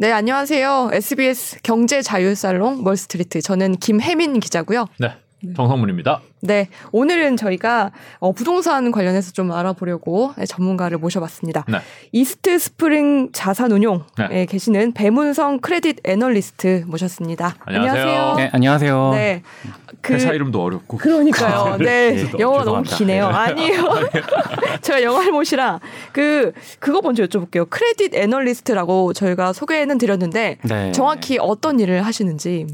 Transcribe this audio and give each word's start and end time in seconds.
네, 0.00 0.12
안녕하세요. 0.12 0.90
SBS 0.92 1.58
경제 1.64 2.02
자유 2.02 2.36
살롱 2.36 2.84
멀스트리트. 2.84 3.42
저는 3.42 3.78
김혜민 3.78 4.38
기자고요. 4.38 4.86
네. 5.00 5.08
정성문입니다. 5.54 6.20
네, 6.40 6.68
오늘은 6.92 7.36
저희가 7.36 7.92
어, 8.18 8.32
부동산 8.32 8.90
관련해서 8.90 9.32
좀 9.32 9.52
알아보려고 9.52 10.32
전문가를 10.48 10.98
모셔봤습니다. 10.98 11.64
네. 11.68 11.78
이스트 12.12 12.58
스프링 12.58 13.30
자산운용에 13.32 14.00
네. 14.30 14.46
계시는 14.46 14.92
배문성 14.94 15.60
크레딧 15.60 16.00
애널리스트 16.04 16.84
모셨습니다. 16.86 17.56
안녕하세요. 17.60 18.34
네, 18.36 18.50
안녕하세요. 18.52 19.10
네, 19.12 19.42
그 20.00 20.14
회사 20.14 20.32
이름도 20.32 20.62
어렵고. 20.62 20.96
그러니까요. 20.98 21.76
네, 21.78 22.10
네, 22.10 22.32
영어가 22.38 22.64
너무. 22.64 22.82
기네요. 22.82 23.28
네. 23.28 23.34
아니에요. 23.34 23.84
제가 24.82 25.02
영알못이라 25.02 25.80
그 26.12 26.52
그거 26.78 27.00
먼저 27.00 27.24
여쭤볼게요. 27.24 27.68
크레딧 27.68 28.14
애널리스트라고 28.14 29.12
저희가 29.12 29.52
소개는 29.52 29.98
드렸는데 29.98 30.58
네. 30.62 30.92
정확히 30.92 31.38
어떤 31.40 31.78
일을 31.80 32.04
하시는지. 32.04 32.66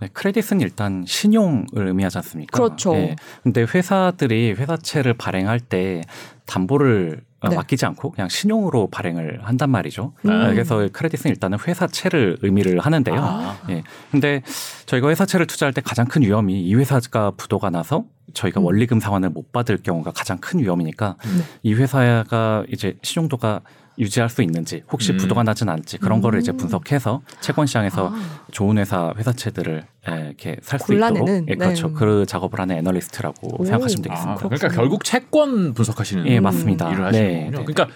네, 0.00 0.08
크레딧은 0.12 0.60
일단 0.60 1.04
신용을 1.06 1.86
의미하지 1.86 2.18
않습니까? 2.18 2.56
그렇죠. 2.56 2.92
네. 2.92 3.16
근데 3.42 3.62
회사들이 3.62 4.52
회사채를 4.52 5.14
발행할 5.14 5.60
때 5.60 6.02
담보를 6.46 7.22
어, 7.40 7.48
네. 7.48 7.56
맡기지 7.56 7.84
않고 7.86 8.12
그냥 8.12 8.28
신용으로 8.28 8.88
발행을 8.90 9.40
한단 9.42 9.70
말이죠. 9.70 10.12
음. 10.24 10.30
어, 10.30 10.48
그래서 10.50 10.88
크레딧은 10.90 11.30
일단은 11.30 11.58
회사채를 11.66 12.38
의미를 12.42 12.80
하는데요. 12.80 13.16
아. 13.18 13.58
예. 13.70 13.82
근데 14.10 14.42
저희가 14.86 15.08
회사채를 15.08 15.46
투자할 15.46 15.72
때 15.72 15.80
가장 15.80 16.06
큰 16.06 16.22
위험이 16.22 16.62
이 16.62 16.74
회사가 16.74 17.32
부도가 17.32 17.70
나서 17.70 18.04
저희가 18.34 18.60
음. 18.60 18.64
원리금 18.66 19.00
상환을 19.00 19.30
못 19.30 19.52
받을 19.52 19.78
경우가 19.78 20.12
가장 20.12 20.38
큰 20.38 20.60
위험이니까 20.60 21.16
네. 21.22 21.42
이 21.62 21.74
회사가 21.74 22.64
이제 22.70 22.98
신용도가 23.02 23.60
유지할 23.98 24.28
수 24.28 24.42
있는지 24.42 24.82
혹시 24.90 25.12
음. 25.12 25.16
부도가 25.16 25.42
나진 25.42 25.68
않을지 25.68 25.98
그런 25.98 26.20
거를 26.20 26.40
이제 26.40 26.52
음. 26.52 26.56
분석해서 26.56 27.22
채권 27.40 27.66
시장에서 27.66 28.10
아. 28.14 28.40
좋은 28.50 28.78
회사 28.78 29.12
회사채들을 29.16 29.84
예, 30.08 30.26
이렇게 30.26 30.56
살 30.62 30.78
수 30.78 30.94
있도록 30.94 31.28
예, 31.48 31.54
그렇죠. 31.54 31.88
네. 31.88 31.94
그 31.96 32.26
작업을 32.26 32.60
하는 32.60 32.76
애널리스트라고 32.76 33.60
오. 33.60 33.64
생각하시면 33.64 34.00
아, 34.00 34.02
되겠습니다. 34.02 34.34
그러니까 34.36 34.58
그렇군요. 34.58 34.80
결국 34.80 35.04
채권 35.04 35.74
분석하시는 35.74 36.26
예, 36.26 36.40
맞습니다. 36.40 36.92
일을 36.92 37.04
하시는 37.06 37.26
네. 37.26 37.44
네. 37.44 37.50
그러니까 37.50 37.88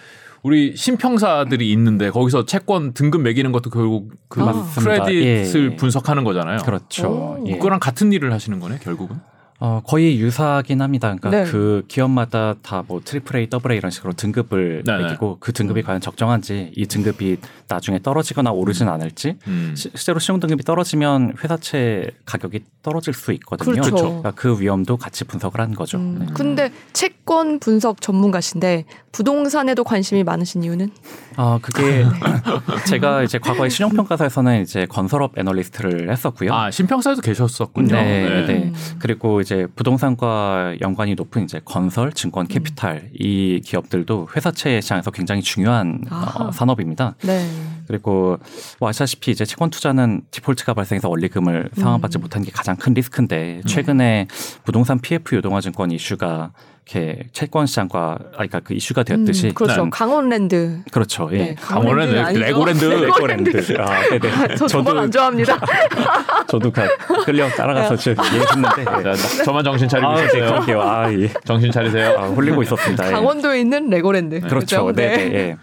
우리 0.43 0.75
신평사들이 0.75 1.71
있는데 1.73 2.11
거기서 2.11 2.47
채권 2.47 2.95
등급 2.95 3.21
매기는 3.21 3.53
것도 3.53 3.69
결국 3.71 4.11
그 4.29 4.43
아. 4.43 4.53
크레딧을 4.79 5.73
예. 5.73 5.77
분석하는 5.77 6.25
거잖아요. 6.25 6.59
그렇죠. 6.65 7.09
오. 7.09 7.45
예. 7.47 7.53
그거랑 7.57 7.79
같은 7.79 8.13
일을 8.13 8.33
하시는 8.33 8.59
거네, 8.59 8.79
결국은. 8.83 9.21
어, 9.63 9.83
거의 9.85 10.19
유사하긴 10.19 10.81
합니다. 10.81 11.15
그러니까 11.15 11.31
네. 11.45 11.51
그 11.51 11.85
기업마다 11.87 12.55
다 12.63 12.83
뭐 12.89 13.01
트리플 13.05 13.37
A, 13.39 13.51
더블 13.51 13.73
A 13.73 13.77
이런 13.79 13.91
식으로 13.91 14.15
등급을 14.15 14.85
네네. 14.87 15.03
매기고 15.05 15.37
그 15.39 15.53
등급이 15.53 15.83
과연 15.83 16.01
적정한지 16.01 16.73
이 16.75 16.87
등급이 16.87 17.37
나중에 17.69 17.99
떨어지거나 18.03 18.51
오르진 18.53 18.89
않을지 18.89 19.37
음. 19.47 19.75
시- 19.77 19.91
실제로 19.95 20.19
신용 20.19 20.41
등급이 20.41 20.65
떨어지면 20.65 21.35
회사채 21.45 22.11
가격이 22.25 22.61
떨어질 22.83 23.13
수 23.13 23.33
있거든요. 23.35 23.73
그렇죠. 23.83 23.95
그러니까 23.97 24.31
그 24.35 24.59
위험도 24.59 24.97
같이 24.97 25.25
분석을 25.25 25.61
한 25.61 25.75
거죠. 25.75 25.99
음, 25.99 26.19
네. 26.21 26.27
근데 26.33 26.73
채권 26.95 27.59
분석 27.61 28.01
전문가신데 28.01 28.87
부동산에도 29.13 29.85
관심이 29.85 30.25
많으신 30.25 30.63
이유는? 30.65 30.91
아 31.37 31.59
그게 31.61 31.83
네. 32.05 32.05
제가 32.89 33.23
이제 33.25 33.39
과거에 33.39 33.69
신용평가사에서는 33.69 34.63
이제 34.63 34.87
건설업 34.87 35.39
애널리스트를 35.39 36.11
했었고요. 36.11 36.53
아, 36.55 36.71
신평사에도 36.71 37.21
계셨었군요. 37.21 37.95
네, 37.95 38.29
네. 38.29 38.47
네. 38.47 38.55
음. 38.65 38.75
그리고 38.99 39.41
이제 39.41 39.50
부동산과 39.75 40.77
연관이 40.81 41.15
높은 41.15 41.45
이제 41.45 41.61
건설, 41.65 42.13
증권, 42.13 42.47
캐피탈 42.47 43.11
이 43.15 43.61
기업들도 43.65 44.29
회사채 44.35 44.81
시장에서 44.81 45.11
굉장히 45.11 45.43
중요한 45.43 46.03
아하. 46.11 46.45
어, 46.45 46.53
산업입니다. 46.53 47.15
네. 47.23 47.49
그리고 47.87 48.39
뭐 48.79 48.89
아시다시피 48.89 49.31
이제 49.31 49.45
채권 49.45 49.71
투자는 49.71 50.23
디폴트가 50.31 50.75
발생해서 50.75 51.09
원리금을 51.09 51.71
상환받지 51.75 52.19
음. 52.19 52.23
못한 52.23 52.43
게 52.43 52.51
가장 52.51 52.77
큰 52.77 52.95
리스크인데 52.95 53.63
최근에 53.67 54.29
부동산 54.65 55.01
PF 55.01 55.35
유동화 55.37 55.61
증권 55.61 55.91
이슈가 55.91 56.53
이렇게 56.87 57.21
채권 57.33 57.67
시장과 57.67 58.19
아 58.21 58.29
그러니까 58.33 58.61
그 58.61 58.75
이슈가 58.75 59.03
되었듯이 59.05 59.49
음, 59.49 59.55
그렇죠. 59.55 59.85
네. 59.85 59.91
강원랜드. 59.93 60.81
그렇죠. 60.91 61.29
예. 61.33 61.39
네, 61.39 61.55
강원랜드? 61.61 62.15
레고랜드. 62.39 62.85
레고랜드. 62.85 63.77
아, 63.79 64.01
네네. 64.09 64.55
저 64.59 64.67
정말 64.67 64.99
안 64.99 65.11
좋아합니다. 65.11 65.59
저도 66.49 66.71
그 66.73 66.83
끌려 67.25 67.49
따라가서 67.51 67.97
지금 67.97 68.25
얘기했는데 68.25 68.85
자, 68.85 69.01
나- 69.03 69.15
저만 69.45 69.63
정신 69.63 69.89
차리고 69.89 70.09
아, 70.09 70.17
네, 70.17 70.25
있었어요. 70.25 70.47
그럴게요. 70.47 70.83
아, 70.83 71.13
예. 71.13 71.29
정신 71.45 71.71
차리세요. 71.71 72.19
아, 72.19 72.27
홀리고 72.27 72.63
있었습니다. 72.65 73.07
예. 73.07 73.13
강원도에 73.13 73.61
있는 73.61 73.89
레고랜드. 73.89 74.41
그렇죠. 74.41 74.93
네. 74.93 75.17
네. 75.29 75.57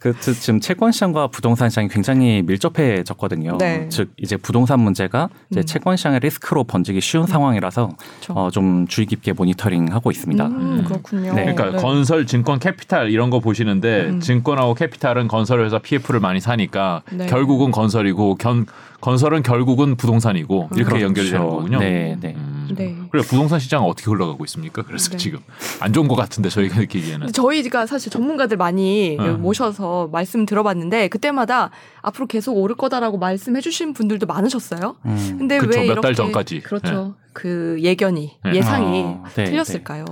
예. 0.00 0.12
그 0.12 0.18
즉, 0.18 0.34
지금 0.34 0.60
채권 0.60 0.92
시장과 0.92 1.28
부동산 1.28 1.68
시장이 1.68 1.88
굉장히 1.88 2.42
밀접해졌거든요. 2.42 3.58
네. 3.58 3.88
즉 3.90 4.12
이제 4.16 4.36
부동산 4.36 4.80
문제가 4.80 5.28
이제 5.50 5.60
음. 5.60 5.66
채권 5.66 5.96
시장의 5.96 6.20
리스크로 6.20 6.64
번지기 6.64 7.00
쉬운 7.00 7.26
상황이라서 7.26 7.90
그렇죠. 7.96 8.32
어, 8.32 8.50
좀 8.50 8.86
주의 8.86 9.06
깊게 9.06 9.34
모니터링하고 9.34 10.10
있습니다. 10.10 10.46
음, 10.46 10.84
그렇군요. 10.86 11.34
네. 11.34 11.54
그러니까 11.54 11.80
건설, 11.80 12.26
증권, 12.26 12.58
캐피탈 12.58 13.10
이런 13.10 13.30
거 13.30 13.40
보시는데 13.40 14.06
음. 14.06 14.20
증권하고 14.20 14.74
캐피탈은 14.74 15.28
건설회사 15.28 15.78
PF를 15.78 16.20
많이 16.20 16.40
사니까 16.40 17.02
네. 17.12 17.26
결국은 17.26 17.70
건설이고 17.70 18.36
견, 18.36 18.66
건설은 19.00 19.42
결국은 19.42 19.96
부동산이고 19.96 20.70
이렇게 20.72 20.84
그렇죠. 20.84 21.04
연결이 21.04 21.30
되는 21.30 21.48
거군요. 21.48 21.78
네, 21.78 22.16
네. 22.20 22.34
음. 22.36 22.68
네. 22.76 22.96
그래 23.10 23.22
부동산 23.22 23.58
시장은 23.58 23.88
어떻게 23.88 24.10
흘러가고 24.10 24.44
있습니까? 24.44 24.82
그래서 24.82 25.10
네. 25.10 25.16
지금 25.16 25.40
안 25.80 25.92
좋은 25.92 26.06
것 26.06 26.14
같은데 26.14 26.48
저희가 26.48 26.78
느끼기에는 26.78 27.32
저희가 27.32 27.86
사실 27.86 28.12
전문가들 28.12 28.56
많이 28.56 29.16
음. 29.18 29.40
모셔서 29.42 30.08
말씀 30.12 30.46
들어봤는데 30.46 31.08
그때마다 31.08 31.70
앞으로 32.02 32.26
계속 32.26 32.56
오를 32.56 32.76
거다라고 32.76 33.18
말씀해 33.18 33.60
주신 33.60 33.92
분들도 33.92 34.26
많으셨어요. 34.26 34.96
음. 35.06 35.36
근데 35.38 35.58
그쵸, 35.58 35.80
왜 35.80 35.86
몇달 35.86 36.12
이렇게 36.12 36.14
전까지. 36.14 36.60
그렇죠. 36.60 37.14
그 37.32 37.78
예견이 37.80 38.36
네. 38.44 38.54
예상이 38.54 39.04
아, 39.04 39.28
네, 39.34 39.44
틀렸을까요? 39.44 40.04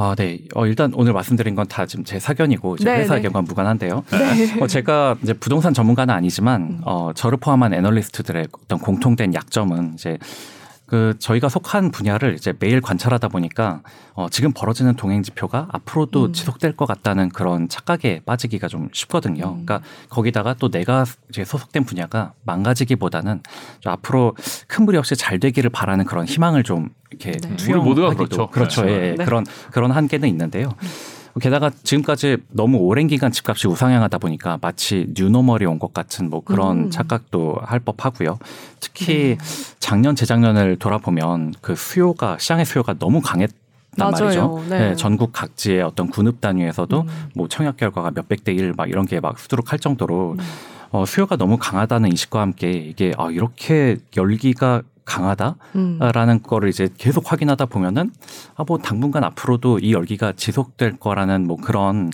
아, 0.00 0.14
네. 0.16 0.38
어, 0.54 0.64
일단 0.66 0.92
오늘 0.94 1.12
말씀드린 1.12 1.54
건 1.56 1.66
다 1.68 1.84
지금 1.86 2.04
제 2.04 2.20
사견이고 2.20 2.76
이제 2.76 2.84
네, 2.84 3.00
회사 3.00 3.14
네. 3.14 3.18
의견과 3.18 3.42
무관한데요. 3.42 4.04
네. 4.10 4.60
어, 4.62 4.66
제가 4.68 5.16
이제 5.22 5.32
부동산 5.32 5.74
전문가는 5.74 6.14
아니지만 6.14 6.62
음. 6.62 6.80
어, 6.84 7.10
저를 7.14 7.36
포함한 7.38 7.74
애널리스트들의 7.74 8.46
어떤 8.64 8.78
공통된 8.78 9.34
약점은 9.34 9.94
이제 9.94 10.16
그 10.88 11.14
저희가 11.18 11.50
속한 11.50 11.90
분야를 11.90 12.34
이제 12.34 12.54
매일 12.58 12.80
관찰하다 12.80 13.28
보니까 13.28 13.82
어, 14.14 14.28
지금 14.30 14.52
벌어지는 14.52 14.96
동행 14.96 15.22
지표가 15.22 15.68
앞으로도 15.70 16.26
음. 16.26 16.32
지속될 16.32 16.76
것 16.76 16.86
같다는 16.86 17.28
그런 17.28 17.68
착각에 17.68 18.22
빠지기가 18.24 18.68
좀 18.68 18.88
쉽거든요. 18.92 19.44
음. 19.58 19.66
그러니까 19.66 19.82
거기다가 20.08 20.54
또 20.54 20.70
내가 20.70 21.04
이제 21.28 21.44
소속된 21.44 21.84
분야가 21.84 22.32
망가지기보다는 22.44 23.42
좀 23.80 23.92
앞으로 23.92 24.34
큰 24.66 24.86
무리 24.86 24.96
없이 24.96 25.14
잘 25.14 25.38
되기를 25.38 25.68
바라는 25.70 26.06
그런 26.06 26.24
희망을 26.26 26.62
좀 26.62 26.88
이렇게 27.10 27.32
네. 27.32 27.56
투영하기도- 27.56 27.70
우리 27.70 27.78
모두가 27.80 28.14
그렇죠. 28.14 28.48
그렇죠. 28.48 28.84
네. 28.86 28.92
예, 28.92 29.06
예. 29.10 29.14
네. 29.14 29.24
그런 29.26 29.44
그런 29.70 29.90
한계는 29.90 30.26
있는데요. 30.30 30.70
게다가 31.38 31.70
지금까지 31.82 32.38
너무 32.50 32.78
오랜 32.78 33.06
기간 33.06 33.30
집값이 33.32 33.68
우상향하다 33.68 34.18
보니까 34.18 34.58
마치 34.60 35.06
뉴노멀이 35.16 35.64
온 35.66 35.78
것 35.78 35.92
같은 35.94 36.28
뭐 36.30 36.42
그런 36.42 36.84
음. 36.86 36.90
착각도 36.90 37.58
할 37.62 37.80
법하고요. 37.80 38.38
특히 38.80 39.36
작년 39.78 40.16
재작년을 40.16 40.76
돌아보면 40.76 41.54
그 41.60 41.74
수요가 41.76 42.36
시장의 42.38 42.64
수요가 42.64 42.94
너무 42.94 43.20
강했. 43.20 43.50
단 43.96 44.10
맞아요. 44.12 44.24
말이죠. 44.24 44.64
네. 44.68 44.94
전국 44.96 45.32
각지의 45.32 45.82
어떤 45.82 46.08
군읍 46.08 46.40
단위에서도 46.40 47.00
음. 47.00 47.06
뭐 47.34 47.48
청약 47.48 47.76
결과가 47.76 48.12
몇백 48.14 48.44
대 48.44 48.52
일 48.52 48.72
막 48.76 48.88
이런 48.88 49.06
게 49.06 49.18
막 49.18 49.38
수두룩할 49.40 49.78
정도로 49.80 50.32
음. 50.32 50.38
어, 50.90 51.04
수요가 51.04 51.36
너무 51.36 51.56
강하다는 51.58 52.10
인식과 52.10 52.40
함께 52.40 52.70
이게 52.70 53.12
아, 53.18 53.30
이렇게 53.30 53.96
열기가 54.16 54.82
강하다라는 55.08 56.34
음. 56.34 56.40
거를 56.42 56.68
이제 56.68 56.88
계속 56.98 57.32
확인하다 57.32 57.66
보면은 57.66 58.12
아, 58.56 58.64
뭐 58.66 58.78
당분간 58.78 59.24
앞으로도 59.24 59.78
이 59.78 59.92
열기가 59.92 60.32
지속될 60.32 60.98
거라는 60.98 61.46
뭐 61.46 61.56
그런 61.56 62.10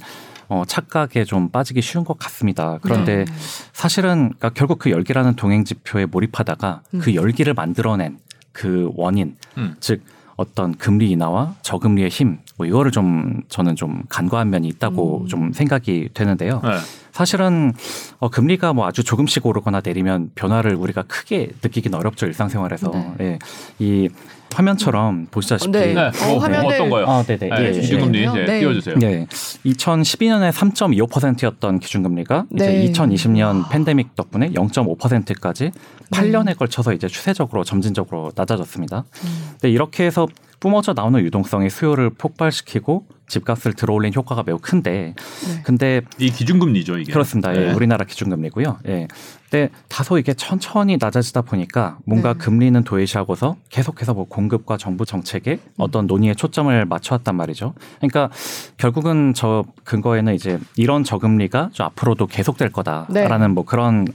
어, 0.49 0.63
착각에 0.67 1.25
좀 1.25 1.49
빠지기 1.49 1.83
쉬운 1.83 2.05
것 2.05 2.19
같습니다. 2.19 2.79
그런데 2.83 3.25
네. 3.25 3.33
사실은 3.73 4.33
그러니까 4.37 4.51
결국 4.51 4.79
그 4.79 4.91
열기라는 4.91 5.35
동행 5.35 5.65
지표에 5.65 6.07
몰입하다가 6.07 6.83
음. 6.95 7.01
그 7.01 7.15
열기를 7.15 7.55
만들어낸 7.55 8.19
그 8.53 8.91
원인, 8.95 9.37
음. 9.59 9.75
즉 9.81 10.03
어떤 10.37 10.75
금리 10.75 11.11
인하와 11.11 11.55
저금리의 11.63 12.09
힘, 12.09 12.39
뭐 12.57 12.67
이거를 12.67 12.91
좀 12.91 13.43
저는 13.49 13.75
좀 13.75 14.03
간과한 14.09 14.51
면이 14.51 14.69
있다고 14.69 15.23
음. 15.23 15.27
좀 15.27 15.53
생각이 15.53 16.11
되는데요. 16.15 16.61
네. 16.63 16.71
사실은 17.15 17.73
어, 18.19 18.29
금리가 18.29 18.73
뭐 18.73 18.87
아주 18.89 19.05
조금씩 19.05 19.47
오르거나 19.47 19.81
내리면 19.85 20.31
변화를 20.35 20.75
우리가 20.75 21.03
크게 21.03 21.51
느끼긴 21.63 21.95
어렵죠 21.95 22.27
일상생활에서. 22.27 22.91
네. 22.91 23.15
예. 23.21 23.39
이 23.79 24.09
화면처럼 24.53 25.29
보시다시피 25.31 25.71
네. 25.71 25.95
네. 25.95 26.01
어, 26.01 26.11
뭐, 26.29 26.39
화면을- 26.45 26.67
어떤 26.75 26.91
거요? 26.91 27.07
아, 27.07 27.23
네네. 27.23 27.49
네, 27.49 27.67
예, 27.69 27.71
기준금리 27.73 28.19
예. 28.19 28.23
이제 28.25 28.45
네. 28.45 28.59
띄워주세요. 28.61 28.97
네. 28.99 29.27
2012년에 29.65 30.51
3.25%였던 30.53 31.79
기준금리가 31.79 32.47
네. 32.51 32.83
이제 32.83 32.93
2020년 32.93 33.69
팬데믹 33.71 34.17
덕분에 34.17 34.51
0.5%까지 34.51 35.71
8년에 36.13 36.57
걸쳐서 36.59 36.93
이제 36.95 37.07
추세적으로 37.07 37.63
점진적으로 37.63 38.33
낮아졌습니다. 38.35 39.05
음. 39.25 39.49
근데 39.53 39.71
이렇게 39.71 40.05
해서 40.05 40.27
뿜어져 40.59 40.95
나오는 40.95 41.21
유동성이 41.21 41.71
수요를 41.71 42.11
폭발시키고 42.11 43.07
집값을 43.27 43.73
들어올린 43.73 44.13
효과가 44.15 44.43
매우 44.45 44.59
큰데 44.59 45.15
네. 45.47 45.63
근데 45.63 46.03
이 46.19 46.31
기준금리죠 46.31 46.99
이게. 46.99 47.13
그렇습니다. 47.13 47.55
예, 47.57 47.67
네. 47.67 47.73
우리나라 47.73 48.05
기준금리고요. 48.05 48.79
예. 48.89 49.09
근데 49.51 49.71
다소 49.89 50.19
이게 50.19 50.35
천천히 50.35 50.97
낮아지다 51.01 51.43
보니까 51.43 51.99
뭔가 52.05 52.33
네. 52.33 52.39
금리는 52.39 52.83
도외시하고서 52.85 53.57
계속해서 53.71 54.15
뭐 54.15 54.27
공급과 54.29 54.77
정부 54.77 55.07
정책에 55.07 55.59
어떤 55.77 56.07
논의에 56.07 56.35
초점을 56.35 56.85
맞춰왔단 56.85 57.35
말이죠. 57.37 57.75
그러니까 57.99 58.31
결국은 58.77 59.33
저 59.35 59.65
근거에는 59.85 60.35
이제 60.35 60.59
이런 60.77 61.05
저금리가 61.05 61.71
좀 61.73 61.87
앞으로도 61.87 62.27
계속될 62.27 62.73
거다라는 62.73 63.49
네. 63.49 63.49
뭐 63.49 63.65
그런 63.65 64.07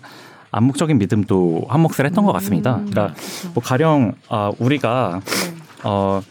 암묵적인 0.51 0.97
믿음도 0.97 1.65
한 1.69 1.81
몫을 1.81 2.05
했던 2.05 2.25
것 2.25 2.31
같습니다. 2.33 2.77
음, 2.77 2.89
그러니까 2.89 3.15
뭐 3.53 3.63
가령 3.63 4.13
아 4.29 4.51
우리가 4.59 5.21
네. 5.23 5.55
어. 5.83 6.21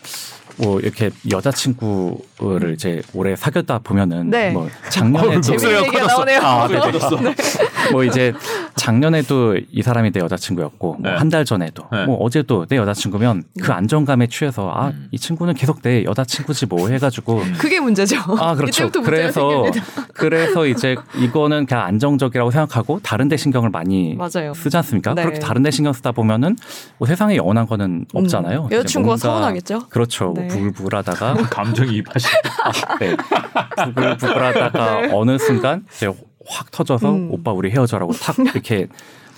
뭐 0.59 0.81
이렇게 0.81 1.11
여자친구를 1.31 2.75
이제 2.75 3.01
오래 3.15 3.37
사귀었다 3.37 3.79
보면은 3.79 4.29
네. 4.31 4.51
뭐 4.51 4.69
작년에 4.91 5.37
어, 5.37 5.41
제- 5.41 5.53
목소리가 5.53 5.83
커졌어. 5.91 6.23
아, 6.41 6.69
네. 6.69 7.35
뭐 7.93 8.05
이제 8.05 8.33
작년에도 8.79 9.59
이 9.71 9.83
사람이 9.83 10.13
내 10.13 10.21
여자친구였고 10.21 10.97
뭐 11.01 11.11
네. 11.11 11.17
한달 11.17 11.45
전에도 11.45 11.85
네. 11.93 12.07
뭐 12.07 12.17
어제도 12.19 12.65
내 12.67 12.77
여자친구면 12.77 13.43
그 13.61 13.73
안정감에 13.73 14.29
취해서 14.29 14.71
아 14.71 14.89
음. 14.89 15.09
이 15.11 15.19
친구는 15.19 15.55
계속 15.55 15.83
내 15.83 16.05
여자친구지 16.05 16.67
뭐 16.67 16.89
해가지고 16.89 17.43
그게 17.59 17.81
문제죠. 17.81 18.17
아 18.39 18.55
그렇죠 18.55 18.91
그래서 18.91 19.65
생깁니다. 19.65 20.07
그래서 20.15 20.67
이제 20.67 20.97
이거는 21.17 21.67
그냥 21.67 21.85
안정적이라고 21.85 22.51
생각하고 22.51 23.01
다른데 23.03 23.37
신경을 23.37 23.71
많이 23.71 24.15
맞아요. 24.15 24.55
쓰지 24.55 24.77
않습니까? 24.79 25.15
네. 25.15 25.23
그렇게 25.23 25.41
다른데 25.41 25.71
신경 25.71 25.93
쓰다 25.93 26.13
보면은 26.13 26.57
뭐 26.99 27.07
세상에 27.07 27.37
영원한 27.37 27.67
거는 27.67 28.07
없잖아요. 28.15 28.69
음, 28.71 28.73
여자친구가 28.73 29.17
서운하겠죠? 29.17 29.89
그렇죠. 29.89 30.33
네. 30.37 30.43
뭐 30.43 30.49
부글부글하다가 30.49 31.35
감정이입하시. 31.51 32.27
네. 33.01 33.17
부글부글하다가 33.85 35.01
네. 35.03 35.11
어느 35.13 35.39
순간 35.39 35.85
이제 35.95 36.11
확 36.49 36.71
터져서 36.71 37.11
음. 37.11 37.29
오빠 37.31 37.53
우리 37.53 37.71
헤어져라고 37.71 38.13
탁 38.13 38.37
이렇게 38.41 38.89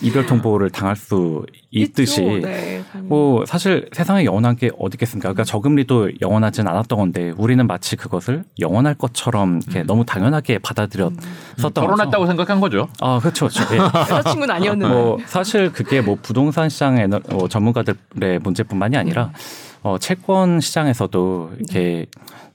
이별 0.02 0.24
통보를 0.24 0.70
당할 0.70 0.96
수 0.96 1.44
있듯이. 1.70 2.22
네. 2.22 2.82
뭐 3.02 3.44
사실 3.44 3.88
세상에 3.92 4.24
영원한 4.24 4.56
게 4.56 4.70
어디 4.78 4.94
있겠습니까? 4.94 5.28
그러니까 5.28 5.44
저금리도 5.44 6.12
영원하진 6.22 6.66
않았던 6.66 6.98
건데 6.98 7.32
우리는 7.36 7.66
마치 7.66 7.96
그것을 7.96 8.44
영원할 8.58 8.94
것처럼 8.94 9.60
이렇게 9.62 9.82
너무 9.82 10.06
당연하게 10.06 10.58
받아들였었던 10.60 11.18
거죠. 11.60 11.80
결혼했다고 11.80 12.26
생각한 12.26 12.60
거죠. 12.60 12.88
아 13.00 13.18
그렇죠, 13.18 13.48
그렇죠. 13.48 13.74
예. 13.74 13.78
여자친구는 13.78 14.54
아니었는데. 14.54 14.94
뭐 14.94 15.18
사실 15.26 15.70
그게 15.70 16.00
뭐 16.00 16.16
부동산 16.20 16.70
시장 16.70 16.98
에너, 16.98 17.20
어, 17.32 17.48
전문가들의 17.48 18.38
문제뿐만이 18.42 18.96
아니라 18.96 19.32
어, 19.82 19.98
채권 19.98 20.60
시장에서도 20.60 21.52
이렇게 21.58 22.06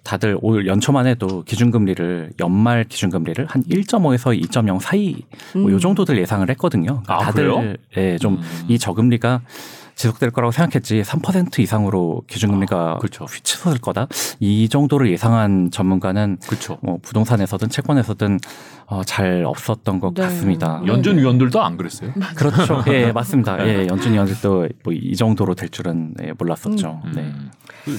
다들 0.03 0.37
올 0.41 0.67
연초만 0.67 1.07
해도 1.07 1.43
기준금리를 1.43 2.33
연말 2.39 2.83
기준금리를 2.83 3.45
한 3.47 3.63
1.5에서 3.63 4.39
2.0 4.39 4.79
사이 4.79 5.15
뭐요 5.55 5.75
음. 5.75 5.79
정도들 5.79 6.17
예상을 6.19 6.47
했거든요. 6.51 7.01
아, 7.07 7.19
다들 7.19 7.51
그래요? 7.51 7.75
예, 7.97 8.17
좀이 8.19 8.77
저금리가 8.79 9.41
지속될 9.95 10.31
거라고 10.31 10.51
생각했지 10.51 11.01
3% 11.01 11.59
이상으로 11.59 12.23
기준금리가 12.27 12.93
아, 12.95 12.97
그렇죠. 12.97 13.25
휘치솟을 13.25 13.77
거다. 13.79 14.07
이 14.39 14.67
정도를 14.69 15.09
예상한 15.09 15.71
전문가는 15.71 16.37
그렇죠. 16.45 16.77
뭐 16.81 16.99
부동산에서든 17.01 17.69
채권에서든 17.69 18.39
어, 18.87 19.03
잘 19.03 19.43
없었던 19.45 19.99
것 19.99 20.13
네. 20.13 20.21
같습니다. 20.23 20.79
연- 20.81 20.87
연준 20.97 21.17
위원들도 21.17 21.63
안 21.63 21.77
그랬어요. 21.77 22.11
그렇죠. 22.35 22.83
예, 22.87 23.11
맞습니다. 23.11 23.55
네. 23.57 23.67
예, 23.83 23.87
연준 23.89 24.13
위원들도 24.13 24.67
뭐 24.83 24.93
이 24.93 25.15
정도로 25.15 25.55
될 25.55 25.69
줄은 25.69 26.13
예, 26.23 26.33
몰랐었죠. 26.37 27.01
네. 27.15 27.21
음. 27.21 27.51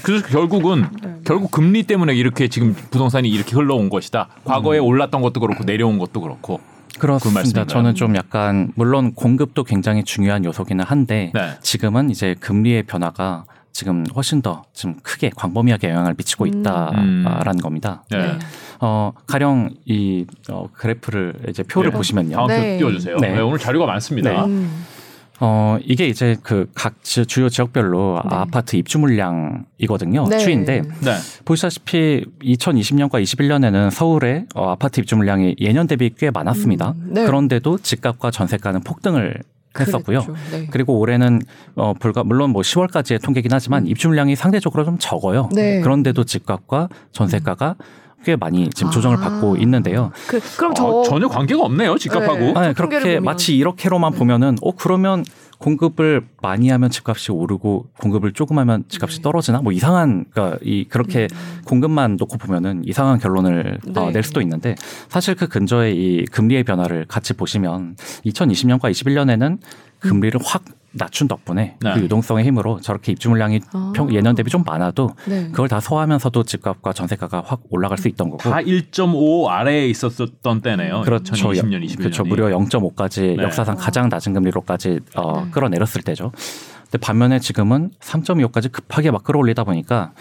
그래서 0.02 0.26
결국은 0.26 0.86
네. 1.02 1.16
결국 1.24 1.50
금리 1.50 1.82
때문에 1.84 2.14
이렇게 2.14 2.48
지금 2.48 2.74
부동산이 2.74 3.28
이렇게 3.28 3.54
흘러온 3.56 3.88
것이다. 3.88 4.28
과거에 4.44 4.78
올랐던 4.78 5.22
것도 5.22 5.40
그렇고 5.40 5.64
내려온 5.64 5.98
것도 5.98 6.20
그렇고. 6.20 6.60
그 6.96 7.00
그렇습니다. 7.06 7.38
말씀인가요? 7.40 7.66
저는 7.66 7.94
좀 7.94 8.16
약간 8.16 8.72
물론 8.74 9.14
공급도 9.14 9.64
굉장히 9.64 10.04
중요한 10.04 10.44
요소기는 10.44 10.84
한데 10.84 11.30
네. 11.34 11.50
지금은 11.62 12.10
이제 12.10 12.34
금리의 12.40 12.84
변화가 12.84 13.44
지금 13.72 14.04
훨씬 14.14 14.40
더 14.42 14.64
좀 14.72 14.94
크게 15.02 15.30
광범위하게 15.34 15.90
영향을 15.90 16.14
미치고 16.16 16.44
음. 16.44 16.48
있다라는 16.60 17.58
겁니다. 17.62 18.04
네. 18.10 18.18
네. 18.18 18.38
어, 18.80 19.12
가령 19.26 19.70
이 19.86 20.26
어, 20.50 20.68
그래프를 20.72 21.34
이제 21.48 21.62
표를 21.62 21.90
네. 21.90 21.96
보시면요. 21.96 22.36
표 22.36 22.46
네. 22.46 22.76
띄워주세요. 22.78 23.16
네. 23.18 23.32
네, 23.32 23.40
오늘 23.40 23.58
자료가 23.58 23.86
많습니다. 23.86 24.44
음. 24.44 24.84
어, 25.40 25.78
이게 25.84 26.06
이제 26.08 26.36
그 26.42 26.66
각 26.74 26.94
주요 27.02 27.48
지역별로 27.48 28.20
네. 28.28 28.36
아파트 28.36 28.76
입주 28.76 28.98
물량이거든요. 28.98 30.26
네. 30.28 30.38
추인데 30.38 30.82
네. 30.82 31.14
보시다시피 31.44 32.24
2020년과 32.42 33.22
21년에는 33.22 33.90
서울의 33.90 34.46
어, 34.54 34.70
아파트 34.70 35.00
입주 35.00 35.16
물량이 35.16 35.56
예년 35.60 35.86
대비 35.86 36.10
꽤 36.16 36.30
많았습니다. 36.30 36.94
음, 36.96 37.10
네. 37.12 37.26
그런데도 37.26 37.78
집값과 37.78 38.30
전세가는 38.30 38.80
폭등을 38.80 39.42
했었고요. 39.78 40.20
그랬죠. 40.22 40.34
네. 40.56 40.68
그리고 40.70 40.98
올해는 40.98 41.42
어 41.74 41.92
불과 41.92 42.24
물론 42.24 42.50
뭐 42.50 42.62
10월까지의 42.62 43.22
통계긴 43.22 43.52
하지만 43.52 43.86
입주 43.86 44.08
물량이 44.08 44.34
상대적으로 44.34 44.84
좀 44.84 44.96
적어요. 44.98 45.48
음. 45.52 45.54
네. 45.54 45.80
그런데도 45.80 46.24
집값과 46.24 46.88
전세가가 47.12 47.74
꽤 48.26 48.34
많이 48.34 48.68
지금 48.70 48.90
조정을 48.90 49.18
아. 49.18 49.20
받고 49.20 49.56
있는데요. 49.58 50.10
그 50.26 50.40
그럼 50.56 50.74
저 50.74 50.84
어, 50.84 51.02
전혀 51.04 51.28
관계가 51.28 51.62
없네요. 51.62 51.96
집값하고. 51.96 52.38
네. 52.40 52.52
아, 52.56 52.72
통계를 52.72 53.02
그렇게. 53.04 53.20
마치 53.20 53.56
이렇게로만 53.56 54.14
보면은 54.14 54.56
어 54.62 54.72
그러면 54.72 55.24
공급을 55.58 56.26
많이 56.42 56.68
하면 56.68 56.90
집값이 56.90 57.30
오르고 57.30 57.86
공급을 58.00 58.32
조금 58.32 58.58
하면 58.58 58.82
집값이 58.88 59.18
네. 59.18 59.22
떨어지나 59.22 59.60
뭐 59.60 59.72
이상한 59.72 60.24
그러니까 60.32 60.58
이 60.60 60.86
그렇게 60.88 61.28
공급만 61.66 62.16
놓고 62.18 62.36
보면은 62.38 62.82
이상한 62.84 63.20
결론을 63.20 63.78
어, 63.94 64.06
네. 64.06 64.10
낼 64.10 64.24
수도 64.24 64.40
있는데 64.40 64.74
사실 65.08 65.36
그 65.36 65.46
근저에 65.46 65.92
이 65.92 66.24
금리의 66.24 66.64
변화를 66.64 67.04
같이 67.06 67.32
보시면 67.32 67.94
2020년과 68.26 68.90
21년에는 68.90 69.58
금리를 70.00 70.40
확 70.44 70.64
낮춘 70.92 71.28
덕분에 71.28 71.76
네. 71.80 71.94
그 71.94 72.00
유동성의 72.00 72.44
힘으로 72.44 72.80
저렇게 72.80 73.12
입주 73.12 73.28
물량이 73.28 73.60
아. 73.72 73.92
평 73.94 74.12
예년 74.14 74.34
대비 74.34 74.50
좀 74.50 74.62
많아도 74.64 75.10
네. 75.26 75.48
그걸 75.48 75.68
다 75.68 75.80
소화하면서도 75.80 76.42
집값과 76.44 76.92
전세가가 76.92 77.42
확 77.44 77.60
올라갈 77.70 77.98
수 77.98 78.08
있던 78.08 78.30
거고 78.30 78.42
다 78.50 78.58
1.5 78.58 79.48
아래에 79.48 79.88
있었던 79.88 80.60
때네요. 80.62 81.02
그렇죠. 81.02 81.34
2020년, 81.34 81.84
21년. 81.84 81.98
그렇죠. 81.98 82.24
무려 82.24 82.46
0.5까지 82.46 83.36
네. 83.36 83.42
역사상 83.42 83.76
가장 83.76 84.08
낮은 84.08 84.32
금리로까지 84.32 85.00
어, 85.16 85.44
네. 85.44 85.50
끌어내렸을 85.50 86.02
때죠. 86.02 86.32
근데 86.84 86.98
반면에 86.98 87.40
지금은 87.40 87.90
3.25까지 88.00 88.70
급하게 88.70 89.10
막 89.10 89.24
끌어올리다 89.24 89.64
보니까 89.64 90.12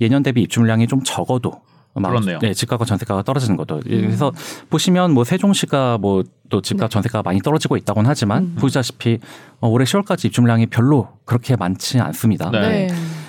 예년 0.00 0.22
대비 0.22 0.42
입주 0.42 0.60
물량이 0.60 0.86
좀 0.86 1.02
적어도 1.04 1.50
막 1.50 1.62
그렇네요. 1.94 2.38
네, 2.40 2.54
집값과 2.54 2.84
전세가가 2.84 3.22
떨어지는 3.22 3.56
것도. 3.56 3.76
음. 3.76 3.82
그래서 3.86 4.32
보시면 4.70 5.12
뭐 5.12 5.24
세종시가 5.24 5.98
뭐 5.98 6.22
또 6.48 6.60
집값 6.60 6.88
네. 6.88 6.94
전세가가 6.94 7.22
많이 7.22 7.40
떨어지고 7.40 7.76
있다고는 7.76 8.08
하지만 8.08 8.42
음. 8.42 8.56
보시다시피 8.58 9.18
어, 9.60 9.68
올해 9.68 9.84
10월까지 9.84 10.26
입주 10.26 10.40
물량이 10.40 10.66
별로 10.66 11.08
그렇게 11.24 11.56
많지 11.56 11.98
않습니다. 12.00 12.50
네. 12.50 12.60
네. 12.60 12.88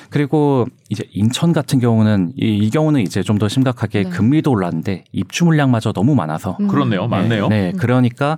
그리고 0.10 0.66
이제 0.90 1.04
인천 1.12 1.54
같은 1.54 1.80
경우는 1.80 2.34
이, 2.36 2.58
이 2.58 2.70
경우는 2.70 3.02
이제 3.02 3.22
좀 3.24 3.40
더 3.40 3.48
심각하게 3.48 4.04
네. 4.04 4.10
금리도 4.10 4.52
올랐는데 4.52 5.06
입주 5.14 5.46
물량마저 5.46 5.94
너무 5.94 6.14
많아서 6.14 6.58
음. 6.60 6.68
그렇네요. 6.68 7.08
맞네요. 7.08 7.48
네, 7.48 7.72
네. 7.72 7.78
그러니까 7.78 8.38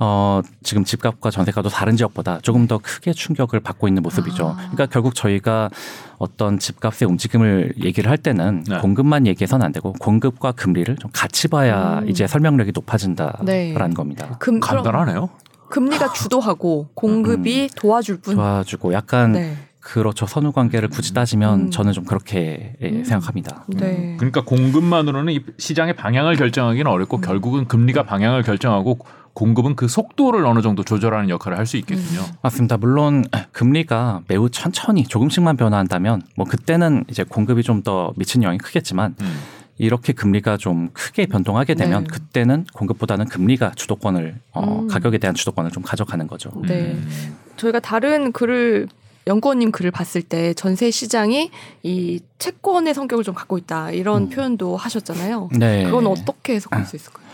어 0.00 0.40
지금 0.64 0.82
집값과 0.82 1.30
전세가도 1.30 1.68
다른 1.68 1.96
지역보다 1.96 2.40
조금 2.42 2.66
더 2.66 2.78
크게 2.78 3.12
충격을 3.12 3.60
받고 3.60 3.86
있는 3.86 4.02
모습이죠. 4.02 4.48
아. 4.48 4.54
그러니까 4.56 4.86
결국 4.86 5.14
저희가 5.14 5.70
어떤 6.18 6.58
집값의 6.58 7.06
움직임을 7.06 7.74
얘기를 7.84 8.10
할 8.10 8.18
때는 8.18 8.64
네. 8.68 8.78
공급만 8.78 9.28
얘기해서는 9.28 9.64
안 9.64 9.70
되고 9.72 9.92
공급과 9.92 10.50
금리를 10.52 10.96
좀 10.96 11.10
같이 11.14 11.46
봐야 11.46 12.00
음. 12.00 12.08
이제 12.08 12.26
설명력이 12.26 12.72
높아진다라는 12.74 13.44
네. 13.44 13.72
겁니다. 13.94 14.26
금, 14.40 14.58
그럼 14.58 14.82
간단하네요. 14.82 15.28
금리가 15.68 16.12
주도하고 16.14 16.88
공급이 16.94 17.68
도와줄 17.76 18.20
뿐. 18.22 18.34
도와주고 18.34 18.92
약간 18.94 19.32
네. 19.32 19.56
그렇죠 19.80 20.26
선후 20.26 20.52
관계를 20.52 20.88
굳이 20.88 21.14
따지면 21.14 21.60
음. 21.60 21.70
저는 21.70 21.92
좀 21.92 22.04
그렇게 22.04 22.74
예, 22.82 22.88
음. 22.90 23.04
생각합니다. 23.04 23.64
네. 23.68 24.14
그러니까 24.18 24.42
공급만으로는 24.44 25.32
이 25.32 25.40
시장의 25.58 25.96
방향을 25.96 26.36
결정하기는 26.36 26.86
어렵고 26.90 27.18
음. 27.18 27.20
결국은 27.22 27.66
금리가 27.66 28.02
방향을 28.04 28.42
결정하고 28.42 28.98
공급은 29.32 29.76
그 29.76 29.88
속도를 29.88 30.44
어느 30.44 30.60
정도 30.60 30.82
조절하는 30.82 31.30
역할을 31.30 31.56
할 31.56 31.64
수 31.66 31.76
있겠군요. 31.78 32.20
맞습니다. 32.42 32.76
물론 32.76 33.24
금리가 33.52 34.22
매우 34.28 34.50
천천히 34.50 35.04
조금씩만 35.04 35.56
변화한다면 35.56 36.22
뭐 36.36 36.44
그때는 36.46 37.04
이제 37.08 37.22
공급이 37.24 37.62
좀 37.62 37.82
더 37.82 38.12
미친 38.16 38.42
영향이 38.42 38.58
크겠지만 38.58 39.14
음. 39.20 39.40
이렇게 39.78 40.12
금리가 40.12 40.58
좀 40.58 40.90
크게 40.92 41.24
변동하게 41.26 41.72
되면 41.74 42.04
네. 42.04 42.08
그때는 42.12 42.66
공급보다는 42.74 43.26
금리가 43.28 43.72
주도권을 43.76 44.34
어, 44.52 44.80
음. 44.82 44.88
가격에 44.88 45.16
대한 45.16 45.34
주도권을 45.34 45.70
좀 45.70 45.82
가져가는 45.82 46.26
거죠. 46.26 46.50
네. 46.66 46.92
음. 46.92 47.36
저희가 47.56 47.80
다른 47.80 48.32
글을 48.32 48.88
연구원님 49.26 49.70
글을 49.70 49.90
봤을 49.90 50.22
때 50.22 50.54
전세 50.54 50.90
시장이 50.90 51.50
이 51.82 52.20
채권의 52.38 52.94
성격을 52.94 53.24
좀 53.24 53.34
갖고 53.34 53.58
있다 53.58 53.90
이런 53.90 54.24
음. 54.24 54.30
표현도 54.30 54.76
하셨잖아요. 54.76 55.50
네. 55.58 55.84
그건 55.84 56.06
어떻게 56.06 56.54
해석할 56.54 56.86
수 56.86 56.96
있을까요? 56.96 57.24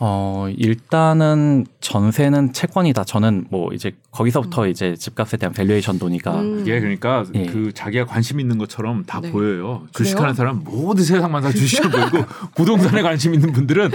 어, 0.00 0.46
일단은 0.56 1.66
전세는 1.80 2.52
채권이다. 2.52 3.02
저는 3.02 3.46
뭐 3.50 3.72
이제 3.72 3.92
거기서부터 4.12 4.68
이제 4.68 4.94
집값에 4.96 5.36
대한 5.36 5.52
valuation 5.52 5.98
논의가 5.98 6.40
음. 6.40 6.60
이게 6.60 6.78
그러니까 6.78 7.24
예. 7.34 7.46
그 7.46 7.72
자기가 7.74 8.04
관심 8.06 8.38
있는 8.38 8.58
것처럼 8.58 9.04
다 9.04 9.20
네. 9.20 9.32
보여요. 9.32 9.86
주식하는 9.92 10.34
사람 10.34 10.62
모든 10.64 11.02
세상만 11.04 11.42
다 11.42 11.50
주식을 11.50 11.90
보이고 11.90 12.24
부동산에 12.54 13.02
관심 13.02 13.34
있는 13.34 13.52
분들은 13.52 13.90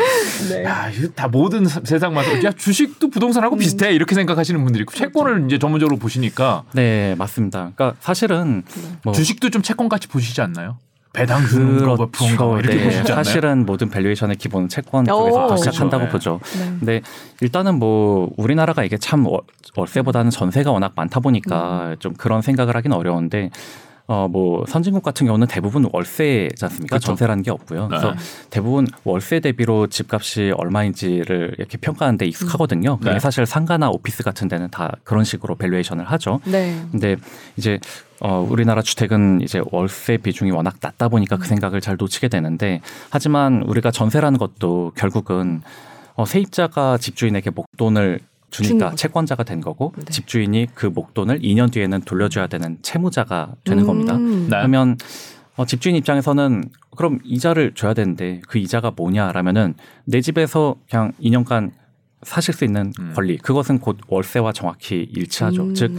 네. 0.50 0.64
야, 0.66 0.90
이거 0.90 1.08
다 1.16 1.30
모든 1.30 1.66
사- 1.66 1.80
세상만 1.84 2.44
야 2.44 2.52
주식도 2.52 3.10
부동산하고 3.10 3.56
비슷해 3.56 3.94
이렇게 3.94 4.14
생각하시는 4.14 4.62
분들이 4.62 4.82
있고 4.82 4.94
채권을 4.94 5.46
이제 5.48 5.58
전문적으로 5.58 5.98
보시니까 5.98 6.64
네, 6.74 7.16
맞습니다. 7.18 7.72
그러니까 7.76 7.94
사실은 8.02 8.64
뭐 9.04 9.14
주식도 9.14 9.52
좀 9.52 9.62
채권 9.62 9.88
같이 9.88 10.10
보시지 10.10 10.42
않나요? 10.42 10.78
배당 11.14 11.46
주는 11.46 11.78
거, 11.86 11.96
뭐 11.96 12.10
그런 12.12 12.36
거 12.36 12.60
이렇게 12.60 12.76
네, 12.76 12.84
보시지 12.86 13.12
않나요? 13.12 13.24
사실은 13.24 13.66
모든 13.68 13.90
valuation의 13.90 14.36
기본은 14.38 14.68
채권 14.68 15.04
오, 15.04 15.06
쪽에서부터 15.06 15.46
그렇죠. 15.56 15.72
시작한다고 15.72 16.04
네. 16.06 16.10
보죠. 16.10 16.40
네. 16.58 16.66
근데 16.80 17.02
일단은 17.40 17.78
뭐 17.78 18.32
우리나라가 18.36 18.84
이게 18.84 18.98
참 18.98 19.26
월- 19.28 19.42
월세보다는 19.78 20.32
전세가 20.32 20.72
워낙 20.72 20.94
많다 20.96 21.20
보니까 21.20 21.90
음. 21.92 21.96
좀 22.00 22.14
그런 22.16 22.42
생각을 22.42 22.76
하긴 22.76 22.94
어려운데 22.94 23.52
어 24.08 24.28
뭐 24.28 24.66
선진국 24.68 25.04
같은 25.04 25.28
경우는 25.28 25.48
대부분 25.48 25.88
월세지 25.92 26.66
않습니까? 26.66 26.98
그쵸. 26.98 27.08
전세라는 27.08 27.44
게 27.44 27.52
없고요. 27.52 27.84
네. 27.84 27.88
그래서 27.88 28.14
대부분 28.50 28.88
월세 29.04 29.40
대비로 29.40 29.88
집값이 29.88 30.52
얼마인지를 30.58 31.56
이렇게 31.58 31.78
평가하는데 31.78 32.26
익숙하거든요. 32.26 32.98
그게 32.98 33.14
네. 33.14 33.20
사실 33.20 33.46
상가나 33.46 33.90
오피스 33.90 34.24
같은 34.24 34.48
데는 34.48 34.70
다 34.72 34.92
그런 35.04 35.24
식으로 35.24 35.56
valuation을 35.56 36.04
하죠. 36.06 36.42
네. 36.46 36.82
근데 36.92 37.16
이제 37.58 37.80
어 38.20 38.46
우리나라 38.50 38.82
주택은 38.82 39.42
이제 39.42 39.62
월세 39.72 40.18
비중이 40.18 40.52
워낙 40.52 40.76
낮다 40.82 41.10
보니까 41.10 41.38
음. 41.38 41.40
그 41.40 41.48
생각을 41.48 41.80
잘 41.80 41.96
놓치게 41.98 42.28
되는데 42.28 42.82
하지만 43.10 43.64
우리가 43.64 43.92
전세라는 43.92 44.38
것도 44.38 44.92
결국은 44.96 45.62
어 46.16 46.26
세입자가 46.26 46.98
집주인에게 46.98 47.52
목돈을 47.52 48.20
주니까. 48.54 48.96
채권자가 48.96 49.44
된 49.44 49.62
거고 49.62 49.94
네. 49.98 50.06
집주인이 50.06 50.68
그 50.74 50.86
목돈을 50.86 51.40
2년 51.40 51.72
뒤에는 51.72 52.02
돌려줘야 52.02 52.48
되는 52.48 52.78
채무자가 52.82 53.54
되는 53.64 53.84
음. 53.84 53.88
겁니다. 53.88 54.18
네. 54.18 54.48
그러면 54.50 54.98
어, 55.56 55.66
집주인 55.66 55.96
입장에서는 55.96 56.64
그럼 56.96 57.20
이자를 57.24 57.74
줘야 57.76 57.94
되는데 57.94 58.42
그 58.48 58.58
이자가 58.58 58.92
뭐냐라면은 58.96 59.76
내 60.06 60.22
집에서 60.22 60.76
그냥 60.90 61.12
2년간 61.22 61.72
사실 62.24 62.54
수 62.54 62.64
있는 62.64 62.94
음. 63.00 63.14
권리 63.16 63.38
그것은 63.38 63.80
곧 63.80 63.98
월세와 64.08 64.54
정확히 64.54 65.08
일치하죠. 65.14 65.64
음. 65.64 65.74
즉 65.74 65.92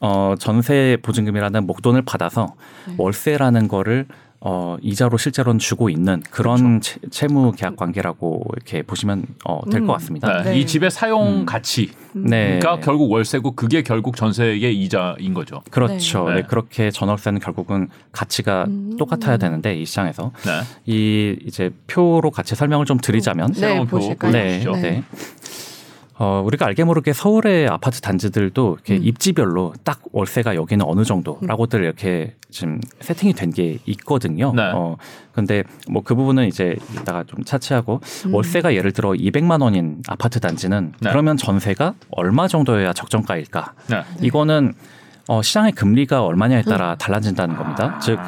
어, 0.00 0.34
전세 0.38 0.96
보증금이라는 1.02 1.66
목돈을 1.66 2.02
받아서 2.02 2.54
네. 2.88 2.94
월세라는 2.96 3.68
거를 3.68 4.06
어, 4.42 4.78
이자로 4.80 5.18
실제로는 5.18 5.58
주고 5.58 5.90
있는 5.90 6.22
그런 6.30 6.80
채, 6.80 6.98
채무 7.10 7.52
계약 7.52 7.76
관계라고 7.76 8.42
이렇게 8.54 8.82
보시면 8.82 9.24
어, 9.44 9.60
될것 9.70 9.88
음. 9.88 9.92
같습니다. 9.92 10.42
네. 10.42 10.50
네. 10.50 10.58
이 10.58 10.66
집의 10.66 10.90
사용 10.90 11.40
음. 11.40 11.46
가치가 11.46 11.92
네. 12.14 12.58
결국 12.82 13.10
월세고 13.12 13.52
그게 13.52 13.82
결국 13.82 14.16
전세의 14.16 14.74
이자인 14.82 15.34
거죠. 15.34 15.60
그렇죠. 15.70 16.28
네. 16.30 16.36
네, 16.36 16.42
그렇게 16.42 16.90
전월세는 16.90 17.40
결국은 17.40 17.88
가치가 18.12 18.64
음. 18.64 18.96
똑같아야 18.98 19.36
되는데 19.36 19.74
이 19.74 19.84
시장에서 19.84 20.32
네. 20.46 20.60
이 20.86 21.36
이제 21.44 21.70
표로 21.86 22.30
같이 22.30 22.54
설명을 22.54 22.86
좀 22.86 22.98
드리자면 22.98 23.52
네, 23.52 23.60
새로운 23.60 23.86
표 23.86 23.98
보실까요? 23.98 24.32
네. 24.32 24.64
네. 24.64 24.80
네. 24.80 25.02
어, 26.22 26.42
우리가 26.44 26.66
알게 26.66 26.84
모르게 26.84 27.14
서울의 27.14 27.66
아파트 27.68 28.02
단지들도 28.02 28.74
이렇게 28.74 28.96
음. 28.96 29.00
입지별로 29.02 29.72
딱 29.84 30.02
월세가 30.12 30.54
여기는 30.54 30.84
어느 30.86 31.02
정도라고들 31.02 31.82
이렇게 31.82 32.34
지금 32.50 32.78
세팅이 33.00 33.32
된 33.32 33.50
게 33.50 33.78
있거든요. 33.86 34.52
네. 34.54 34.70
어, 34.74 34.96
근데 35.32 35.64
뭐 35.88 36.02
그 36.02 36.14
부분은 36.14 36.46
이제 36.46 36.76
이따가 36.92 37.24
좀 37.24 37.42
차치하고 37.42 38.00
음. 38.26 38.34
월세가 38.34 38.74
예를 38.74 38.92
들어 38.92 39.12
200만 39.12 39.62
원인 39.62 40.02
아파트 40.08 40.40
단지는 40.40 40.92
네. 41.00 41.08
그러면 41.10 41.38
전세가 41.38 41.94
얼마 42.10 42.48
정도여야 42.48 42.92
적정가일까? 42.92 43.72
네. 43.88 44.02
이거는 44.20 44.74
어, 45.28 45.42
시장의 45.42 45.72
금리가 45.72 46.24
얼마냐에 46.24 46.62
따라 46.62 46.96
달라진다는 46.96 47.56
겁니다. 47.56 47.98
즉, 48.02 48.18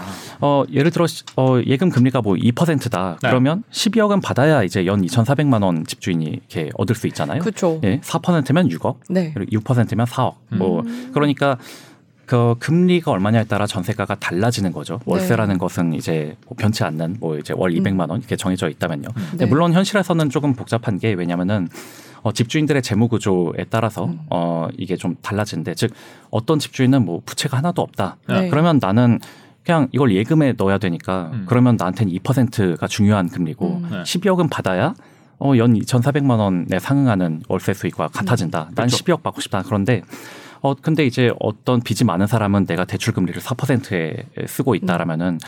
어, 0.41 0.65
예를 0.73 0.91
들어 0.91 1.07
시- 1.07 1.25
어, 1.37 1.59
예금 1.67 1.91
금리가 1.91 2.21
뭐 2.23 2.35
2%다. 2.37 3.17
네. 3.23 3.29
그러면 3.29 3.63
12억은 3.71 4.23
받아야 4.23 4.63
이제 4.63 4.87
연 4.87 5.03
2,400만 5.03 5.63
원 5.63 5.85
집주인이 5.85 6.25
이렇게 6.25 6.71
얻을 6.75 6.95
수 6.95 7.07
있잖아요. 7.09 7.41
그렇죠. 7.41 7.81
예, 7.85 8.01
4%면 8.01 8.69
6억, 8.69 8.97
네. 9.11 9.33
그리고 9.35 9.51
6%면 9.61 10.07
4억. 10.07 10.35
뭐 10.51 10.81
음. 10.81 11.11
그러니까 11.13 11.59
그 12.25 12.55
금리가 12.61 13.11
얼마냐에 13.11 13.45
따라 13.45 13.67
전세가가 13.67 14.15
달라지는 14.15 14.73
거죠. 14.73 14.95
네. 15.05 15.13
월세라는 15.13 15.59
것은 15.59 15.93
이제 15.93 16.37
뭐 16.47 16.57
변치 16.57 16.83
않는 16.85 17.17
뭐 17.21 17.37
이제 17.37 17.53
월 17.57 17.73
200만 17.73 18.09
원 18.11 18.21
이렇게 18.21 18.37
정해져 18.37 18.69
있다면요. 18.69 19.09
근데 19.31 19.45
네. 19.45 19.47
물론 19.47 19.73
현실에서는 19.73 20.31
조금 20.31 20.55
복잡한 20.55 20.99
게 20.99 21.13
왜냐면은 21.13 21.69
어, 22.23 22.33
집주인들의 22.33 22.83
재무 22.83 23.09
구조에 23.09 23.65
따라서 23.71 24.05
음. 24.05 24.21
어, 24.31 24.69
이게 24.79 24.97
좀 24.97 25.17
달라지는데 25.23 25.75
즉 25.75 25.93
어떤 26.31 26.59
집주인은 26.59 27.05
뭐 27.05 27.21
부채가 27.25 27.57
하나도 27.59 27.83
없다. 27.83 28.17
네. 28.29 28.49
그러면 28.49 28.79
나는 28.81 29.19
그냥 29.65 29.89
이걸 29.93 30.13
예금에 30.13 30.55
넣어야 30.57 30.79
되니까 30.79 31.31
음. 31.33 31.45
그러면 31.49 31.77
나한테는 31.79 32.13
2%가 32.15 32.87
중요한 32.87 33.29
금리고 33.29 33.77
음. 33.77 33.89
네. 33.91 34.03
12억은 34.03 34.51
받아야 34.51 34.95
어, 35.39 35.53
연 35.57 35.75
2,400만 35.75 36.39
원에 36.39 36.79
상응하는 36.79 37.43
월세 37.49 37.75
수익과 37.75 38.09
같아진다. 38.09 38.71
난 38.75 38.87
그렇죠. 38.87 38.97
12억 38.99 39.23
받고 39.23 39.41
싶다. 39.41 39.63
그런데 39.63 40.03
어 40.61 40.75
근데 40.75 41.05
이제 41.05 41.33
어떤 41.41 41.81
빚이 41.81 42.05
많은 42.05 42.29
사람은 42.29 42.67
내가 42.67 42.85
대출 42.85 43.13
금리를 43.13 43.41
4%에 43.43 44.47
쓰고 44.47 44.77
있다라면은 44.77 45.39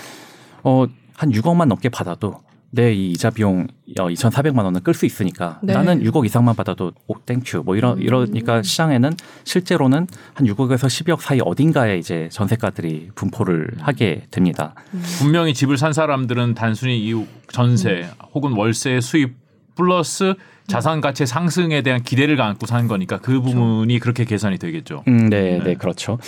어 0.65 0.87
한 1.17 1.31
6억만 1.31 1.67
넘게 1.67 1.89
받아도 1.89 2.41
내 2.75 2.93
이 2.95 3.11
이자 3.11 3.31
비용 3.31 3.67
어, 4.01 4.09
2,400만 4.09 4.65
원은 4.65 4.83
끌수 4.83 5.07
있으니까 5.07 5.59
네. 5.63 5.73
나는 5.75 6.03
6억 6.03 6.25
이상만 6.25 6.57
받아도 6.57 6.93
오 7.07 7.15
thank 7.21 7.47
you 7.47 7.63
뭐 7.65 7.77
이런 7.77 7.99
음. 7.99 8.03
이러니까 8.03 8.63
시장에는 8.63 9.13
실제로는 9.45 10.07
한 10.35 10.47
6억에서 10.47 10.87
12억 10.87 11.21
사이 11.21 11.39
어딘가에 11.45 11.99
이제 11.99 12.29
전세가들이 12.33 13.11
분포를 13.15 13.69
하게 13.81 14.25
됩니다. 14.31 14.75
분명히 15.19 15.55
집을 15.55 15.79
산 15.79 15.93
사람들은 15.93 16.55
단순히 16.55 16.99
이 16.99 17.27
전세 17.53 18.09
혹은 18.35 18.53
월세 18.53 19.01
수입 19.01 19.35
플러스 19.77 20.35
자산 20.67 21.01
가치 21.01 21.27
상승에 21.27 21.83
대한 21.83 22.03
기대를 22.03 22.41
안고 22.41 22.67
사는 22.67 22.89
거니까 22.89 23.19
그 23.19 23.41
부분이 23.41 23.99
그렇게 23.99 24.25
계산이 24.25 24.59
되겠죠. 24.59 25.05
음, 25.09 25.29
네, 25.29 25.59
네. 25.59 25.65
네, 25.65 25.75
그렇죠. 25.75 26.19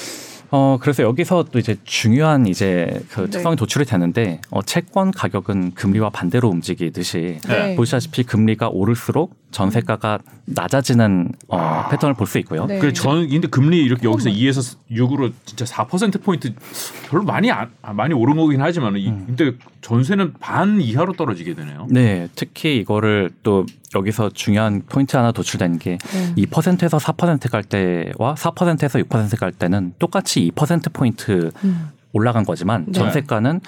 어, 0.51 0.79
그래서 0.81 1.03
여기서 1.03 1.47
또 1.51 1.59
이제 1.59 1.77
중요한 1.85 2.47
이제 2.47 3.01
그 3.11 3.23
네. 3.23 3.31
특성이 3.31 3.57
도출이 3.57 3.85
되는데 3.85 4.41
어, 4.51 4.63
채권 4.63 5.11
가격은 5.11 5.75
금리와 5.75 6.11
반대로 6.11 6.49
움직이듯이 6.49 7.39
네. 7.49 7.75
보시다시피 7.77 8.23
금리가 8.25 8.69
오를수록 8.69 9.35
전세가가 9.51 10.19
낮아지는 10.45 11.33
어, 11.49 11.87
패턴을 11.91 12.15
볼 12.15 12.27
수 12.27 12.39
있고요. 12.41 12.67
네. 12.67 12.79
그 12.79 12.93
저는 12.93 13.29
근데 13.29 13.49
금리 13.49 13.79
이렇게 13.79 14.09
여기서 14.09 14.31
2에서 14.31 14.77
6으로 14.91 15.33
진짜 15.45 15.65
4% 15.65 16.23
포인트 16.23 16.53
별로 17.09 17.23
많이 17.25 17.51
안, 17.51 17.71
아, 17.83 17.93
많이 17.93 18.13
오른 18.15 18.37
거긴 18.37 18.61
하지만 18.61 18.97
이 18.97 19.05
근데 19.05 19.53
전세는 19.81 20.35
반 20.41 20.81
이하로 20.81 21.13
떨어지게 21.15 21.55
되네요. 21.55 21.87
네, 21.91 22.29
특히 22.35 22.77
이거를 22.79 23.31
또 23.43 23.65
여기서 23.95 24.31
중요한 24.31 24.83
포인트 24.89 25.17
하나 25.17 25.31
도출되는 25.33 25.79
게 25.79 25.99
네. 25.99 26.35
2%에서 26.45 26.99
4%갈 26.99 27.63
때와 27.63 28.35
4%에서 28.35 28.99
6%갈 28.99 29.53
때는 29.53 29.95
똑같이 29.99 30.51
2% 30.55 30.93
포인트 30.93 31.51
음. 31.65 31.91
올라간 32.13 32.45
거지만 32.45 32.87
네. 32.87 32.93
전세가는 32.93 33.61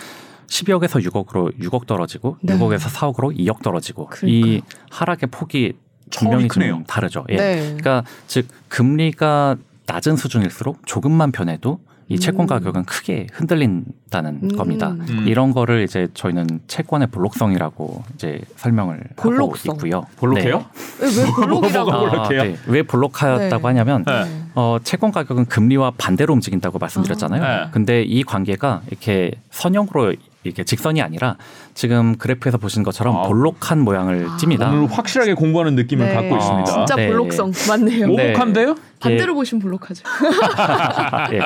12억에서 0.48 1.04
6억으로 1.04 1.56
6억 1.60 1.86
떨어지고 1.86 2.36
네. 2.42 2.58
6억에서 2.58 2.88
4억으로 2.90 3.36
2억 3.38 3.62
떨어지고 3.62 4.06
그러니까요. 4.06 4.52
이 4.54 4.62
하락의 4.90 5.28
폭이 5.30 5.74
분명히. 6.10 6.48
좀 6.48 6.84
다르죠. 6.84 7.24
예. 7.28 7.36
네. 7.36 7.60
그러니까 7.60 8.04
즉 8.26 8.48
금리가 8.68 9.56
낮은 9.86 10.16
수준일수록 10.16 10.86
조금만 10.86 11.32
변해도 11.32 11.80
이 12.10 12.18
채권 12.18 12.44
음. 12.44 12.46
가격은 12.46 12.84
크게 12.86 13.26
흔들린다는 13.34 14.40
음. 14.42 14.48
겁니다. 14.56 14.96
음. 15.10 15.24
이런 15.26 15.52
거를 15.52 15.82
이제 15.82 16.08
저희는 16.14 16.60
채권의 16.66 17.08
볼록성이라고 17.08 18.02
이제 18.14 18.40
설명을 18.56 19.00
볼록성. 19.16 19.74
하고 19.74 19.86
있고요. 19.86 20.06
볼록해요? 20.16 20.64
왜, 21.00 21.06
왜? 21.06 21.26
뭐가 21.46 21.84
볼록해요? 21.84 22.42
네. 22.44 22.56
왜 22.66 22.82
볼록하다고 22.82 23.58
네. 23.58 23.62
하냐면 23.62 24.04
네. 24.04 24.24
어, 24.54 24.78
채권 24.82 25.12
가격은 25.12 25.46
금리와 25.46 25.92
반대로 25.98 26.32
움직인다고 26.32 26.78
말씀드렸잖아요. 26.78 27.42
아. 27.44 27.64
네. 27.66 27.70
근데 27.72 28.02
이 28.02 28.22
관계가 28.22 28.82
이렇게 28.88 29.32
선형으로 29.50 30.14
이렇게 30.48 30.64
직선이 30.64 31.00
아니라 31.00 31.36
지금 31.74 32.16
그래프에서 32.16 32.58
보신 32.58 32.82
것처럼 32.82 33.16
아. 33.16 33.22
볼록한 33.22 33.80
모양을 33.80 34.26
아. 34.28 34.36
찝니다. 34.36 34.70
오늘 34.70 34.90
확실하게 34.90 35.34
공부하는 35.34 35.74
느낌을 35.76 36.06
네. 36.06 36.14
갖고 36.14 36.36
있습니다. 36.36 36.64
진짜 36.64 36.96
네. 36.96 37.08
볼록성 37.08 37.52
맞네요. 37.68 38.06
네. 38.08 38.30
오복한데요? 38.30 38.76
반대로 39.00 39.34
보시면 39.34 39.62
볼록하죠. 39.62 40.02
예. 41.32 41.40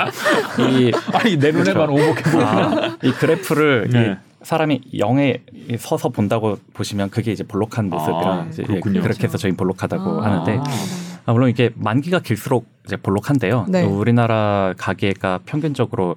이, 0.62 0.92
아니 1.12 1.37
내 1.37 1.52
눈에만 1.52 1.88
오복해 1.90 2.23
보여. 2.30 2.47
아, 2.47 2.97
이 3.02 3.12
그래프를 3.12 3.88
네. 3.90 4.12
이 4.12 4.44
사람이 4.44 4.80
0에 4.94 5.78
서서 5.78 6.09
본다고 6.09 6.59
보시면 6.73 7.11
그게 7.11 7.32
이제 7.32 7.44
볼록한 7.44 7.90
모습이라 7.90 8.32
아, 8.32 8.47
이제 8.49 8.62
예, 8.62 8.66
그렇군요. 8.66 9.02
그렇게 9.02 9.25
해서 9.25 9.38
저희 9.38 9.52
볼록하다고 9.52 10.23
아. 10.23 10.25
하는데 10.25 10.61
아, 11.25 11.32
물론 11.32 11.49
이게 11.49 11.71
만기가 11.75 12.21
길수록 12.21 12.66
이제 12.87 12.97
볼록한데요. 12.97 13.66
네. 13.68 13.85
우리나라 13.85 14.75
가계가 14.76 15.40
평균적으로 15.47 16.16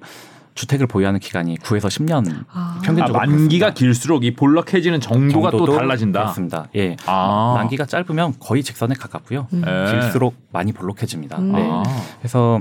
주택을 0.56 0.86
보유하는 0.88 1.20
기간이 1.20 1.58
9에서 1.58 1.86
10년 1.86 2.28
아. 2.48 2.76
아, 2.76 2.80
평균적으로 2.82 3.18
만기가 3.18 3.66
그렇습니다. 3.66 3.74
길수록 3.74 4.24
이 4.24 4.34
볼락해지는 4.34 5.00
정도가 5.00 5.50
또 5.52 5.66
달라진다. 5.66 6.20
그렇습니다. 6.20 6.66
예. 6.74 6.96
아. 7.06 7.54
만기가 7.58 7.86
짧으면 7.86 8.34
거의 8.40 8.64
직선에 8.64 8.94
가깝고요. 8.94 9.46
음. 9.52 9.62
예. 9.66 9.92
길수록 9.92 10.34
많이 10.50 10.72
볼록해집니다. 10.72 11.38
음. 11.38 11.52
네. 11.52 11.68
아. 11.70 11.82
그래서 12.18 12.58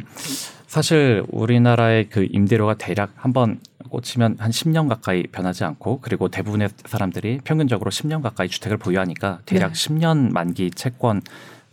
사실 0.68 1.24
우리나라의 1.30 2.10
그 2.10 2.28
임대료가 2.30 2.76
대략 2.76 3.12
한번 3.16 3.60
꽂히면 3.90 4.38
한 4.40 4.52
10년 4.52 4.90
가까이 4.90 5.24
변하지 5.24 5.64
않고 5.64 6.02
그리고 6.02 6.28
대부분의 6.28 6.70
사람들이 6.86 7.40
평균적으로 7.46 7.92
10년 7.92 8.22
가까이 8.22 8.50
주택을 8.50 8.78
보유하니까 8.78 9.40
대략 9.46 9.74
네. 9.74 9.74
10년 9.74 10.34
만기 10.34 10.72
채권 10.72 11.22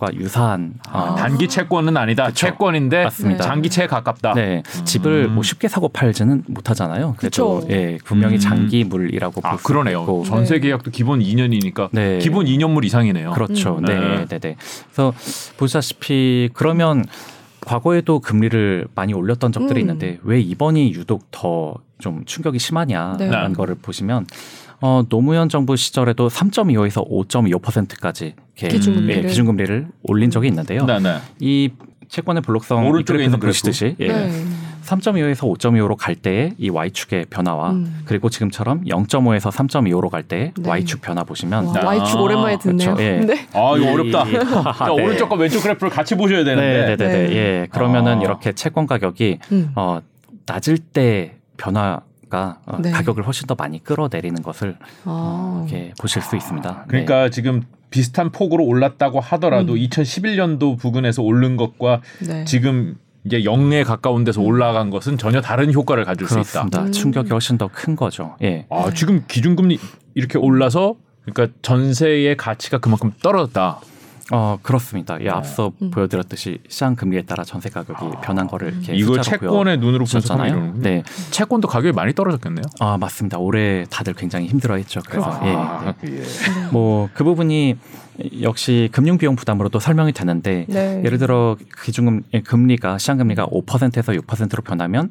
과 0.02 0.12
유사한 0.14 0.75
어, 0.90 1.14
단기 1.16 1.47
채권은 1.47 1.97
아니다. 1.97 2.26
그쵸. 2.26 2.35
채권인데 2.47 3.04
맞습니다. 3.04 3.44
장기채에 3.44 3.87
가깝다. 3.87 4.35
네, 4.35 4.64
집을 4.85 5.26
음. 5.28 5.35
뭐 5.37 5.44
쉽게 5.44 5.68
사고 5.68 5.88
팔지는 5.88 6.42
못하잖아요. 6.49 7.14
그래도 7.18 7.61
그쵸. 7.61 7.73
예, 7.73 7.99
분명히 8.04 8.35
음. 8.35 8.40
장기물이라고 8.40 9.42
아 9.44 9.50
볼수 9.50 9.62
그러네요. 9.64 10.00
있고 10.00 10.25
전세 10.25 10.59
계약도 10.59 10.90
기본 10.90 11.21
2년이니까 11.21 11.90
네. 11.92 12.18
기본 12.18 12.47
2년물 12.47 12.85
이상이네요. 12.85 13.30
그렇죠. 13.30 13.76
음. 13.78 13.85
네, 13.85 13.94
네. 13.94 14.26
네, 14.26 14.38
네. 14.40 14.56
그래서 14.87 15.14
보시다시피 15.56 16.50
그러면 16.52 17.04
과거에도 17.61 18.18
금리를 18.18 18.88
많이 18.97 19.14
올렸던 19.14 19.52
적들이 19.52 19.78
음. 19.78 19.82
있는데 19.82 20.18
왜 20.25 20.40
이번이 20.40 20.94
유독 20.94 21.30
더 21.30 21.76
좀 22.02 22.25
충격이 22.26 22.59
심하냐라는 22.59 23.49
네. 23.49 23.52
거를 23.54 23.76
보시면 23.76 24.26
어, 24.82 25.02
노무현 25.08 25.48
정부 25.48 25.76
시절에도 25.76 26.28
3.25에서 26.28 27.08
5.25%까지 27.08 28.34
이렇게 28.58 28.76
기준금리를. 28.76 29.24
예, 29.24 29.28
기준금리를 29.28 29.86
올린 30.02 30.30
적이 30.30 30.48
있는데요. 30.48 30.84
네, 30.84 30.98
네. 30.98 31.18
이 31.40 31.70
채권의 32.08 32.42
블록성 32.42 32.86
오른쪽에 32.88 33.20
이 33.22 33.24
있는 33.24 33.38
그래프 33.38 33.50
보시듯이 33.52 33.96
예. 34.00 34.08
네. 34.08 34.44
3.25에서 34.84 35.48
5.25로 35.56 35.96
갈 35.96 36.16
때의 36.16 36.54
이 36.58 36.68
y축의 36.68 37.26
변화와 37.30 37.70
음. 37.70 38.02
그리고 38.04 38.28
지금처럼 38.28 38.82
0.5에서 38.84 39.52
3.25로 39.52 40.10
갈 40.10 40.24
때의 40.24 40.52
네. 40.58 40.68
y축 40.68 41.00
변화 41.00 41.22
보시면 41.22 41.66
와, 41.66 41.74
아, 41.76 41.86
Y축 41.86 42.20
오랜만에 42.20 42.58
듣네요. 42.58 42.96
그렇죠. 42.96 43.02
예. 43.02 43.20
네. 43.20 43.46
아 43.52 43.74
이거 43.76 43.86
이- 43.86 43.88
어렵다. 43.94 44.24
네. 44.86 44.90
오른쪽과 45.04 45.36
왼쪽 45.36 45.62
그래프를 45.62 45.90
같이 45.90 46.16
보셔야 46.16 46.42
되는데. 46.42 46.86
네, 46.86 46.96
네, 46.96 47.08
네, 47.08 47.28
네. 47.28 47.36
예. 47.36 47.66
그러면은 47.70 48.18
아. 48.18 48.22
이렇게 48.22 48.52
채권 48.52 48.88
가격이 48.88 49.38
음. 49.52 49.70
어, 49.76 50.00
낮을 50.46 50.78
때 50.78 51.36
변화 51.56 52.00
가 52.32 52.60
어, 52.64 52.78
네. 52.80 52.90
가격을 52.90 53.26
훨씬 53.26 53.46
더 53.46 53.54
많이 53.54 53.84
끌어내리는 53.84 54.42
것을 54.42 54.78
아. 55.04 55.66
이렇게 55.68 55.92
보실 56.00 56.22
수 56.22 56.34
있습니다. 56.34 56.86
그러니까 56.88 57.28
지금 57.28 57.62
비슷한 57.90 58.30
폭으로 58.30 58.64
올랐다고 58.64 59.20
하더라도 59.20 59.74
음. 59.74 59.78
2011년도 59.78 60.78
부근에서 60.78 61.22
오른 61.22 61.58
것과 61.58 62.00
네. 62.26 62.46
지금 62.46 62.96
이제 63.24 63.44
영에 63.44 63.84
가까운 63.84 64.24
데서 64.24 64.40
올라간 64.40 64.88
것은 64.88 65.18
전혀 65.18 65.42
다른 65.42 65.74
효과를 65.74 66.04
가질 66.06 66.26
네. 66.26 66.32
그렇습니다. 66.34 66.82
음. 66.84 66.92
충격이 66.92 67.28
훨씬 67.30 67.58
더 67.58 67.68
큰 67.68 67.94
거죠. 67.96 68.34
예. 68.40 68.60
수 68.60 68.64
있다. 68.66 68.74
아, 68.74 68.90
지금 68.94 69.24
기준금리 69.28 69.78
이렇게 70.14 70.38
올라서 70.38 70.94
그러니까 71.26 71.54
전세의 71.60 72.38
가치가 72.38 72.78
그만큼 72.78 73.12
떨어졌다. 73.22 73.78
어, 74.32 74.58
그렇습니다. 74.62 75.20
예, 75.20 75.28
앞서 75.28 75.72
음. 75.82 75.90
보여드렸듯이 75.90 76.58
시장 76.68 76.96
금리에 76.96 77.22
따라 77.22 77.44
전세 77.44 77.68
가격이 77.68 78.16
변한 78.22 78.46
거를 78.46 78.72
이렇게 78.72 78.94
이거 78.94 79.14
숫자로 79.14 79.38
채권의 79.40 79.78
눈으로 79.78 80.00
보셨잖아요. 80.00 80.74
네. 80.76 81.02
채권도 81.30 81.68
가격이 81.68 81.94
많이 81.94 82.14
떨어졌겠네요. 82.14 82.64
아, 82.80 82.96
맞습니다. 82.98 83.38
올해 83.38 83.84
다들 83.90 84.14
굉장히 84.14 84.46
힘들어했죠. 84.48 85.02
그래서 85.06 85.40
예. 85.44 85.54
아, 85.54 85.94
예. 86.04 86.22
뭐그 86.72 87.24
부분이 87.24 87.76
역시 88.40 88.88
금융 88.92 89.18
비용 89.18 89.36
부담으로도 89.36 89.80
설명이 89.80 90.12
되는데 90.12 90.66
네. 90.68 91.02
예를 91.04 91.18
들어 91.18 91.56
기준금 91.84 92.22
예, 92.34 92.40
금리가 92.40 92.98
시장 92.98 93.18
금리가 93.18 93.46
5%에서 93.46 94.12
6%로 94.12 94.62
변하면 94.62 95.10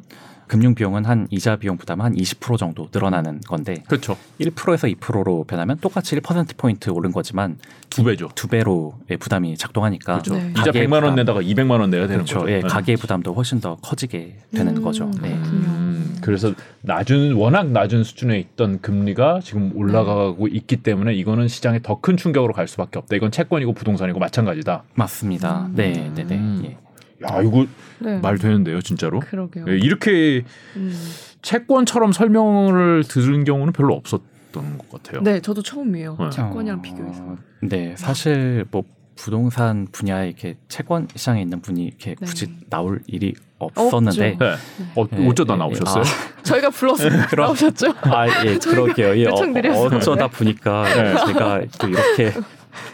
금융 0.51 0.75
비용은 0.75 1.05
한 1.05 1.27
이자 1.29 1.55
비용 1.55 1.77
부담은 1.77 2.11
한20% 2.13 2.57
정도 2.57 2.89
늘어나는 2.93 3.39
건데 3.47 3.83
그렇죠. 3.87 4.17
1%에서 4.41 4.85
2%로 4.87 5.45
변하면 5.45 5.77
똑같이 5.79 6.13
1% 6.17 6.57
포인트 6.57 6.89
오른 6.89 7.13
거지만 7.13 7.57
두 7.89 8.03
배죠. 8.03 8.27
두 8.35 8.49
배로의 8.49 9.15
부담이 9.17 9.55
작동하니까 9.55 10.19
그렇죠. 10.19 10.35
네. 10.35 10.49
이자 10.51 10.63
가계의 10.65 10.87
100만 10.87 10.91
원 10.95 11.01
부담, 11.03 11.15
내다가 11.15 11.39
200만 11.41 11.79
원 11.79 11.89
내야 11.89 12.01
되는 12.01 12.15
그렇죠. 12.25 12.39
거죠. 12.41 12.51
예, 12.51 12.59
네. 12.59 12.67
가계의 12.67 12.97
부담도 12.97 13.33
훨씬 13.33 13.61
더 13.61 13.77
커지게 13.77 14.39
되는 14.53 14.75
음, 14.75 14.83
거죠. 14.83 15.09
네. 15.21 15.29
음, 15.31 16.17
그래서 16.19 16.53
낮은 16.81 17.35
워낙 17.35 17.67
낮은 17.71 18.03
수준에 18.03 18.37
있던 18.37 18.81
금리가 18.81 19.39
지금 19.41 19.71
올라가고 19.73 20.49
있기 20.49 20.83
때문에 20.83 21.13
이거는 21.13 21.47
시장에 21.47 21.79
더 21.81 22.01
큰 22.01 22.17
충격으로 22.17 22.51
갈 22.51 22.67
수밖에 22.67 22.99
없다. 22.99 23.15
이건 23.15 23.31
채권이고 23.31 23.71
부동산이고 23.73 24.19
마찬가지다. 24.19 24.83
맞습니다. 24.95 25.67
음. 25.67 25.73
네, 25.75 26.11
네, 26.13 26.23
네. 26.25 26.35
음. 26.35 26.61
예. 26.65 26.77
야 27.23 27.41
이거 27.41 27.65
네. 27.99 28.19
말 28.19 28.37
되는데요, 28.37 28.81
진짜로. 28.81 29.19
그러게요. 29.19 29.65
예, 29.67 29.77
이렇게 29.77 30.43
음. 30.75 30.93
채권처럼 31.41 32.11
설명을 32.11 33.03
들은 33.07 33.43
경우는 33.43 33.73
별로 33.73 33.95
없었던 33.95 34.77
것 34.77 34.89
같아요. 34.89 35.21
네, 35.21 35.39
저도 35.41 35.61
처음이에요. 35.61 36.17
네. 36.19 36.29
채권이랑 36.29 36.79
어, 36.79 36.81
비교해서. 36.81 37.37
네, 37.61 37.95
사실 37.97 38.65
뭐 38.71 38.83
부동산 39.15 39.87
분야에 39.91 40.27
이렇게 40.27 40.57
채권 40.67 41.07
시장에 41.15 41.41
있는 41.41 41.61
분이 41.61 41.83
이렇게 41.83 42.15
네. 42.19 42.25
굳이 42.25 42.47
나올 42.69 43.01
일이 43.07 43.33
없었는데. 43.59 44.37
네. 44.39 44.55
어, 44.95 45.05
예, 45.13 45.27
어쩌다 45.27 45.53
예, 45.53 45.57
나오셨어요? 45.57 46.03
저희가 46.43 46.69
불러서 46.71 47.07
나오셨죠? 47.37 47.93
아, 48.01 48.45
예, 48.45 48.57
그러게요. 48.57 49.17
예. 49.17 49.27
어, 49.27 49.85
어쩌다 49.85 50.27
보니까 50.27 50.83
네. 50.85 51.25
제가 51.27 51.61
또 51.79 51.87
이렇게 51.87 52.33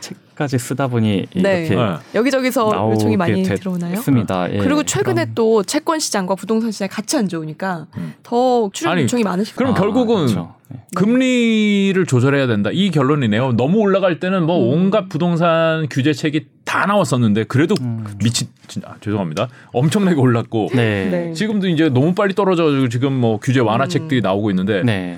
책까지 0.37 0.57
쓰다 0.59 0.87
보니 0.87 1.25
네. 1.35 1.65
이렇게 1.65 1.75
네. 1.75 1.95
여기저기서 2.15 2.91
요청이 2.93 3.17
많이 3.17 3.43
됐- 3.43 3.55
들어오나요? 3.59 3.93
했습니다. 3.93 4.53
예, 4.53 4.59
그리고 4.59 4.83
최근에 4.83 5.23
그럼- 5.23 5.35
또 5.35 5.63
채권 5.63 5.99
시장과 5.99 6.35
부동산 6.35 6.71
시장이 6.71 6.89
같이 6.89 7.17
안 7.17 7.27
좋으니까 7.27 7.87
음. 7.97 8.13
더 8.23 8.69
출연 8.71 8.99
요청이 9.01 9.23
많으실 9.23 9.55
그럼 9.55 9.73
거예요. 9.73 9.81
결국은 9.83 10.15
그렇죠. 10.27 10.53
네. 10.69 10.77
금리를 10.95 12.05
조절해야 12.05 12.45
된다. 12.47 12.69
이 12.71 12.91
결론이네요. 12.91 13.53
너무 13.53 13.79
올라갈 13.79 14.19
때는 14.19 14.45
뭐 14.45 14.57
음. 14.59 14.73
온갖 14.85 15.09
부동산 15.09 15.87
규제책이 15.89 16.45
다 16.65 16.85
나왔었는데 16.85 17.45
그래도 17.45 17.75
음. 17.81 18.05
미친 18.23 18.47
진짜, 18.67 18.89
아, 18.89 18.95
죄송합니다. 19.01 19.47
엄청나게 19.71 20.19
올랐고 20.19 20.69
네. 20.73 21.09
네. 21.09 21.33
지금도 21.33 21.67
이제 21.69 21.89
너무 21.89 22.13
빨리 22.13 22.33
떨어져 22.35 22.87
지금 22.89 23.13
뭐 23.13 23.39
규제 23.41 23.59
완화책들이 23.59 24.21
음. 24.21 24.23
나오고 24.23 24.49
있는데 24.51 24.83
네. 24.83 25.17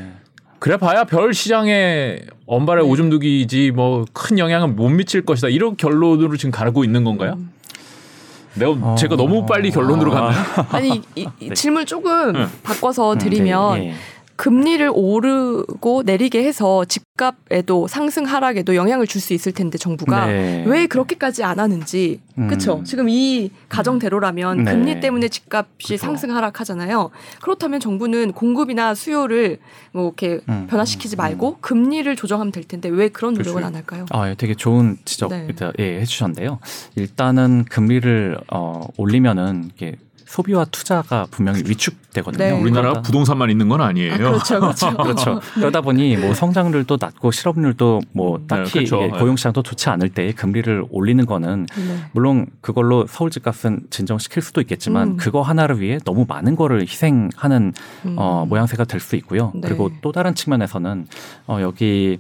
그래 0.60 0.76
봐야 0.78 1.04
별 1.06 1.34
시장에 1.34 2.18
언발에 2.46 2.82
네. 2.84 2.88
오줌 2.88 3.10
누기지 3.10 3.72
뭐 3.72 4.06
큰 4.14 4.38
영향은 4.40 4.76
못 4.76 4.90
미칠 4.90 5.24
것이다. 5.24 5.48
이런 5.50 5.78
결론으로 5.78 6.36
지금 6.38 6.52
가고 6.52 6.84
있는 6.84 7.04
건가요? 7.04 7.34
음. 7.38 7.52
내가 8.56 8.72
어. 8.72 8.96
제가 8.96 9.16
너무 9.16 9.46
빨리 9.46 9.72
결론으로 9.72 10.12
아. 10.16 10.32
갔나요? 10.32 10.66
아니 10.72 10.90
이, 10.90 11.02
이- 11.16 11.28
이 11.40 11.48
네. 11.50 11.54
질문 11.54 11.86
조금 11.86 12.34
네. 12.34 12.48
바꿔서 12.64 13.14
음, 13.14 13.18
드리면 13.18 13.80
네, 13.80 13.90
예. 13.90 13.94
금리를 14.40 14.90
오르고 14.94 16.04
내리게 16.06 16.46
해서 16.46 16.86
집값에도 16.86 17.90
상승 17.90 18.24
하락에도 18.24 18.74
영향을 18.74 19.06
줄 19.06 19.20
수 19.20 19.34
있을 19.34 19.52
텐데 19.52 19.78
정부가 19.78 20.28
네. 20.28 20.64
왜 20.66 20.88
그렇게까지 20.88 21.44
안 21.44 21.60
하는지 21.60 22.22
음. 22.38 22.48
그렇죠. 22.48 22.82
지금 22.86 23.10
이 23.10 23.52
가정대로라면 23.68 24.64
네. 24.64 24.72
금리 24.72 25.02
때문에 25.02 25.28
집값이 25.28 25.96
그죠. 25.96 25.98
상승 25.98 26.34
하락하잖아요. 26.34 27.10
그렇다면 27.42 27.82
정부는 27.82 28.32
공급이나 28.32 28.96
수요를 28.96 29.58
뭐 29.92 30.06
이렇게 30.06 30.40
음. 30.48 30.68
변화시키지 30.70 31.18
말고 31.18 31.58
금리를 31.60 32.16
조정하면 32.16 32.54
될 32.54 32.64
텐데 32.64 32.88
왜 32.88 33.10
그런 33.10 33.34
노력을 33.34 33.56
그치. 33.56 33.66
안 33.66 33.76
할까요? 33.76 34.06
아, 34.12 34.30
예, 34.30 34.36
되게 34.36 34.56
좋은 34.56 34.96
지적 35.04 35.32
네. 35.32 35.50
예, 35.80 36.00
해주셨는데요. 36.00 36.60
일단은 36.96 37.66
금리를 37.66 38.38
어, 38.54 38.88
올리면은 38.96 39.72
이게 39.76 39.98
소비와 40.30 40.66
투자가 40.66 41.26
분명히 41.32 41.64
위축되거든요. 41.66 42.38
네. 42.44 42.52
우리나라가 42.52 43.02
그러다- 43.02 43.04
부동산만 43.04 43.50
있는 43.50 43.68
건 43.68 43.82
아니에요. 43.82 44.14
아, 44.14 44.18
그렇죠, 44.18 44.60
그렇죠. 44.62 44.96
그렇죠. 44.98 45.42
그러다 45.56 45.82
보니 45.82 46.18
뭐 46.18 46.36
성장률도 46.36 46.98
낮고 47.02 47.32
실업률도 47.32 48.02
뭐 48.14 48.36
음. 48.38 48.46
딱히 48.48 48.64
네, 48.82 48.86
그렇죠. 48.86 49.02
예, 49.02 49.08
고용 49.08 49.36
시장도 49.36 49.64
좋지 49.64 49.90
않을 49.90 50.10
때 50.10 50.32
금리를 50.34 50.86
올리는 50.92 51.26
거는 51.26 51.66
네. 51.76 51.98
물론 52.12 52.46
그걸로 52.62 53.08
서울 53.08 53.32
집값은 53.32 53.88
진정시킬 53.90 54.44
수도 54.44 54.62
있겠지만 54.62 55.08
음. 55.08 55.18
그거 55.18 55.42
하나를 55.42 55.80
위해 55.82 55.98
너무 56.06 56.26
많은 56.28 56.56
거를 56.56 56.82
희생하는 56.82 57.74
음. 58.06 58.16
어, 58.18 58.46
모양새가 58.48 58.84
될 58.84 59.00
수 59.00 59.16
있고요. 59.16 59.52
네. 59.56 59.62
그리고 59.64 59.90
또 60.02 60.12
다른 60.12 60.36
측면에서는 60.36 61.08
어, 61.48 61.58
여기 61.62 62.20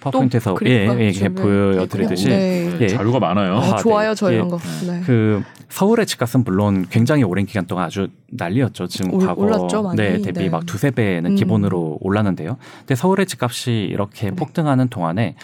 파워포인트에서 0.00 0.54
또 0.54 0.66
예, 0.66 0.70
예, 0.70 0.84
이렇게 0.84 1.12
준비해 1.12 1.28
보여드리듯이 1.46 2.28
네. 2.28 2.76
예. 2.80 2.88
자료가 2.88 3.18
많아요. 3.18 3.56
아, 3.56 3.74
아, 3.74 3.76
좋아요, 3.76 4.10
네. 4.10 4.14
저 4.14 4.30
예. 4.30 4.36
이런 4.36 4.48
거. 4.48 4.58
네. 4.86 5.00
그 5.04 5.42
서울의 5.68 6.06
집값은 6.06 6.44
물론 6.44 6.86
굉장히 6.90 7.22
오랜 7.24 7.46
기간 7.46 7.66
동안 7.66 7.84
아주 7.86 8.08
난리였죠. 8.30 8.86
지금 8.86 9.14
올- 9.14 9.26
과거 9.26 9.42
올랐죠, 9.42 9.82
많이. 9.82 9.96
네 9.96 10.20
대비 10.20 10.40
네. 10.44 10.48
막 10.48 10.64
두세 10.66 10.90
배는 10.90 11.32
음. 11.32 11.36
기본으로 11.36 11.98
올랐는데요. 12.00 12.56
근데 12.80 12.94
서울의 12.94 13.26
집값이 13.26 13.72
이렇게 13.90 14.30
네. 14.30 14.36
폭등하는 14.36 14.88
동안에 14.88 15.34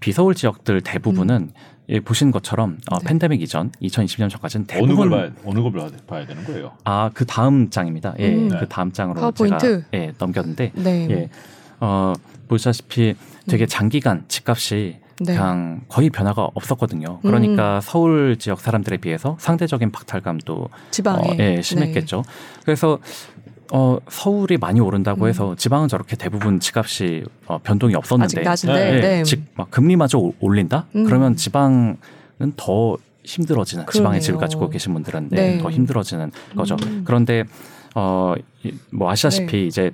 비서울 0.00 0.34
지역들 0.34 0.82
대부분은 0.82 1.50
예, 1.90 2.00
보신 2.00 2.30
것처럼 2.30 2.78
어, 2.90 2.96
음. 2.96 2.98
네. 3.00 3.08
팬데믹 3.08 3.42
이전 3.42 3.70
2020년 3.82 4.30
전까지는 4.30 4.66
어느 4.80 4.94
걸 4.94 5.10
대부분 5.10 5.10
봐야 5.10 5.30
어느 5.44 5.60
걸 5.60 5.72
봐야, 5.72 5.88
봐야 6.06 6.26
되는 6.26 6.44
거예요? 6.44 6.72
아 6.84 7.10
그 7.12 7.26
다음 7.26 7.68
장입니다. 7.68 8.14
예, 8.20 8.32
음. 8.34 8.48
그 8.48 8.66
다음 8.68 8.90
장으로 8.92 9.20
파워포인트? 9.20 9.58
제가 9.58 9.82
예, 9.94 10.12
넘겼는데 10.18 10.72
네. 10.76 11.08
예, 11.10 11.28
어, 11.80 12.14
보시다시피 12.48 13.14
되게 13.48 13.64
음. 13.64 13.66
장기간 13.68 14.24
집값이 14.28 14.98
네. 15.20 15.34
그냥 15.34 15.82
거의 15.88 16.10
변화가 16.10 16.50
없었거든요. 16.54 17.20
그러니까 17.22 17.80
서울 17.80 18.36
지역 18.38 18.60
사람들에 18.60 18.96
비해서 18.96 19.36
상대적인 19.38 19.92
박탈감도 19.92 20.68
지방에. 20.90 21.28
어, 21.30 21.36
예, 21.38 21.62
심했겠죠. 21.62 22.24
그래서 22.64 22.98
어, 23.72 23.98
서울이 24.08 24.56
많이 24.58 24.80
오른다고 24.80 25.24
음. 25.24 25.28
해서 25.28 25.54
지방은 25.56 25.88
저렇게 25.88 26.16
대부분 26.16 26.60
집값이 26.60 27.24
어, 27.46 27.58
변동이 27.58 27.94
없었는데. 27.94 28.42
네, 28.42 29.00
네. 29.00 29.22
즉, 29.22 29.42
막 29.54 29.70
금리마저 29.70 30.18
오- 30.18 30.34
올린다? 30.40 30.86
음. 30.96 31.04
그러면 31.04 31.34
지방은 31.36 31.96
더 32.56 32.96
힘들어지는 33.24 33.84
지방에 33.86 34.02
그러네요. 34.02 34.20
집을 34.20 34.38
가지고 34.40 34.68
계신 34.68 34.92
분들은 34.92 35.28
네, 35.30 35.54
네. 35.56 35.58
더 35.58 35.70
힘들어지는 35.70 36.30
거죠. 36.56 36.76
음. 36.84 37.02
그런데 37.06 37.44
어, 37.94 38.34
이- 38.64 38.74
뭐 38.90 39.10
아시다시피 39.10 39.46
네. 39.56 39.66
이제 39.66 39.90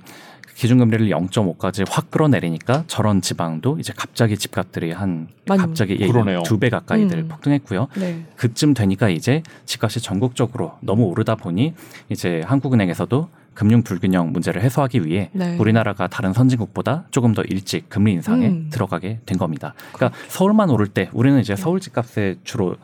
기준금리를 0.61 1.07
0.5까지 1.07 1.87
확 1.89 2.11
끌어내리니까 2.11 2.83
저런 2.85 3.19
지방도 3.21 3.79
이제 3.79 3.93
갑자기 3.97 4.37
집값들이 4.37 4.91
한 4.91 5.27
많이 5.47 5.59
갑자기 5.59 5.97
그러네요. 5.97 6.43
두배 6.43 6.69
가까이들 6.69 7.17
음. 7.17 7.27
폭등했고요. 7.29 7.87
네. 7.97 8.23
그쯤 8.35 8.75
되니까 8.75 9.09
이제 9.09 9.41
집값이 9.65 10.01
전국적으로 10.01 10.73
너무 10.81 11.05
오르다 11.05 11.33
보니 11.33 11.73
이제 12.09 12.43
한국은행에서도 12.45 13.27
금융 13.55 13.81
불균형 13.81 14.33
문제를 14.33 14.61
해소하기 14.61 15.03
위해 15.03 15.31
네. 15.33 15.57
우리나라가 15.57 16.05
다른 16.05 16.31
선진국보다 16.31 17.05
조금 17.09 17.33
더 17.33 17.41
일찍 17.41 17.89
금리 17.89 18.11
인상에 18.13 18.47
음. 18.47 18.69
들어가게 18.71 19.19
된 19.25 19.39
겁니다. 19.39 19.73
그러니까 19.93 20.15
서울만 20.27 20.69
오를 20.69 20.85
때 20.85 21.09
우리는 21.11 21.39
이제 21.39 21.55
서울 21.55 21.79
집값에 21.79 22.35
주로 22.43 22.75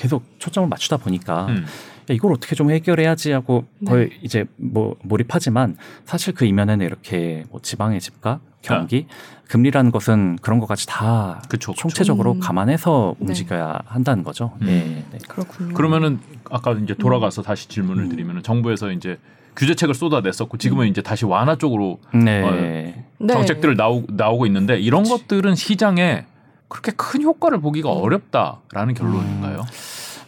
계속 0.00 0.24
초점을 0.38 0.66
맞추다 0.70 0.96
보니까 0.96 1.48
음. 1.48 1.66
야, 2.10 2.14
이걸 2.14 2.32
어떻게 2.32 2.54
좀 2.54 2.70
해결해야지 2.70 3.32
하고 3.32 3.64
네. 3.78 3.90
거의 3.90 4.10
이제 4.22 4.44
뭐 4.56 4.96
몰입하지만 5.02 5.76
사실 6.04 6.34
그 6.34 6.44
이면에는 6.44 6.84
이렇게 6.84 7.44
뭐 7.50 7.60
지방의 7.60 8.00
집값, 8.00 8.40
경기, 8.62 9.06
금리라는 9.48 9.90
것은 9.92 10.38
그런 10.42 10.58
것까지 10.60 10.86
다 10.86 11.42
그쵸, 11.48 11.72
그쵸. 11.72 11.80
총체적으로 11.80 12.32
음. 12.32 12.40
감안해서 12.40 13.14
네. 13.18 13.26
움직여야 13.26 13.80
한다는 13.86 14.24
거죠. 14.24 14.52
음. 14.62 14.66
예, 14.68 15.04
네. 15.12 15.18
그렇군요. 15.28 15.74
그러면은 15.74 16.18
아까 16.50 16.72
이제 16.72 16.94
돌아가서 16.94 17.42
다시 17.42 17.68
질문을 17.68 18.04
음. 18.04 18.08
드리면은 18.08 18.42
정부에서 18.42 18.90
이제 18.90 19.18
규제책을 19.56 19.94
쏟아냈었고 19.94 20.58
지금은 20.58 20.88
이제 20.88 21.00
다시 21.00 21.24
완화 21.24 21.56
쪽으로 21.56 21.98
네. 22.12 22.42
어, 22.42 22.50
네. 22.50 23.32
정책들 23.32 23.76
나오, 23.76 24.04
나오고 24.08 24.46
있는데 24.46 24.78
이런 24.78 25.04
것들은 25.04 25.54
시장에 25.54 26.26
그렇게 26.68 26.92
큰 26.96 27.22
효과를 27.22 27.60
보기가 27.60 27.90
어렵다라는 27.90 28.94
결론인가요? 28.94 29.64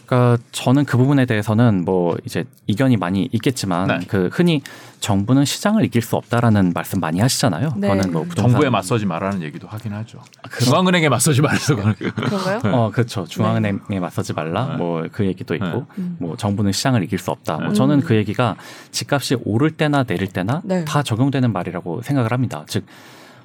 그러니까 0.09 0.43
저는 0.53 0.87
그 0.87 0.97
부분에 0.97 1.27
대해서는 1.27 1.85
뭐 1.85 2.17
이제 2.25 2.45
이견이 2.67 2.97
많이 2.97 3.29
있겠지만 3.31 3.87
네. 3.89 3.99
그 4.09 4.31
흔히 4.33 4.63
정부는 5.01 5.45
시장을 5.45 5.85
이길 5.85 6.01
수 6.01 6.17
없다라는 6.17 6.73
말씀 6.75 6.99
많이 6.99 7.21
하시잖아요. 7.21 7.75
네. 7.77 7.89
그거는 7.89 8.13
뭐 8.13 8.23
부동산 8.23 8.53
정부에 8.53 8.71
맞서지 8.71 9.05
말라는 9.05 9.43
얘기도 9.43 9.69
하긴 9.69 9.93
하죠. 9.93 10.19
그런- 10.51 10.65
중앙은행에 10.71 11.09
맞서지 11.11 11.43
그런 11.43 11.95
그런가요? 11.99 12.61
어 12.75 12.91
그렇죠. 12.91 13.27
중앙은행에 13.27 14.01
맞서지 14.01 14.33
말라. 14.33 14.69
네. 14.71 14.77
뭐그 14.79 15.27
얘기도 15.27 15.55
있고 15.55 15.67
네. 15.67 15.85
음. 15.99 16.17
뭐 16.19 16.37
정부는 16.37 16.73
시장을 16.73 17.03
이길 17.03 17.19
수 17.19 17.31
없다. 17.31 17.59
뭐 17.59 17.69
네. 17.69 17.75
저는 17.75 17.97
음. 17.97 18.01
그 18.01 18.17
얘기가 18.17 18.57
집값이 18.91 19.37
오를 19.45 19.71
때나 19.71 20.05
내릴 20.05 20.29
때나 20.29 20.63
네. 20.65 20.87
다 20.87 21.03
적용되는 21.03 21.53
말이라고 21.53 22.01
생각을 22.03 22.33
합니다. 22.33 22.65
즉 22.67 22.85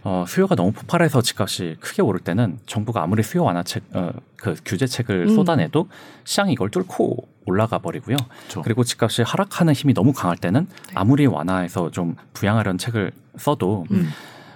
어, 0.05 0.25
수요가 0.27 0.55
너무 0.55 0.71
폭발해서 0.73 1.21
집값이 1.21 1.77
크게 1.79 2.01
오를 2.01 2.19
때는 2.19 2.59
정부가 2.65 3.01
아무리 3.03 3.23
수요 3.23 3.43
완화책, 3.45 3.83
어, 3.93 4.11
그 4.35 4.55
규제책을 4.65 5.29
음. 5.29 5.35
쏟아내도 5.35 5.87
시장이 6.25 6.51
이걸 6.53 6.69
뚫고 6.69 7.27
올라가 7.45 7.77
버리고요. 7.79 8.17
그렇죠. 8.17 8.61
그리고 8.63 8.83
집값이 8.83 9.21
하락하는 9.21 9.73
힘이 9.73 9.93
너무 9.93 10.11
강할 10.11 10.37
때는 10.37 10.67
네. 10.87 10.91
아무리 10.95 11.25
완화해서 11.25 11.91
좀 11.91 12.15
부양하려는 12.33 12.77
책을 12.77 13.11
써도 13.37 13.85
음. 13.91 14.09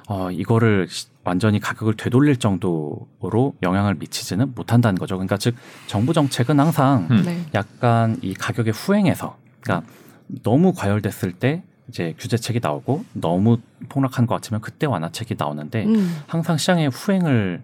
어, 0.10 0.32
이거를 0.32 0.88
시- 0.90 1.08
완전히 1.24 1.60
가격을 1.60 1.96
되돌릴 1.96 2.38
정도로 2.38 3.54
영향을 3.62 3.96
미치지는 3.96 4.54
못한다는 4.56 4.98
거죠. 4.98 5.16
그러니까 5.16 5.38
즉 5.38 5.56
정부 5.88 6.14
정책은 6.14 6.60
항상 6.60 7.08
음. 7.12 7.24
네. 7.26 7.46
약간 7.54 8.18
이 8.22 8.34
가격의 8.34 8.74
후행에서 8.74 9.38
그러니까 9.62 9.90
너무 10.44 10.74
과열됐을 10.74 11.34
때 11.34 11.64
이제 11.90 12.14
규제책이 12.18 12.60
나오고 12.62 13.06
너무 13.14 13.58
폭락한 13.90 14.28
것 14.28 14.36
같으면 14.36 14.62
그때 14.62 14.86
완화책이 14.86 15.36
나오는데 15.38 15.86
음. 15.86 16.18
항상 16.28 16.58
시장의 16.58 16.90
후행을 16.90 17.64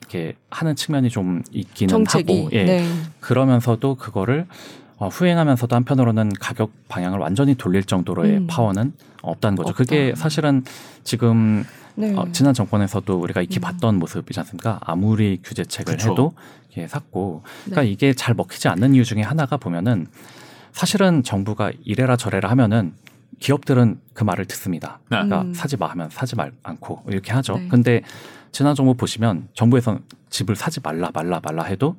이렇게 0.00 0.34
하는 0.50 0.74
측면이 0.74 1.10
좀 1.10 1.42
있기는 1.52 1.88
정책이. 1.88 2.44
하고 2.44 2.50
예. 2.52 2.64
네. 2.64 2.88
그러면서도 3.20 3.96
그거를 3.96 4.46
어, 4.96 5.08
후행하면서도 5.08 5.76
한편으로는 5.76 6.32
가격 6.40 6.72
방향을 6.88 7.18
완전히 7.18 7.54
돌릴 7.54 7.84
정도로의 7.84 8.38
음. 8.38 8.46
파워는 8.48 8.92
없다는 9.22 9.56
거죠. 9.56 9.70
없다. 9.70 9.76
그게 9.76 10.14
사실은 10.16 10.64
지금 11.04 11.64
네. 11.94 12.14
어, 12.16 12.26
지난 12.32 12.54
정권에서도 12.54 13.18
우리가 13.20 13.42
익히 13.42 13.58
음. 13.58 13.60
봤던 13.60 13.98
모습이지 13.98 14.40
않습니까? 14.40 14.78
아무리 14.82 15.40
규제책을 15.42 15.96
그쵸. 15.96 16.12
해도 16.12 16.32
예, 16.76 16.86
샀고, 16.86 17.42
그러니까 17.64 17.82
네. 17.82 17.88
이게 17.88 18.12
잘 18.12 18.34
먹히지 18.34 18.68
않는 18.68 18.94
이유 18.94 19.04
중에 19.04 19.22
하나가 19.22 19.56
보면은 19.56 20.06
사실은 20.72 21.22
정부가 21.24 21.72
이래라 21.84 22.16
저래라 22.16 22.50
하면은 22.50 22.92
기업들은 23.38 24.00
그 24.14 24.24
말을 24.24 24.44
듣습니다. 24.46 24.98
네. 25.10 25.16
그러니까 25.16 25.42
음. 25.42 25.54
사지 25.54 25.76
마 25.76 25.86
하면 25.90 26.08
사지 26.10 26.34
말 26.36 26.52
않고 26.62 27.04
이렇게 27.08 27.32
하죠. 27.32 27.56
네. 27.58 27.68
근데 27.68 28.02
지난 28.52 28.74
정부 28.74 28.94
보시면 28.94 29.48
정부에서 29.54 29.98
집을 30.30 30.56
사지 30.56 30.80
말라 30.82 31.10
말라 31.12 31.40
말라 31.42 31.62
해도 31.64 31.96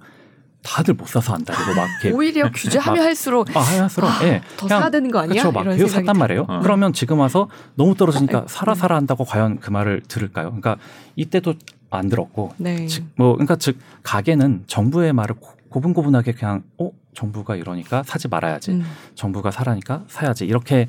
다들 0.62 0.94
못 0.96 1.08
사서 1.08 1.34
한다. 1.34 1.54
그리고 1.56 1.80
막 1.80 1.88
이렇게 2.04 2.12
오히려 2.16 2.52
규제하면 2.52 3.04
할수록 3.06 3.56
아, 3.56 3.62
하얀스러워. 3.62 4.12
예. 4.24 4.42
더 4.58 4.66
그냥 4.68 4.82
사야 4.82 4.90
되는 4.90 5.10
거 5.10 5.20
아니야? 5.20 5.42
그렇죠. 5.42 5.52
막 5.54 5.62
이런 5.62 5.78
계속 5.78 5.88
샀단. 5.90 6.18
말이에요. 6.18 6.46
어. 6.50 6.60
그러면 6.62 6.92
지금 6.92 7.20
와서 7.20 7.48
너무 7.76 7.96
떨어지니까 7.96 8.40
아이고, 8.40 8.48
사라 8.50 8.74
네. 8.74 8.80
사라 8.80 8.96
한다고 8.98 9.24
과연 9.24 9.60
그 9.60 9.70
말을 9.70 10.02
들을까요? 10.08 10.48
그러니까 10.48 10.76
이때도 11.16 11.54
안 11.92 12.10
들었고, 12.10 12.54
네. 12.58 12.86
즉, 12.88 13.06
뭐 13.16 13.34
그러니까 13.34 13.56
즉 13.56 13.78
가게는 14.04 14.66
정부의 14.68 15.14
말을 15.14 15.36
고- 15.36 15.54
고분고분하게 15.70 16.34
그냥 16.34 16.64
어 16.78 16.92
정부가 17.14 17.56
이러니까 17.56 18.04
사지 18.04 18.28
말아야지. 18.28 18.72
음. 18.72 18.84
정부가 19.16 19.52
사라니까 19.52 20.04
사야지. 20.08 20.46
이렇게 20.46 20.88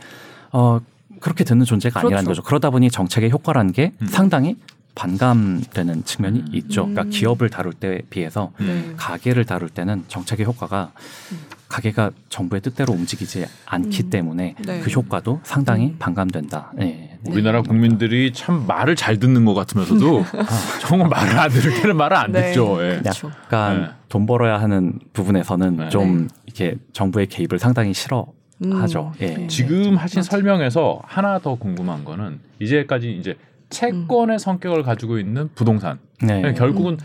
어 0.53 0.81
그렇게 1.21 1.45
듣는 1.45 1.65
존재가 1.65 2.01
아니라는 2.01 2.25
그렇죠. 2.25 2.43
거죠. 2.43 2.49
그러다 2.49 2.71
보니 2.71 2.91
정책의 2.91 3.31
효과라는 3.31 3.73
게 3.73 3.93
음. 4.01 4.07
상당히 4.07 4.57
반감되는 4.95 6.05
측면이 6.05 6.41
음. 6.41 6.47
있죠. 6.53 6.83
그러니까 6.83 7.03
음. 7.03 7.11
기업을 7.11 7.49
다룰 7.51 7.73
때에 7.73 8.01
비해서 8.11 8.53
음. 8.61 8.67
네. 8.89 8.95
가게를 8.97 9.45
다룰 9.45 9.69
때는 9.69 10.05
정책의 10.09 10.47
효과가 10.47 10.93
음. 11.33 11.39
가게가 11.69 12.11
정부의 12.29 12.61
뜻대로 12.61 12.93
움직이지 12.93 13.47
않기 13.65 14.05
음. 14.05 14.11
때문에 14.11 14.57
네. 14.67 14.81
그 14.81 14.91
효과도 14.91 15.41
상당히 15.45 15.87
음. 15.87 15.97
반감된다. 15.99 16.73
네. 16.75 17.19
네. 17.23 17.33
우리나라 17.33 17.63
국민들이 17.63 18.33
참 18.33 18.67
말을 18.67 18.97
잘 18.97 19.19
듣는 19.19 19.45
것 19.45 19.55
같으면서도 19.55 20.25
정말 20.83 21.09
말을 21.09 21.39
안 21.39 21.51
들을 21.51 21.81
때는 21.81 21.97
말을 21.97 22.17
안 22.17 22.33
네. 22.33 22.49
듣죠. 22.49 22.83
예. 22.83 22.99
그렇죠. 22.99 23.31
약간 23.45 23.83
네. 23.83 23.89
돈 24.09 24.27
벌어야 24.27 24.61
하는 24.61 24.99
부분에서는 25.13 25.77
네. 25.77 25.89
좀 25.91 26.29
이렇게 26.47 26.77
정부의 26.93 27.29
개입을 27.29 27.59
상당히 27.59 27.95
싫어 27.95 28.27
하죠. 28.63 29.13
음. 29.21 29.23
예. 29.23 29.47
지금 29.47 29.97
하신 29.97 30.19
맞아. 30.21 30.31
설명에서 30.31 31.01
하나 31.05 31.39
더 31.39 31.55
궁금한 31.55 32.05
거는 32.05 32.41
이제까지 32.61 33.13
이제 33.13 33.37
채권의 33.71 34.39
성격을 34.39 34.83
가지고 34.83 35.19
있는 35.19 35.49
부동산. 35.55 35.99
네. 36.23 36.41
네, 36.43 36.53
결국은 36.55 36.99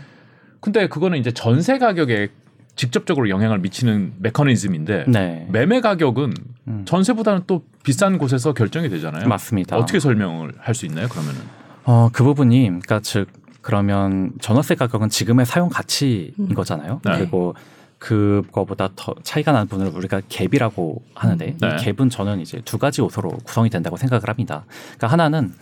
근데 0.60 0.88
그거는 0.88 1.18
이제 1.18 1.30
전세 1.30 1.78
가격에 1.78 2.28
직접적으로 2.74 3.30
영향을 3.30 3.58
미치는 3.60 4.14
메커니즘인데 4.18 5.04
네. 5.08 5.46
매매 5.50 5.80
가격은 5.80 6.34
음. 6.68 6.82
전세보다는 6.84 7.42
또 7.46 7.62
비싼 7.84 8.18
곳에서 8.18 8.52
결정이 8.52 8.88
되잖아요. 8.90 9.26
맞습니다. 9.28 9.76
어떻게 9.78 9.98
설명을 9.98 10.52
할 10.58 10.74
수 10.74 10.84
있나요? 10.84 11.08
그러면은 11.08 11.40
어, 11.84 12.10
그 12.12 12.22
부분이 12.24 12.64
그러니까 12.66 13.00
즉 13.00 13.28
그러면 13.62 14.32
전월세 14.40 14.74
가격은 14.74 15.08
지금의 15.08 15.46
사용 15.46 15.68
가치인 15.70 16.32
음. 16.38 16.48
거잖아요. 16.52 17.00
네. 17.04 17.12
그리고 17.16 17.54
그거보다 17.98 18.90
더 18.94 19.14
차이가 19.22 19.52
나는 19.52 19.68
부분을 19.68 19.92
우리가 19.92 20.20
갭이라고 20.22 21.00
하는데 21.14 21.46
음. 21.46 21.58
네. 21.60 21.68
이 21.68 21.70
갭은 21.76 22.10
저는 22.10 22.40
이제 22.40 22.60
두 22.64 22.78
가지 22.78 23.00
요소로 23.00 23.30
구성이 23.44 23.70
된다고 23.70 23.96
생각을 23.96 24.28
합니다. 24.28 24.64
그러니까 24.96 25.06
하나는 25.08 25.54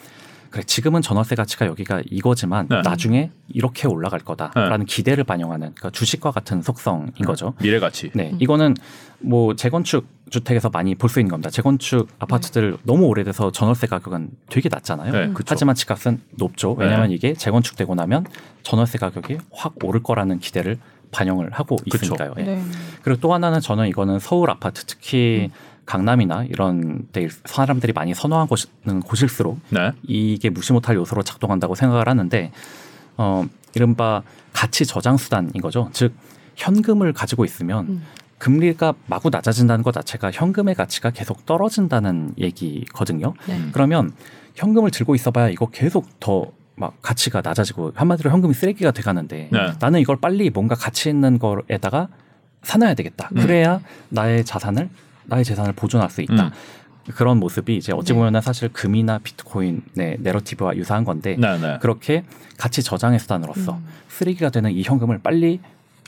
그래 0.50 0.62
지금은 0.62 1.02
전월세 1.02 1.34
가치가 1.34 1.66
여기가 1.66 2.02
이거지만 2.08 2.68
네. 2.68 2.80
나중에 2.82 3.30
이렇게 3.48 3.88
올라갈 3.88 4.20
거다라는 4.20 4.86
기대를 4.86 5.24
반영하는 5.24 5.72
그러니까 5.74 5.90
주식과 5.90 6.30
같은 6.30 6.62
속성인 6.62 7.12
거죠. 7.26 7.54
미래 7.60 7.80
가치. 7.80 8.10
네, 8.14 8.30
음. 8.32 8.36
이거는 8.38 8.74
뭐 9.18 9.56
재건축 9.56 10.06
주택에서 10.30 10.70
많이 10.70 10.94
볼 10.94 11.10
수 11.10 11.18
있는 11.18 11.30
겁니다. 11.30 11.50
재건축 11.50 12.08
아파트들 12.20 12.76
너무 12.84 13.06
오래돼서 13.06 13.50
전월세 13.50 13.88
가격은 13.88 14.30
되게 14.48 14.68
낮잖아요. 14.70 15.12
네, 15.12 15.28
그쵸. 15.32 15.44
하지만 15.48 15.74
집값은 15.74 16.20
높죠. 16.38 16.72
왜냐하면 16.72 17.10
이게 17.10 17.34
재건축되고 17.34 17.96
나면 17.96 18.24
전월세 18.62 18.98
가격이 18.98 19.38
확 19.52 19.74
오를 19.82 20.04
거라는 20.04 20.38
기대를 20.38 20.78
반영을 21.14 21.50
하고. 21.52 21.76
있으니까요. 21.86 22.34
예. 22.38 22.42
네. 22.42 22.62
그리고 23.02 23.20
또 23.20 23.32
하나는 23.32 23.60
저는 23.60 23.88
이거는 23.88 24.18
서울 24.18 24.50
아파트 24.50 24.84
특히 24.84 25.50
강남이나 25.86 26.44
이런 26.44 27.06
데 27.12 27.28
사람들이 27.44 27.92
많이 27.92 28.12
곳은 28.46 29.00
곳일수록 29.00 29.60
네. 29.70 29.92
이게 30.02 30.50
무시 30.50 30.72
못할 30.72 30.96
요소로 30.96 31.22
작동한다고 31.22 31.74
생각을 31.74 32.08
하는데 32.08 32.52
어 33.16 33.44
이른바 33.74 34.22
가치 34.52 34.86
저장 34.86 35.16
수단인 35.16 35.52
거죠. 35.60 35.90
즉 35.92 36.14
현금을 36.56 37.12
가지고 37.12 37.44
있으면 37.44 37.86
음. 37.86 38.02
금리가 38.38 38.94
마구 39.06 39.30
낮아진다는 39.30 39.82
것 39.82 39.92
자체가 39.92 40.30
현금의 40.32 40.74
가치가 40.74 41.10
계속 41.10 41.46
떨어진다는 41.46 42.34
얘기거든요. 42.38 43.34
네. 43.46 43.56
음. 43.56 43.70
그러면 43.72 44.12
현금을 44.54 44.90
들고 44.90 45.14
있어봐야 45.14 45.48
이거 45.48 45.66
계속 45.66 46.20
더 46.20 46.50
막 46.76 47.00
가치가 47.02 47.40
낮아지고 47.42 47.92
한마디로 47.94 48.30
현금이 48.30 48.54
쓰레기가 48.54 48.90
돼가는데 48.90 49.48
네. 49.52 49.72
나는 49.80 50.00
이걸 50.00 50.16
빨리 50.16 50.50
뭔가 50.50 50.74
가치 50.74 51.08
있는 51.08 51.38
거에다가 51.38 52.08
사놔야 52.62 52.94
되겠다. 52.94 53.30
음. 53.36 53.42
그래야 53.42 53.80
나의 54.08 54.44
자산을 54.44 54.88
나의 55.26 55.44
재산을 55.44 55.72
보존할 55.72 56.10
수 56.10 56.22
있다. 56.22 56.46
음. 56.46 56.50
그런 57.14 57.38
모습이 57.38 57.76
이제 57.76 57.92
어찌 57.92 58.12
네. 58.12 58.18
보면 58.18 58.34
은 58.34 58.40
사실 58.40 58.70
금이나 58.70 59.18
비트코인의 59.18 60.18
내러티브와 60.20 60.74
유사한 60.76 61.04
건데 61.04 61.36
네, 61.38 61.58
네. 61.58 61.78
그렇게 61.80 62.24
가치 62.56 62.82
저장의 62.82 63.18
수단으로서 63.18 63.74
음. 63.74 63.86
쓰레기가 64.08 64.50
되는 64.50 64.70
이 64.70 64.82
현금을 64.82 65.18
빨리 65.18 65.60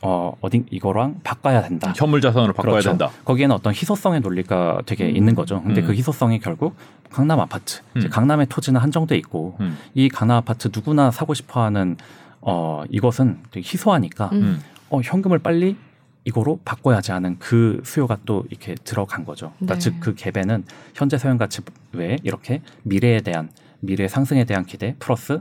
어 0.02 0.36
어딘 0.40 0.66
이거랑 0.70 1.20
바꿔야 1.24 1.62
된다. 1.62 1.92
현물 1.96 2.20
자산으로 2.20 2.52
바꿔야 2.52 2.72
그렇죠. 2.72 2.90
된다. 2.90 3.10
거기에는 3.24 3.54
어떤 3.54 3.72
희소성의 3.72 4.20
논리가 4.20 4.82
되게 4.84 5.06
음. 5.08 5.16
있는 5.16 5.34
거죠. 5.34 5.62
근데 5.62 5.80
음. 5.80 5.86
그 5.86 5.94
희소성이 5.94 6.38
결국 6.38 6.76
강남 7.10 7.40
아파트, 7.40 7.80
이제 7.96 8.08
음. 8.08 8.10
강남의 8.10 8.46
토지는 8.46 8.80
한정돼 8.80 9.16
있고 9.18 9.56
음. 9.60 9.78
이 9.94 10.08
강남 10.08 10.36
아파트 10.36 10.68
누구나 10.74 11.10
사고 11.10 11.32
싶어하는 11.32 11.96
어 12.42 12.84
이것은 12.90 13.38
되게 13.50 13.66
희소하니까 13.66 14.30
음. 14.32 14.42
음. 14.42 14.62
어 14.90 15.00
현금을 15.00 15.38
빨리 15.38 15.76
이거로 16.24 16.60
바꿔야지 16.64 17.12
하는 17.12 17.36
그 17.38 17.80
수요가 17.84 18.18
또 18.26 18.44
이렇게 18.50 18.74
들어간 18.74 19.24
거죠. 19.24 19.52
그러니까 19.58 19.74
네. 19.74 19.80
즉그 19.80 20.14
갭에는 20.16 20.64
현재 20.94 21.16
소형 21.16 21.38
가치 21.38 21.62
외에 21.92 22.18
이렇게 22.22 22.60
미래에 22.82 23.20
대한 23.20 23.48
미래 23.80 24.08
상승에 24.08 24.44
대한 24.44 24.66
기대 24.66 24.94
플러스 24.98 25.40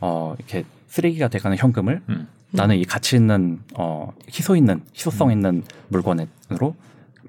어 0.00 0.34
이렇게 0.38 0.64
쓰레기가 0.88 1.28
돼가는 1.28 1.56
현금을 1.56 2.02
음. 2.10 2.28
나는 2.56 2.76
이 2.76 2.84
가치 2.84 3.16
있는 3.16 3.60
어 3.76 4.12
희소 4.28 4.56
있는 4.56 4.82
희소성 4.94 5.28
음. 5.28 5.32
있는 5.32 5.62
물건으로 5.88 6.74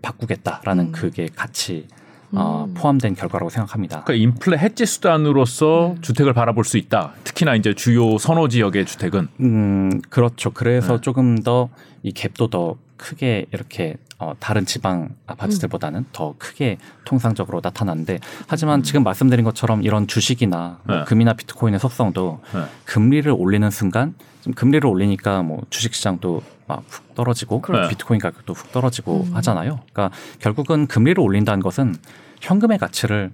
바꾸겠다라는 0.02 0.86
음. 0.86 0.92
그게 0.92 1.28
같이 1.34 1.88
어, 2.34 2.66
음. 2.68 2.74
포함된 2.74 3.16
결과라고 3.16 3.50
생각합니다. 3.50 4.04
그러니까 4.04 4.22
인플레 4.22 4.58
해지 4.58 4.86
수단으로서 4.86 5.92
음. 5.92 6.02
주택을 6.02 6.34
바라볼 6.34 6.66
수 6.66 6.78
있다. 6.78 7.13
특히나 7.24 7.56
이제 7.56 7.74
주요 7.74 8.18
선호 8.18 8.48
지역의 8.48 8.86
주택은 8.86 9.28
음 9.40 10.02
그렇죠. 10.10 10.52
그래서 10.52 10.96
네. 10.96 11.02
조금 11.02 11.42
더 11.42 11.70
이 12.08 12.13
갭도 12.13 12.50
더 12.50 12.78
크게 12.96 13.46
이렇게 13.52 13.98
어, 14.19 14.34
다른 14.39 14.65
지방 14.65 15.10
아파트들보다는 15.27 16.06
더 16.12 16.34
크게 16.38 16.77
통상적으로 17.06 17.62
나타나는데 17.63 18.19
하지만 18.47 18.82
지금 18.82 19.03
말씀드린 19.03 19.45
것처럼 19.45 19.84
이런 19.84 20.08
주식이나 20.08 20.80
뭐 20.84 20.95
네. 20.97 21.03
금이나 21.06 21.34
비트코인의 21.34 21.80
속성도 21.80 22.39
네. 22.53 22.63
금리를 22.86 23.32
올리는 23.32 23.69
순간 23.69 24.15
좀 24.41 24.53
금리를 24.53 24.88
올리니까 24.88 25.43
뭐 25.43 25.62
주식 25.69 25.93
시장도 25.93 26.41
막 26.67 26.84
훅 26.88 27.15
떨어지고 27.15 27.62
그렇죠. 27.62 27.89
비트코인 27.89 28.19
가격도 28.19 28.53
훅 28.53 28.71
떨어지고 28.71 29.23
음. 29.30 29.36
하잖아요. 29.36 29.80
그러니까 29.93 30.15
결국은 30.39 30.88
금리를 30.88 31.19
올린다는 31.21 31.62
것은 31.63 31.95
현금의 32.41 32.77
가치를 32.77 33.32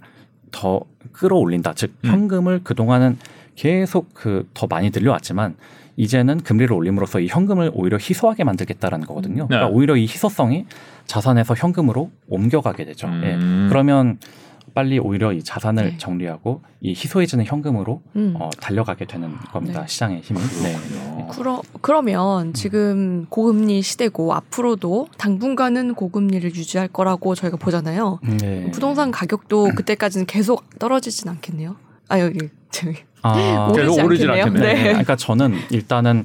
더 0.52 0.80
끌어올린다. 1.12 1.74
즉 1.74 1.94
음. 2.04 2.10
현금을 2.10 2.62
그동안은 2.62 3.18
계속 3.56 4.14
그 4.14 4.46
더 4.54 4.66
많이 4.66 4.90
늘려왔지만 4.90 5.56
이제는 5.96 6.40
금리를 6.40 6.72
올림으로써 6.72 7.20
이 7.20 7.28
현금을 7.28 7.70
오히려 7.74 7.96
희소하게 7.98 8.44
만들겠다라는 8.44 9.06
거거든요. 9.06 9.46
그러니까 9.46 9.68
네. 9.68 9.74
오히려 9.74 9.96
이 9.96 10.02
희소성이 10.02 10.66
자산에서 11.06 11.54
현금으로 11.54 12.10
옮겨가게 12.28 12.84
되죠. 12.84 13.06
예. 13.22 13.34
음. 13.34 13.66
그러면 13.68 14.18
빨리 14.74 14.98
오히려 14.98 15.32
이 15.32 15.42
자산을 15.42 15.84
네. 15.84 15.98
정리하고 15.98 16.62
이 16.80 16.90
희소해지는 16.90 17.44
현금으로 17.44 18.02
음. 18.16 18.34
어, 18.40 18.50
달려가게 18.60 19.04
되는 19.04 19.36
겁니다. 19.52 19.82
네. 19.82 19.86
시장의 19.86 20.20
힘이. 20.20 20.40
네. 20.40 20.74
그렇군요. 20.74 21.28
그러, 21.28 21.62
그러면 21.80 22.52
지금 22.54 23.26
고금리 23.28 23.82
시대고 23.82 24.34
앞으로도 24.34 25.08
당분간은 25.16 25.94
고금리를 25.94 26.54
유지할 26.56 26.88
거라고 26.88 27.36
저희가 27.36 27.56
보잖아요. 27.56 28.18
네. 28.40 28.70
부동산 28.72 29.12
가격도 29.12 29.70
그때까지는 29.76 30.26
계속 30.26 30.64
떨어지진 30.80 31.28
않겠네요. 31.28 31.76
아 32.08 32.20
여기 32.20 32.38
저기 32.70 32.96
아, 33.22 33.68
오르지 33.72 34.26
않겠네요. 34.26 34.44
않겠네요. 34.44 34.62
네. 34.62 34.74
네. 34.74 34.82
그러니까 34.88 35.16
저는 35.16 35.58
일단은 35.70 36.24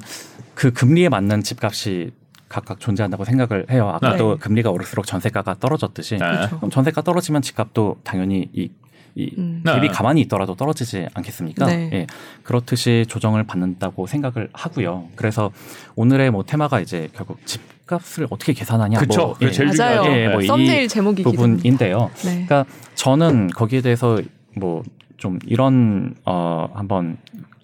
그 0.54 0.72
금리에 0.72 1.08
맞는 1.08 1.42
집값이 1.42 2.10
각각 2.48 2.80
존재한다고 2.80 3.24
생각을 3.24 3.66
해요. 3.70 3.88
아까도 3.88 4.34
네. 4.34 4.40
금리가 4.40 4.70
오를수록 4.70 5.06
전세가가 5.06 5.56
떨어졌듯이 5.60 6.18
네. 6.18 6.26
그럼 6.56 6.68
전세가 6.70 7.00
떨어지면 7.02 7.42
집값도 7.42 7.98
당연히 8.02 8.50
이, 8.52 8.70
이 9.14 9.32
음. 9.38 9.62
갭이 9.64 9.82
네. 9.82 9.88
가만히 9.88 10.20
있더라도 10.22 10.56
떨어지지 10.56 11.06
않겠습니까? 11.14 11.66
네. 11.66 11.90
예. 11.92 12.06
그렇듯이 12.42 13.06
조정을 13.08 13.44
받는다고 13.44 14.06
생각을 14.08 14.50
하고요. 14.52 15.08
그래서 15.14 15.52
오늘의 15.94 16.32
뭐 16.32 16.42
테마가 16.42 16.80
이제 16.80 17.08
결국 17.14 17.38
집값을 17.46 18.26
어떻게 18.30 18.52
계산하냐 18.52 18.98
그쵸. 18.98 19.20
뭐, 19.20 19.34
그게 19.34 19.52
제일 19.52 19.70
맞아요. 19.76 20.02
예, 20.12 20.28
뭐이 20.28 20.46
썸네일 20.46 20.88
합니다. 20.96 21.30
부분인데요. 21.30 22.10
네. 22.24 22.44
그러니까 22.46 22.64
저는 22.96 23.48
거기에 23.50 23.80
대해서 23.80 24.20
뭐 24.56 24.82
좀 25.20 25.38
이런 25.46 26.14
어 26.24 26.68
한번 26.74 27.18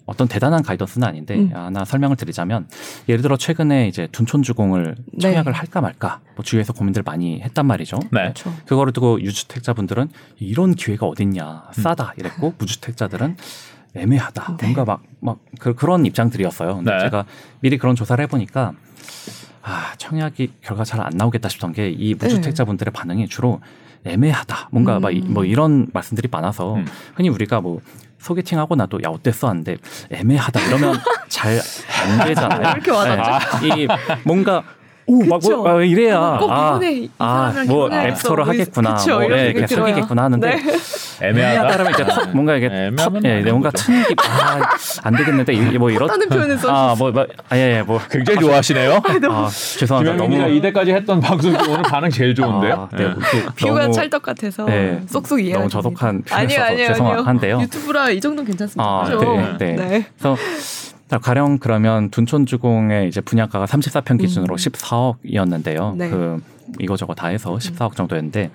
어떤 0.05 0.27
대단한 0.29 0.63
가이던스는 0.63 1.05
아닌데 1.05 1.35
음. 1.35 1.51
하나 1.53 1.83
설명을 1.83 2.15
드리자면 2.15 2.69
예를 3.09 3.21
들어 3.21 3.35
최근에 3.35 3.89
이제 3.89 4.07
둔촌주공을 4.13 4.95
네. 5.13 5.19
청약을 5.19 5.51
할까 5.51 5.81
말까 5.81 6.21
뭐 6.35 6.45
주위에서 6.45 6.71
고민들 6.71 7.01
많이 7.03 7.41
했단 7.41 7.65
말이죠. 7.65 7.99
네. 8.11 8.21
그렇죠. 8.21 8.53
그거를 8.67 8.93
두고 8.93 9.19
유주택자분들은 9.21 10.07
이런 10.39 10.75
기회가 10.75 11.07
어딨냐 11.07 11.63
싸다 11.73 12.13
이랬고 12.17 12.53
무주택자들은 12.59 13.35
애매하다 13.95 14.57
네. 14.57 14.65
뭔가 14.67 14.85
막 14.85 15.01
막 15.19 15.39
그, 15.59 15.73
그런 15.73 16.05
입장들이었어요. 16.05 16.75
근데 16.75 16.91
네. 16.91 16.99
제가 16.99 17.25
미리 17.59 17.77
그런 17.79 17.95
조사를 17.95 18.21
해보니까 18.25 18.73
아 19.63 19.93
청약이 19.97 20.53
결과 20.61 20.83
잘 20.85 21.01
안 21.01 21.11
나오겠다 21.15 21.49
싶던 21.49 21.73
게 21.73 21.89
이 21.89 22.13
무주택자분들의 22.13 22.93
반응이 22.93 23.27
주로 23.27 23.59
애매하다 24.05 24.69
뭔가 24.71 24.97
음. 24.97 25.01
막뭐 25.01 25.45
이런 25.45 25.87
말씀들이 25.93 26.27
많아서 26.31 26.75
음. 26.75 26.85
흔히 27.15 27.29
우리가 27.29 27.61
뭐 27.61 27.81
소개팅 28.19 28.59
하고 28.59 28.75
나도 28.75 28.99
야 29.03 29.09
어땠어 29.09 29.47
하는데 29.49 29.77
애매하다 30.11 30.59
이러면 30.61 30.95
잘 31.29 31.59
안 32.07 32.27
되잖아요. 32.27 32.61
왜 32.63 32.71
이렇게 32.71 32.91
와닿죠? 32.91 33.67
네. 33.67 33.83
이 33.83 33.87
뭔가 34.23 34.63
오막. 35.09 35.39
뭐, 35.41 35.69
아, 35.69 35.81
이래야 35.81 36.37
꼭 36.39 36.51
아, 36.51 36.79
아, 37.17 37.51
사람이랑 37.53 37.67
뭐뭐 37.67 38.43
하겠구나. 38.45 38.95
그쵸, 38.95 39.19
뭐 39.19 39.31
예, 39.37 39.45
이렇게 39.51 39.65
들어요. 39.65 39.87
사귀겠구나 39.87 40.23
하는데 40.25 40.49
네. 40.49 40.55
애매하다. 41.21 41.27
애매하다라면 41.59 41.93
이제 41.93 42.05
턱 42.05 42.29
뭔가 42.35 42.55
이게 42.57 42.91
턱 42.97 43.13
예, 43.23 43.41
뭔가. 43.41 43.71
튼 43.71 44.03
기- 44.03 44.15
아, 44.17 44.59
안 45.03 45.15
되겠는데 45.15 45.53
이- 45.53 45.77
뭐 45.77 45.89
이런 45.89 46.09
다른 46.09 46.27
표현을 46.27 46.57
써. 46.57 46.69
아뭐 46.69 47.13
아예 47.49 47.81
뭐 47.87 47.99
굉장히 48.11 48.39
좋아하시네요. 48.41 49.01
아, 49.31 49.49
죄송합니다. 49.79 50.17
너무 50.17 50.49
이때까지 50.49 50.91
했던 50.91 51.21
방송이 51.21 51.55
오늘 51.69 51.81
반응 51.83 52.09
제일 52.09 52.35
좋은데요. 52.35 52.89
아, 52.91 52.95
네, 52.97 53.03
예. 53.03 53.07
이렇게 53.07 53.45
비유가 53.55 53.81
너무- 53.83 53.93
찰떡 53.93 54.21
같아서 54.21 54.65
네, 54.65 55.01
쏙쏙 55.07 55.39
이해가 55.41 55.59
너무. 55.59 55.69
저속한 55.69 56.23
아니요 56.31 56.61
아니요 56.61 56.87
죄송한데요. 56.87 57.61
유튜브라 57.61 58.09
이 58.09 58.19
정도는 58.19 58.45
괜찮습니다. 58.45 58.83
아, 58.83 59.03
그죠? 59.05 59.55
네, 59.57 59.73
네. 59.75 60.05
그래서 60.19 60.35
자, 60.35 60.41
가령 61.21 61.59
그러면 61.59 62.09
둔촌주공의 62.09 63.07
이제 63.07 63.21
분양가가 63.21 63.65
34평 63.65 64.19
기준으로 64.19 64.55
음. 64.55 64.57
14억이었는데요. 64.57 65.95
네. 65.95 66.09
그 66.09 66.41
이거저거 66.79 67.13
다 67.13 67.27
해서 67.27 67.55
14억 67.55 67.95
정도였는데 67.95 68.51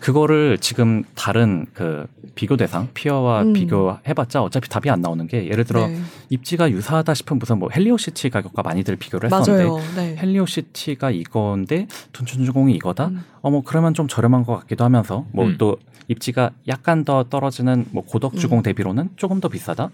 그거를 0.00 0.58
지금 0.58 1.04
다른 1.14 1.64
그 1.74 2.06
비교 2.34 2.56
대상 2.56 2.88
피어와 2.92 3.42
음. 3.42 3.52
비교해봤자 3.52 4.42
어차피 4.42 4.68
답이 4.68 4.90
안 4.90 5.00
나오는 5.00 5.28
게 5.28 5.46
예를 5.46 5.62
들어 5.62 5.86
네. 5.86 6.00
입지가 6.28 6.72
유사하다 6.72 7.14
싶은 7.14 7.38
무슨 7.38 7.60
뭐 7.60 7.68
헬리오시티 7.72 8.30
가격과 8.30 8.62
많이들 8.62 8.96
비교를 8.96 9.32
했었는데. 9.32 9.94
네. 9.94 10.16
헬리오시티가 10.16 11.12
이건데 11.12 11.86
둔촌주공이 12.12 12.74
이거다. 12.74 13.08
음. 13.08 13.22
어뭐 13.42 13.62
그러면 13.64 13.94
좀 13.94 14.08
저렴한 14.08 14.44
것 14.44 14.56
같기도 14.60 14.84
하면서 14.84 15.24
뭐 15.30 15.44
음. 15.44 15.56
또 15.58 15.76
입지가 16.08 16.50
약간 16.66 17.04
더 17.04 17.22
떨어지는 17.24 17.86
뭐 17.92 18.02
고덕주공 18.04 18.58
음. 18.58 18.62
대비로는 18.64 19.10
조금 19.14 19.40
더 19.40 19.48
비싸다. 19.48 19.90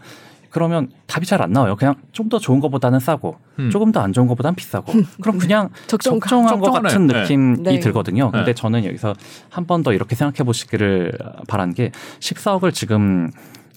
그러면 0.51 0.89
답이 1.07 1.27
잘 1.27 1.43
안 1.43 1.53
나와요. 1.53 1.77
그냥 1.77 1.95
좀 2.13 2.29
더 2.29 2.39
좋은 2.39 2.61
것보다는 2.61 3.01
싸고 3.01 3.37
음. 3.59 3.71
조금 3.71 3.91
더 3.93 4.01
안 4.01 4.13
좋은 4.13 4.27
것보다는 4.27 4.55
비싸고 4.55 4.93
그럼 5.23 5.39
그냥 5.39 5.71
적정 5.87 6.21
적정한 6.21 6.59
것. 6.61 6.71
같은 6.73 7.07
네. 7.07 7.23
느낌이 7.23 7.63
네. 7.63 7.79
들거든요. 7.81 8.31
근데 8.31 8.47
네. 8.47 8.55
저는 8.55 8.85
여기서 8.85 9.15
한 9.51 9.67
번 9.67 9.83
더 9.83 9.93
이렇게 9.93 10.15
생각해 10.15 10.45
보시기를 10.45 11.13
바란 11.47 11.73
게 11.75 11.91
14억을 12.21 12.73
지금 12.75 13.31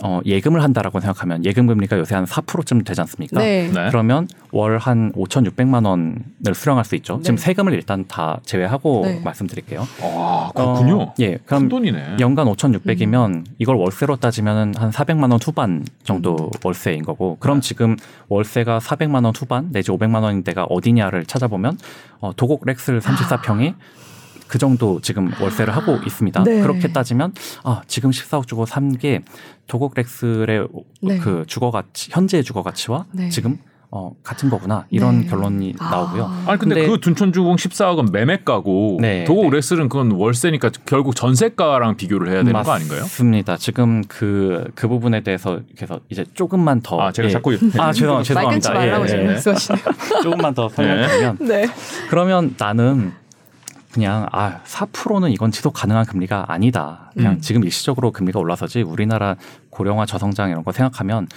어, 0.03 0.19
예금을 0.25 0.63
한다라고 0.63 0.99
생각하면 0.99 1.45
예금 1.45 1.67
금리가 1.67 1.97
요새 1.97 2.15
한 2.15 2.25
4%쯤 2.25 2.83
되지 2.83 2.99
않습니까? 3.01 3.39
네. 3.39 3.69
네. 3.73 3.87
그러면 3.89 4.27
월 4.51 4.77
한 4.77 5.11
5,600만 5.13 5.85
원을 5.85 6.55
수령할 6.55 6.83
수 6.85 6.95
있죠. 6.95 7.17
네. 7.17 7.23
지금 7.23 7.37
세금을 7.37 7.73
일단 7.73 8.05
다 8.07 8.39
제외하고 8.45 9.01
네. 9.05 9.19
말씀드릴게요. 9.23 9.87
아, 10.01 10.51
그렇군요. 10.55 11.01
어, 11.01 11.13
예, 11.19 11.33
큰 11.33 11.45
그럼 11.45 11.69
돈이네. 11.69 12.17
연간 12.19 12.47
5,600이면 12.47 13.45
이걸 13.59 13.75
월세로 13.75 14.15
따지면은 14.15 14.73
한 14.75 14.89
400만 14.89 15.29
원 15.31 15.39
후반 15.41 15.85
정도 16.03 16.35
음. 16.35 16.49
월세인 16.63 17.03
거고. 17.03 17.37
그럼 17.39 17.61
지금 17.61 17.95
월세가 18.29 18.79
400만 18.79 19.23
원 19.25 19.33
후반 19.35 19.71
내지 19.71 19.91
500만 19.91 20.23
원인 20.23 20.43
데가 20.43 20.63
어디냐를 20.63 21.25
찾아보면 21.25 21.77
어, 22.21 22.31
도곡 22.35 22.65
렉슬 22.65 22.99
34평이 22.99 23.75
그 24.51 24.57
정도 24.57 24.99
지금 24.99 25.31
월세를 25.39 25.73
하고 25.73 25.97
있습니다. 26.05 26.43
네. 26.43 26.59
그렇게 26.61 26.91
따지면 26.91 27.31
아 27.63 27.81
지금 27.87 28.09
14억 28.11 28.45
주고 28.47 28.65
산 28.65 28.97
게 28.99 29.21
도곡 29.67 29.93
렉슬의 29.95 30.67
네. 31.01 31.17
그 31.19 31.45
주거 31.47 31.71
가치 31.71 32.09
현재의 32.11 32.43
주거 32.43 32.61
가치와 32.61 33.05
네. 33.13 33.29
지금 33.29 33.57
어 33.91 34.11
같은 34.23 34.49
거구나 34.49 34.85
이런 34.89 35.21
네. 35.21 35.27
결론이 35.27 35.75
아. 35.79 35.89
나오고요. 35.89 36.25
아니 36.47 36.59
근데, 36.59 36.75
근데- 36.75 36.87
그 36.89 36.99
둔촌주공 36.99 37.55
14억은 37.55 38.11
매매가고 38.11 38.97
네, 38.99 39.23
도곡 39.23 39.49
네. 39.51 39.55
레슬은 39.57 39.87
그건 39.87 40.11
월세니까 40.11 40.71
결국 40.85 41.15
전세가랑 41.15 41.95
비교를 41.95 42.27
해야 42.33 42.43
되는 42.43 42.51
거 42.61 42.71
아닌가요? 42.73 43.01
맞습니다. 43.01 43.55
지금 43.55 44.01
그, 44.09 44.65
그 44.75 44.89
부분에 44.89 45.21
대해서 45.23 45.61
그래서 45.77 46.01
이제 46.09 46.25
조금만 46.33 46.81
더. 46.81 46.99
아 47.01 47.13
제가 47.13 47.29
예. 47.29 47.31
자꾸 47.31 47.51
아, 47.79 47.93
죄송, 47.93 48.13
말 48.15 48.23
죄송합니다. 48.23 48.49
끊지 48.49 48.69
말라고 48.69 49.05
예, 49.09 49.21
예. 49.21 49.25
말씀하시네요. 49.27 49.83
조금만 50.23 50.53
더 50.53 50.67
설명드리면 50.67 51.37
네. 51.47 51.67
그러면 52.09 52.55
나는 52.57 53.13
그냥 53.91 54.27
아 54.31 54.61
4%는 54.63 55.31
이건 55.31 55.51
지속 55.51 55.73
가능한 55.73 56.05
금리가 56.05 56.45
아니다. 56.47 57.11
그냥 57.13 57.33
음. 57.33 57.41
지금 57.41 57.63
일시적으로 57.63 58.11
금리가 58.11 58.39
올라서지 58.39 58.81
우리나라 58.81 59.35
고령화 59.69 60.05
저성장 60.05 60.49
이런 60.49 60.63
거 60.63 60.71
생각하면 60.71 61.27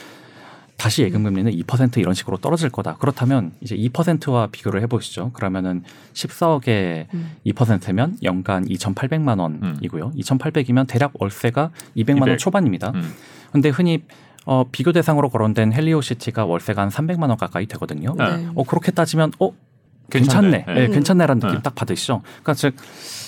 다시 0.76 1.02
예금 1.02 1.22
금리는 1.22 1.50
2% 1.52 1.98
이런 1.98 2.14
식으로 2.14 2.36
떨어질 2.36 2.68
거다. 2.68 2.96
그렇다면 2.96 3.52
이제 3.60 3.76
2%와 3.76 4.48
비교를 4.48 4.82
해보시죠. 4.82 5.30
그러면은 5.32 5.82
14억에 6.14 7.06
음. 7.14 7.32
2%면 7.46 8.18
연간 8.22 8.66
2,800만 8.66 9.40
원이고요. 9.40 10.12
2,800이면 10.16 10.86
대략 10.88 11.12
월세가 11.14 11.70
200만 11.96 12.20
원 12.20 12.28
200. 12.30 12.38
초반입니다. 12.38 12.90
음. 12.94 13.14
근데 13.52 13.68
흔히 13.68 14.02
어, 14.46 14.64
비교 14.70 14.92
대상으로 14.92 15.30
거론된 15.30 15.72
헬리오시티가 15.72 16.44
월세가 16.44 16.82
한 16.82 16.88
300만 16.88 17.28
원 17.28 17.36
가까이 17.36 17.66
되거든요. 17.66 18.14
네. 18.18 18.48
어 18.54 18.64
그렇게 18.64 18.92
따지면 18.92 19.32
어 19.40 19.52
괜찮네. 20.10 20.50
괜찮네, 20.64 20.80
네. 20.80 20.86
음. 20.86 20.92
괜찮네라는 20.92 21.40
느낌 21.40 21.56
네. 21.56 21.62
딱 21.62 21.74
받으시죠. 21.74 22.22
그러니까 22.24 22.54
즉 22.54 22.74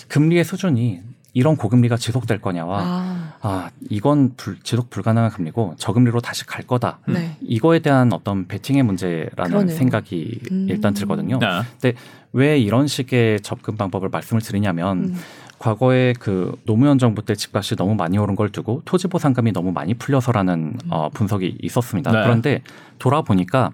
금리의 0.08 0.44
수준이 0.44 1.00
이런 1.32 1.56
고금리가 1.56 1.96
지속될 1.98 2.40
거냐와 2.40 2.80
아, 2.82 3.32
아, 3.42 3.70
이건 3.90 4.32
불- 4.38 4.58
지속 4.62 4.88
불가능한 4.88 5.30
금리고 5.32 5.74
저금리로 5.76 6.20
다시 6.20 6.46
갈 6.46 6.62
거다. 6.66 7.00
네. 7.06 7.36
이거에 7.42 7.80
대한 7.80 8.12
어떤 8.14 8.46
베팅의 8.48 8.82
문제라는 8.84 9.50
그러네요. 9.50 9.76
생각이 9.76 10.40
음. 10.50 10.66
일단 10.70 10.94
들거든요. 10.94 11.38
네. 11.82 11.92
왜 12.32 12.58
이런 12.58 12.86
식의 12.86 13.40
접근 13.40 13.76
방법을 13.76 14.08
말씀을 14.08 14.40
드리냐면 14.40 14.98
음. 14.98 15.16
과거에 15.58 16.12
그 16.18 16.54
노무현 16.64 16.98
정부 16.98 17.22
때 17.24 17.34
집값이 17.34 17.76
너무 17.76 17.94
많이 17.94 18.18
오른 18.18 18.34
걸 18.34 18.50
두고 18.50 18.82
토지 18.84 19.08
보상금이 19.08 19.52
너무 19.52 19.72
많이 19.72 19.94
풀려서라는 19.94 20.78
어, 20.90 21.08
분석이 21.12 21.58
있었습니다. 21.62 22.12
네. 22.12 22.22
그런데 22.22 22.62
돌아보니까 22.98 23.72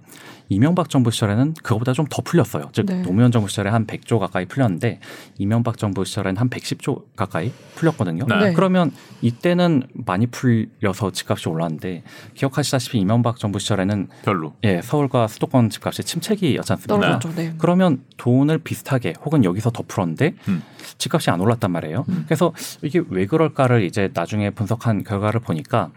이명박 0.53 0.89
정부 0.89 1.11
시절에는 1.11 1.55
그거보다 1.63 1.93
좀 1.93 2.07
더 2.13 2.21
풀렸어요. 2.21 2.69
즉 2.73 2.85
네. 2.87 3.01
노무현 3.03 3.33
정부 3.33 3.49
시절에 3.49 3.71
한 3.71 3.87
100조 3.87 4.19
가까이 4.19 4.45
풀렸는데 4.45 5.01
이명박 5.39 5.79
정부 5.79 6.05
시절에는 6.05 6.39
한 6.39 6.51
110조 6.51 7.05
가까이 7.17 7.51
풀렸거든요. 7.75 8.27
네. 8.29 8.37
네. 8.39 8.53
그러면 8.53 8.93
이때는 9.23 9.85
많이 9.95 10.27
풀려서 10.27 11.13
집값이 11.13 11.49
올랐는데 11.49 12.03
기억하시다시피 12.35 12.99
이명박 12.99 13.39
정부 13.39 13.59
시절에는 13.59 14.09
별로. 14.25 14.53
예, 14.65 14.83
서울과 14.83 15.29
수도권 15.29 15.71
집값이 15.71 16.05
침체기였지 16.05 16.73
않습니까? 16.75 17.19
네. 17.35 17.55
그러면 17.57 18.03
돈을 18.19 18.59
비슷하게 18.59 19.15
혹은 19.25 19.45
여기서 19.45 19.71
더 19.71 19.83
풀었는데 19.89 20.35
음. 20.49 20.63
집값이 20.99 21.31
안 21.31 21.41
올랐단 21.41 21.71
말이에요. 21.71 22.05
그래서 22.27 22.53
이게 22.83 23.01
왜 23.09 23.27
그럴까를 23.27 23.85
이제 23.85 24.11
나중에 24.13 24.51
분석한 24.51 25.05
결과를 25.05 25.41
보니까 25.41 25.91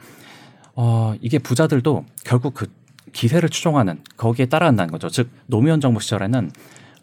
어 0.75 1.13
이게 1.19 1.39
부자들도 1.39 2.05
결국 2.23 2.53
그 2.53 2.67
기세를 3.13 3.49
추종하는 3.49 4.01
거기에 4.17 4.47
따라간다는 4.47 4.91
거죠. 4.91 5.09
즉 5.09 5.29
노무현 5.47 5.79
정부 5.81 5.99
시절에는 5.99 6.51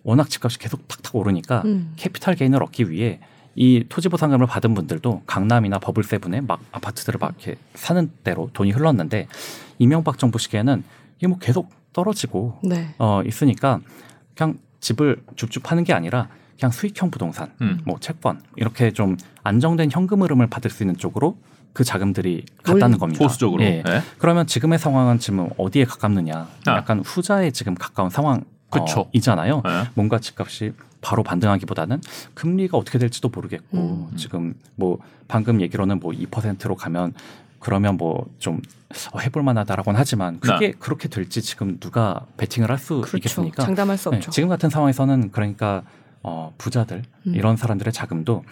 워낙 0.03 0.29
집값이 0.29 0.59
계속 0.59 0.87
탁탁 0.89 1.15
오르니까 1.15 1.63
음. 1.65 1.93
캐피탈 1.97 2.35
게인을 2.35 2.63
얻기 2.63 2.91
위해 2.91 3.21
이 3.55 3.85
토지 3.89 4.09
보상금을 4.09 4.47
받은 4.47 4.75
분들도 4.75 5.23
강남이나 5.27 5.79
버블세븐에 5.79 6.41
막 6.41 6.61
아파트들을 6.73 7.19
막 7.21 7.35
이렇게 7.39 7.59
사는 7.75 8.11
대로 8.25 8.51
돈이 8.53 8.71
흘렀는데 8.71 9.29
이명박 9.79 10.19
정부 10.19 10.39
시기에는 10.39 10.83
이게 11.19 11.27
뭐 11.27 11.39
계속 11.39 11.71
떨어지고 11.93 12.59
네. 12.63 12.95
어 12.99 13.23
있으니까 13.25 13.81
그냥 14.35 14.59
집을 14.81 15.23
줍줍 15.37 15.71
하는 15.71 15.85
게 15.85 15.93
아니라 15.93 16.29
그냥 16.59 16.71
수익형 16.71 17.11
부동산, 17.11 17.53
음. 17.61 17.81
뭐 17.85 17.99
채권 18.01 18.41
이렇게 18.57 18.93
좀 18.93 19.17
안정된 19.43 19.91
현금 19.91 20.23
흐름을 20.23 20.47
받을 20.47 20.71
수 20.71 20.83
있는 20.83 20.97
쪽으로 20.97 21.37
그 21.73 21.85
자금들이 21.85 22.45
갔다는 22.63 22.99
겁니다. 22.99 23.25
소수적으로. 23.25 23.63
예. 23.63 23.83
네. 23.85 24.03
그러면 24.19 24.47
지금의 24.47 24.79
상황은 24.79 25.19
지금 25.19 25.49
어디에 25.57 25.85
가깝느냐? 25.85 26.49
아. 26.67 26.77
약간 26.77 27.01
후자에 27.01 27.51
지금 27.51 27.75
가까운 27.75 28.11
상황 28.11 28.45
그쵸. 28.71 29.01
어, 29.01 29.09
이잖아요. 29.13 29.63
네. 29.65 29.89
뭔가 29.95 30.19
집값이 30.19 30.73
바로 31.01 31.23
반등하기보다는 31.23 32.01
금리가 32.35 32.79
어떻게 32.79 32.99
될지도 32.99 33.29
모르겠고 33.29 33.79
음. 34.11 34.17
지금 34.17 34.55
뭐 34.77 34.99
방금 35.29 35.61
얘기로는 35.61 35.99
뭐 35.99 36.13
2%로 36.13 36.77
가면 36.77 37.13
그러면 37.59 37.97
뭐좀 37.97 38.61
해볼 39.21 39.43
만하다라고는 39.43 39.99
하지만 39.99 40.41
그게 40.41 40.73
그렇게 40.73 41.09
될지 41.09 41.43
지금 41.43 41.79
누가 41.79 42.27
베팅을 42.37 42.71
할수 42.71 43.01
그렇죠. 43.01 43.17
있겠습니까? 43.19 43.65
장담할 43.65 43.99
수 43.99 44.11
네, 44.11 44.17
없죠. 44.17 44.31
지금 44.31 44.49
같은 44.49 44.69
상황에서는 44.71 45.31
그러니까 45.31 45.83
어, 46.23 46.53
부자들 46.59 47.03
음. 47.27 47.35
이런 47.35 47.57
사람들의 47.57 47.93
자금도 47.93 48.45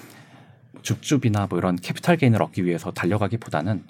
줍줍이나 0.82 1.46
뭐 1.48 1.58
이런 1.58 1.76
capital 1.76 2.16
gain을 2.16 2.42
얻기 2.42 2.64
위해서 2.64 2.90
달려가기보다는 2.90 3.84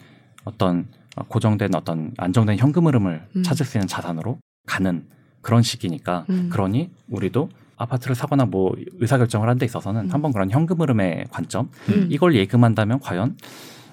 어떤 0.45 0.89
어, 1.17 1.25
고정된 1.25 1.75
어떤 1.75 2.13
안정된 2.17 2.59
현금 2.59 2.87
흐름을 2.87 3.27
음. 3.37 3.43
찾을 3.43 3.67
수 3.67 3.79
있는 3.79 3.89
자산으로 3.89 4.39
가는 4.67 5.07
그런 5.43 5.63
시기니까 5.63 6.27
음. 6.31 6.49
그러니 6.51 6.91
우리도 7.09 7.49
아파트를 7.77 8.15
사거나 8.15 8.45
뭐 8.45 8.75
의사결정을 8.99 9.49
하는 9.49 9.59
데 9.59 9.65
있어서는 9.67 10.07
음. 10.07 10.13
한번 10.13 10.33
그런 10.33 10.51
현금 10.51 10.81
흐름의 10.81 11.27
관점 11.31 11.71
음. 11.89 12.09
이걸 12.11 12.35
예금한다면 12.35 13.01
과연 13.01 13.37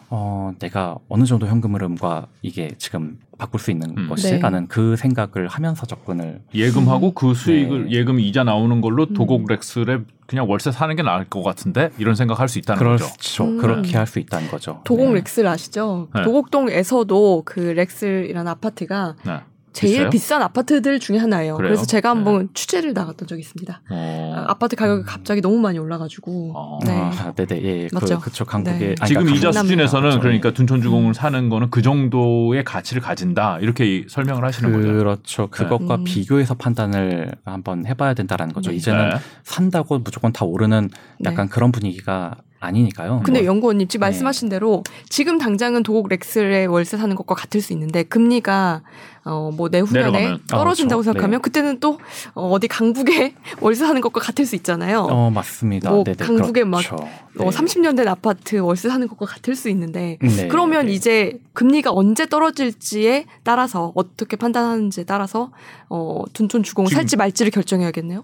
어, 0.10 0.54
내가 0.60 0.98
어느 1.10 1.26
정도 1.26 1.48
현금 1.48 1.76
흐름과 1.76 2.28
이게 2.42 2.72
지금 2.78 3.20
바꿀 3.38 3.60
수 3.60 3.72
있는 3.72 3.94
음. 3.98 4.08
것이라는 4.10 4.68
그 4.68 4.96
생각을 4.96 5.48
하면서 5.48 5.86
접근을 5.86 6.42
예금하고 6.56 7.14
그 7.14 7.34
수익을 7.34 7.86
네. 7.86 7.92
예금 7.92 8.20
이자 8.20 8.44
나오는 8.44 8.82
걸로 8.82 9.04
음. 9.04 9.14
도곡 9.14 9.48
렉스를 9.48 10.06
그냥 10.26 10.50
월세 10.50 10.72
사는 10.72 10.96
게 10.96 11.04
나을 11.04 11.26
것 11.26 11.44
같은데 11.44 11.90
이런 11.98 12.16
생각할 12.16 12.48
수 12.50 12.58
있다는 12.60 12.84
거죠. 12.84 13.06
그렇죠. 13.06 13.44
음. 13.46 13.58
그렇게 13.58 13.98
할 13.98 14.08
수 14.08 14.20
있다는 14.20 14.50
거죠. 14.50 14.82
도곡 14.86 15.10
네. 15.10 15.14
렉스를 15.16 15.50
아시죠? 15.50 16.08
네. 16.16 16.24
도곡동에서도 16.24 17.44
그 17.46 17.60
렉스라는 17.60 18.48
아파트가 18.48 19.16
네. 19.26 19.42
제일 19.78 19.94
비싸요? 19.96 20.10
비싼 20.10 20.42
아파트들 20.42 21.00
중에 21.00 21.18
하나예요. 21.18 21.56
그래요? 21.56 21.70
그래서 21.70 21.86
제가 21.86 22.10
한번 22.10 22.50
취재를 22.54 22.94
나갔던 22.94 23.28
적이 23.28 23.42
있습니다. 23.42 23.82
어. 23.90 24.34
아, 24.36 24.46
아파트 24.52 24.76
가격이 24.76 25.04
갑자기 25.06 25.42
너무 25.42 25.58
많이 25.60 25.78
올라가지고. 25.80 26.54
어. 26.56 26.80
네. 26.86 26.92
아, 26.92 27.34
네네, 27.36 27.62
예, 27.64 27.84
예. 27.84 27.88
맞죠? 27.94 28.20
그, 28.20 28.26
그쵸, 28.26 28.46
강북에. 28.46 28.78
네. 28.78 28.96
아니, 29.00 29.08
지금 29.08 29.24
그러니까 29.26 29.50
이자 29.50 29.62
수준에서는 29.62 30.02
그렇죠. 30.10 30.20
그러니까 30.22 30.52
둔촌주공을 30.52 31.10
음. 31.10 31.14
사는 31.14 31.50
거는 31.50 31.70
그 31.70 31.82
정도의 31.82 32.64
가치를 32.64 33.02
가진다 33.02 33.60
이렇게 33.60 33.86
이- 33.86 34.06
설명을 34.10 34.44
하시는 34.44 34.72
거죠. 34.72 34.88
그렇죠. 34.94 35.48
그것과 35.50 35.96
음. 35.96 36.04
비교해서 36.04 36.54
판단을 36.56 37.32
한번 37.46 37.86
해봐야 37.86 38.14
된다라는 38.14 38.54
거죠. 38.54 38.72
네. 38.72 38.78
이제는 38.78 39.10
네. 39.10 39.16
산다고 39.44 40.00
무조건 40.00 40.32
다 40.34 40.46
오르는 40.46 40.90
약간 41.26 41.48
네. 41.48 41.52
그런 41.54 41.72
분위기가 41.72 42.36
아니니까요. 42.60 43.22
근데 43.24 43.42
뭐, 43.42 43.48
연구원님 43.48 43.88
지금 43.88 44.04
네. 44.04 44.08
말씀하신 44.08 44.50
대로 44.50 44.84
지금 45.10 45.38
당장은 45.38 45.84
도곡 45.84 46.08
렉스의 46.10 46.68
월세 46.68 46.98
사는 46.98 47.16
것과 47.16 47.36
같을 47.36 47.62
수 47.62 47.74
있는데 47.74 48.04
금리가 48.04 48.82
어뭐 49.24 49.70
내후년에 49.70 50.12
내려가면. 50.12 50.40
떨어진다고 50.48 51.02
아, 51.02 51.04
그렇죠. 51.04 51.14
생각하면 51.14 51.40
네. 51.40 51.42
그때는 51.42 51.80
또 51.80 52.00
어, 52.34 52.50
어디 52.50 52.68
강북에 52.68 53.36
월세 53.62 53.86
사는 53.86 54.00
것과 54.02 54.22
같을 54.22 54.46
수 54.46 54.56
있잖아요. 54.56 55.02
어 55.02 55.30
맞습니다. 55.30 55.92
뭐 55.92 56.04
네네, 56.04 56.18
강북에 56.18 56.64
막 56.64 56.78
그렇죠. 56.78 57.08
어, 57.40 57.50
30년 57.50 57.96
된 57.96 58.08
아파트 58.08 58.56
월세 58.56 58.90
사는 58.90 59.08
것과 59.08 59.26
같을 59.26 59.56
수 59.56 59.70
있는데 59.70 60.18
네, 60.22 60.48
그러면 60.48 60.88
네. 60.88 60.94
이제 60.94 61.40
금리가 61.54 61.92
언제 61.92 62.26
떨어질지에 62.26 63.26
따라서 63.44 63.92
어떻게 63.96 64.36
판단하는지에 64.36 65.04
따라서 65.04 65.52
어 65.90 66.24
둔촌 66.34 66.64
주공을 66.64 66.90
살지 66.90 67.18
말지를 67.18 67.52
결정해야겠네요. 67.52 68.24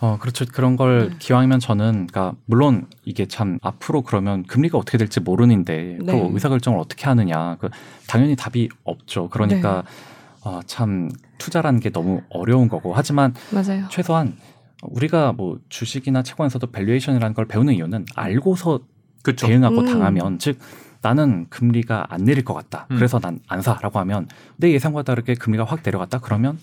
어, 0.00 0.18
그렇죠. 0.20 0.44
그런 0.52 0.76
걸 0.76 1.10
네. 1.10 1.16
기왕이면 1.18 1.60
저는, 1.60 2.06
그러니까 2.06 2.34
물론 2.44 2.86
이게 3.04 3.26
참 3.26 3.58
앞으로 3.62 4.02
그러면 4.02 4.42
금리가 4.44 4.76
어떻게 4.76 4.98
될지 4.98 5.20
모르는데 5.20 5.98
네. 6.02 6.12
그 6.12 6.34
의사결정을 6.34 6.78
어떻게 6.78 7.06
하느냐. 7.06 7.56
그 7.60 7.68
당연히 8.06 8.36
답이 8.36 8.68
없죠. 8.84 9.28
그러니까 9.30 9.82
네. 9.82 10.48
어, 10.48 10.60
참 10.66 11.10
투자라는 11.38 11.80
게 11.80 11.90
너무 11.90 12.20
어려운 12.30 12.68
거고 12.68 12.92
하지만 12.94 13.34
맞아요. 13.52 13.86
최소한 13.90 14.36
우리가 14.82 15.32
뭐 15.32 15.58
주식이나 15.68 16.22
채권에서도 16.22 16.66
valuation이라는 16.70 17.34
걸 17.34 17.46
배우는 17.46 17.74
이유는 17.74 18.06
알고서 18.14 18.80
그렇죠. 19.22 19.46
대응하고 19.46 19.80
음. 19.80 19.86
당하면 19.86 20.38
즉 20.38 20.58
나는 21.02 21.46
금리가 21.50 22.06
안 22.10 22.24
내릴 22.24 22.44
것 22.44 22.54
같다. 22.54 22.86
음. 22.90 22.96
그래서 22.96 23.18
난 23.18 23.40
안 23.48 23.62
사라고 23.62 23.98
하면 24.00 24.28
내 24.56 24.72
예상과 24.72 25.02
다르게 25.02 25.34
금리가 25.34 25.64
확 25.64 25.80
내려갔다. 25.84 26.18
그러면 26.20 26.58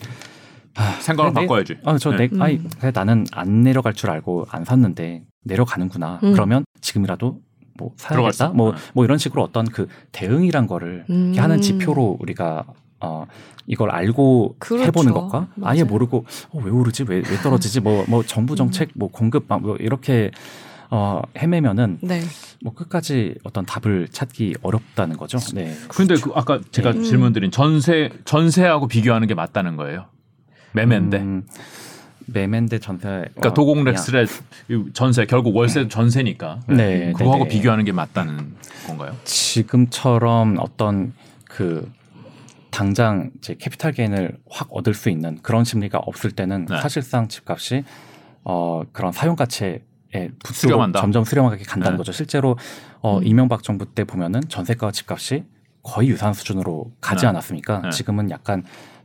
아, 0.76 0.92
생각을 1.00 1.32
그래, 1.34 1.42
내- 1.42 1.48
바꿔야지. 1.48 1.78
아, 1.86 1.98
저 1.98 2.12
네. 2.12 2.28
내, 2.30 2.42
아이, 2.42 2.56
음. 2.58 2.70
그래, 2.80 2.92
나는 2.94 3.26
안 3.32 3.62
내려갈 3.62 3.94
줄 3.94 4.10
알고 4.10 4.46
안 4.50 4.66
샀는데 4.66 5.24
내려가는구나. 5.44 6.20
음. 6.24 6.34
그러면 6.34 6.66
지금이라도 6.82 7.40
뭐 7.78 7.92
사야겠다. 7.98 8.50
수- 8.50 8.54
뭐, 8.54 8.72
네. 8.72 8.78
뭐 8.94 9.04
이런 9.06 9.18
식으로 9.18 9.44
어떤 9.44 9.66
그 9.66 9.88
대응이란 10.12 10.68
거를 10.68 11.06
음. 11.10 11.26
이렇게 11.28 11.40
하는 11.42 11.62
지표로 11.62 12.18
우리가 12.20 12.66
어 13.02 13.26
이걸 13.68 13.92
알고 13.92 14.56
그렇죠. 14.60 14.86
해보는 14.86 15.14
것과 15.14 15.48
아예 15.64 15.82
맞아요. 15.84 15.86
모르고 15.86 16.26
어, 16.52 16.62
왜 16.64 16.72
오르지 16.72 17.04
왜, 17.08 17.18
왜 17.18 17.38
떨어지지 17.42 17.82
뭐뭐 17.82 18.24
정부 18.24 18.56
정책 18.56 18.90
뭐 18.96 19.10
공급 19.10 19.46
막뭐 19.50 19.78
이렇게 19.78 20.32
어 20.90 21.22
헤매면은 21.38 21.98
네. 22.02 22.22
뭐 22.64 22.74
끝까지 22.74 23.36
어떤 23.44 23.66
답을 23.66 24.08
찾기 24.10 24.56
어렵다는 24.62 25.18
거죠. 25.18 25.38
네. 25.54 25.74
근데 25.90 26.16
그 26.16 26.32
아까 26.36 26.60
제가 26.72 26.92
음. 26.92 27.04
질문드린 27.04 27.52
전세 27.52 28.10
전세하고 28.26 28.88
비교하는 28.88 29.28
게 29.28 29.34
맞다는 29.34 29.76
거예요. 29.76 30.06
매매인데. 30.74 31.18
음, 31.18 31.48
매매인데 32.26 32.80
전세. 32.80 33.08
그러니까 33.36 33.50
어, 33.50 33.66
그냥- 33.66 33.84
렉스의 33.86 34.28
전세 34.94 35.26
결국 35.26 35.56
월세 35.56 35.88
전세니까. 35.88 36.62
네, 36.68 37.12
그거하고 37.14 37.44
네, 37.46 37.50
네. 37.50 37.56
비교하는 37.58 37.84
게 37.86 37.92
맞다는 37.92 38.56
건가요? 38.88 39.16
지금처럼 39.24 40.58
어떤 40.60 41.14
그 41.50 41.92
당장 42.72 43.32
이제 43.38 43.56
캐피탈 43.60 43.92
게인을 43.92 44.38
확 44.50 44.70
얻을 44.72 44.94
수 44.94 45.10
있는 45.10 45.38
그런 45.44 45.64
심리가 45.64 46.00
없을 46.00 46.32
때는 46.32 46.66
네. 46.66 46.82
사실상 46.82 47.28
집값이 47.28 47.84
어 48.44 48.82
그런 48.92 49.12
사용 49.12 49.36
가치에 49.36 49.82
수렴한다. 50.46 51.00
점점 51.00 51.24
수렴하게 51.24 51.64
간다는 51.66 51.96
네. 51.96 51.98
거죠. 52.00 52.12
실제로 52.12 52.58
어, 53.02 53.18
음. 53.20 53.26
이명박 53.28 53.64
정부 53.64 53.86
때 53.86 54.04
보면은 54.06 54.42
전세가와 54.48 54.92
집값이 54.92 55.44
거의 55.84 56.08
유사한 56.10 56.34
수준으로 56.34 56.92
가지 57.02 57.22
네. 57.24 57.28
않았습니까? 57.28 57.82
네. 57.82 57.90
지금은 57.92 58.30
약간 58.32 58.64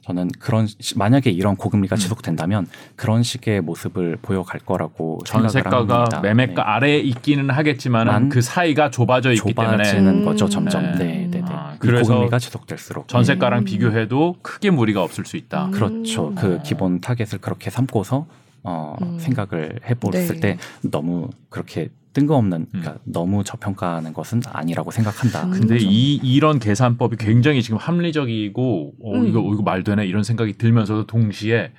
저는 0.09 0.29
그런 0.39 0.67
시- 0.67 0.97
만약에 0.97 1.31
이런 1.31 1.55
고금리가 1.55 1.97
음. 1.97 1.99
지속된다면 1.99 2.67
그런 2.97 3.23
식의 3.23 3.61
모습을 3.61 4.17
보여갈 4.23 4.59
거라고 4.61 5.19
전세가가. 5.27 6.21
매매가 6.23 6.55
네. 6.55 6.61
아래에 6.63 6.99
있기는 7.01 7.51
하겠지만 7.51 8.07
만그 8.07 8.41
사이가 8.41 8.91
좁아져 8.91 9.33
있기 9.33 9.53
때문에 9.53 9.77
좁아지는 9.85 10.21
음. 10.21 10.25
거죠 10.25 10.49
점점. 10.49 10.83
네. 10.93 10.99
네, 10.99 11.29
네, 11.31 11.41
네. 11.41 11.45
아, 11.49 11.75
이 11.75 11.79
그래서 11.79 12.11
고금리가 12.15 12.39
지속될수록 12.39 13.07
전세가랑 13.09 13.61
음. 13.61 13.65
비교해도 13.65 14.37
크게 14.41 14.71
무리가 14.71 15.03
없을 15.03 15.27
수 15.27 15.37
있다. 15.37 15.67
음. 15.67 15.71
그렇죠. 15.73 16.33
그 16.35 16.61
기본 16.65 17.01
타겟을 17.03 17.41
그렇게 17.43 17.69
삼고서 17.69 18.27
어, 18.63 18.97
음. 19.03 19.19
생각을 19.19 19.81
해봤을 19.89 20.41
네. 20.41 20.41
때 20.41 20.59
너무 20.91 21.29
그렇게 21.51 21.91
뜬금없는 22.13 22.59
음. 22.61 22.67
그러니까 22.71 22.99
너무 23.05 23.45
저평가하는 23.45 24.13
것은 24.13 24.43
아니라고 24.47 24.91
생각한다. 24.91 25.45
음. 25.45 25.51
근데 25.51 25.67
그렇죠. 25.69 25.87
이 25.89 26.17
이런 26.17 26.59
계산법이 26.59 27.17
굉장히 27.17 27.63
지금 27.63 27.79
합리적이고 27.79 28.95
어, 29.03 29.15
음. 29.15 29.27
이거 29.27 29.41
이거 29.41 29.63
말 29.63 29.85
되나 29.85 30.03
이런 30.03 30.23
생각이 30.23 30.55
들면서도 30.55 31.07
동시에 31.07 31.73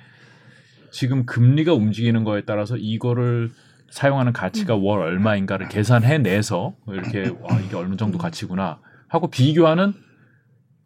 지금 0.90 1.26
금리가 1.26 1.74
움직이는 1.74 2.24
거에 2.24 2.42
따라서 2.44 2.76
이거를 2.76 3.50
사용하는 3.90 4.32
가치가 4.32 4.76
음. 4.76 4.84
월 4.84 5.02
얼마인가를 5.02 5.68
계산해 5.68 6.18
내서 6.18 6.74
이렇게 6.88 7.30
와 7.40 7.58
이게 7.60 7.76
어느 7.76 7.96
정도 7.96 8.18
가치구나 8.18 8.78
하고 9.08 9.28
비교하는 9.28 9.94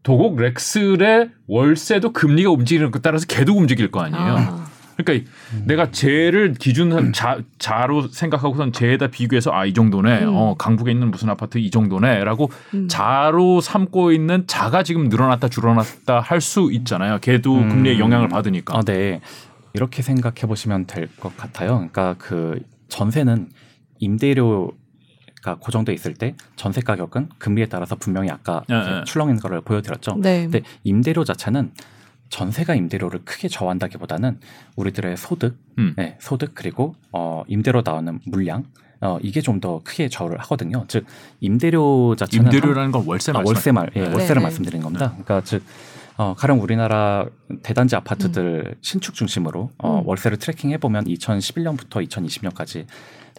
도곡 0.03 0.37
렉슬의 0.39 1.31
월세도 1.47 2.13
금리가 2.13 2.51
움직이는 2.51 2.91
것에 2.91 3.03
따라서 3.03 3.27
걔도 3.27 3.55
움직일 3.55 3.91
거 3.91 4.01
아니에요. 4.01 4.37
아. 4.37 4.64
그러니까 4.97 5.31
음. 5.53 5.65
내가 5.67 5.91
쟤를 5.91 6.55
기준 6.55 7.13
자, 7.13 7.39
자로 7.59 8.09
생각하고선 8.09 8.73
쟤에다 8.73 9.09
비교해서 9.09 9.51
아 9.53 9.65
이 9.67 9.73
정도네. 9.73 10.25
음. 10.25 10.31
어 10.35 10.55
강북에 10.57 10.91
있는 10.93 11.11
무슨 11.11 11.31
아파트 11.31 11.59
이 11.59 11.71
정도네라고 11.71 12.51
음. 12.75 12.89
자로 12.89 13.61
삼고 13.61 14.13
있는 14.13 14.47
자가 14.47 14.83
지금 14.83 15.09
늘어났다 15.09 15.49
줄어났다 15.49 16.21
할 16.21 16.41
수 16.41 16.71
있잖아요. 16.73 17.19
걔도 17.21 17.55
음. 17.57 17.69
금리의 17.71 17.99
영향을 17.99 18.29
받으니까. 18.29 18.77
아, 18.77 18.83
네. 18.83 19.21
이렇게 19.73 20.03
생각해 20.03 20.43
보시면 20.47 20.87
될 20.87 21.09
것 21.19 21.37
같아요. 21.37 21.77
그러니까 21.77 22.15
그 22.19 22.61
전세는 22.89 23.49
임대료 23.99 24.73
가 25.43 25.57
고정돼 25.57 25.93
있을 25.93 26.15
때 26.15 26.35
전세 26.57 26.81
가격은 26.81 27.29
금리에 27.39 27.67
따라서 27.67 27.97
분명히 27.97 28.31
아까 28.31 28.63
예, 28.71 28.75
이렇게 28.75 28.91
예. 29.01 29.05
출렁이는 29.05 29.41
거를 29.41 29.61
보여드렸죠. 29.61 30.17
네. 30.19 30.43
근데 30.45 30.63
임대료 30.85 31.23
자체는 31.25 31.73
전세가 32.31 32.75
임대료를 32.75 33.25
크게 33.25 33.49
정한다기보다는 33.49 34.41
우리들의 34.77 35.17
소득, 35.17 35.57
음. 35.79 35.95
네, 35.97 36.17
소득 36.21 36.53
그리고 36.55 36.95
어, 37.13 37.43
임대로 37.47 37.83
나오는 37.85 38.21
물량 38.27 38.65
어, 39.01 39.19
이게 39.23 39.41
좀 39.41 39.61
더 39.61 39.81
크게 39.85 40.09
저를 40.09 40.39
하거든요. 40.41 40.85
즉 40.89 41.07
임대료 41.41 42.17
자체는 42.17 42.47
임대료라는 42.47 42.91
건 42.91 43.05
월세 43.07 43.33
아. 43.35 43.43
월세 43.45 43.73
말, 43.73 43.91
예, 43.97 44.03
네. 44.03 44.09
월세를 44.09 44.41
네. 44.41 44.43
말씀드리는 44.43 44.83
겁니다. 44.83 45.11
그러니까 45.11 45.41
즉 45.43 45.63
어, 46.17 46.35
가령 46.37 46.61
우리나라 46.61 47.27
대단지 47.63 47.97
아파트들 47.97 48.77
신축 48.81 49.15
중심으로 49.15 49.71
어, 49.79 50.01
음. 50.01 50.07
월세를 50.07 50.39
tracking해 50.39 50.79
보면 50.79 51.05
2011년부터 51.05 52.07
2020년까지 52.09 52.87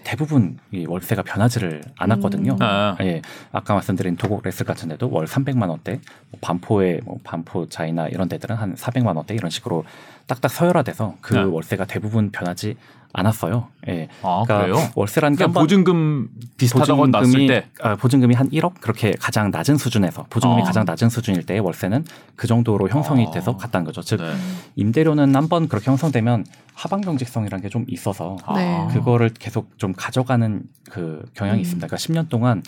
대부분 0.05 0.59
이 0.71 0.85
월세가 0.87 1.23
변하지를 1.23 1.81
않았거든요. 1.97 2.53
음. 2.53 2.61
아. 2.61 2.95
예, 3.01 3.21
아까 3.51 3.73
말씀드린 3.73 4.15
도곡 4.15 4.43
렉스 4.43 4.63
같은 4.63 4.87
데도 4.89 5.09
월 5.09 5.25
300만 5.25 5.67
원대, 5.67 5.99
뭐 6.29 6.39
반포에 6.39 7.01
뭐 7.03 7.19
반포 7.23 7.67
자이나 7.67 8.07
이런 8.07 8.29
데들은 8.29 8.55
한 8.55 8.75
400만 8.75 9.17
원대 9.17 9.33
이런 9.33 9.49
식으로 9.49 9.83
딱딱 10.27 10.51
서열화돼서 10.51 11.17
그 11.21 11.33
네. 11.33 11.41
월세가 11.41 11.85
대부분 11.85 12.31
변하지 12.31 12.77
않았어요. 13.17 13.67
예. 13.87 14.07
아 14.21 14.43
그러니까 14.45 14.61
그래요? 14.75 14.91
월세라는 14.95 15.37
게 15.37 15.43
그러니까 15.43 15.59
보증금 15.61 16.27
비슷하다고 16.57 17.07
났을 17.07 17.25
보증금이 17.27 17.47
때 17.47 17.67
아, 17.81 17.95
보증금이 17.95 18.35
한 18.35 18.49
1억 18.49 18.81
그렇게 18.81 19.13
가장 19.19 19.51
낮은 19.51 19.77
수준에서 19.77 20.25
보증금이 20.29 20.61
어. 20.61 20.65
가장 20.65 20.83
낮은 20.85 21.09
수준일 21.09 21.45
때 21.45 21.57
월세는 21.59 22.03
그 22.35 22.47
정도로 22.47 22.89
형성이 22.89 23.25
어. 23.25 23.31
돼서 23.31 23.55
갔다는 23.57 23.85
거죠. 23.85 24.01
즉 24.01 24.17
네. 24.21 24.33
임대료는 24.75 25.35
한 25.35 25.45
번 25.47 25.67
그렇게 25.67 25.89
형성되면 25.91 26.45
하방 26.73 27.01
경직성이라는 27.01 27.61
게 27.63 27.69
좀 27.69 27.85
있어서 27.87 28.37
네. 28.55 28.77
아. 28.77 28.87
그거를 28.87 29.29
계속 29.29 29.77
좀 29.77 29.93
가져가는 29.95 30.61
그 30.89 31.23
경향이 31.33 31.59
음. 31.59 31.61
있습니다. 31.61 31.87
그러니까 31.87 31.97
10년 31.97 32.29
동안 32.29 32.63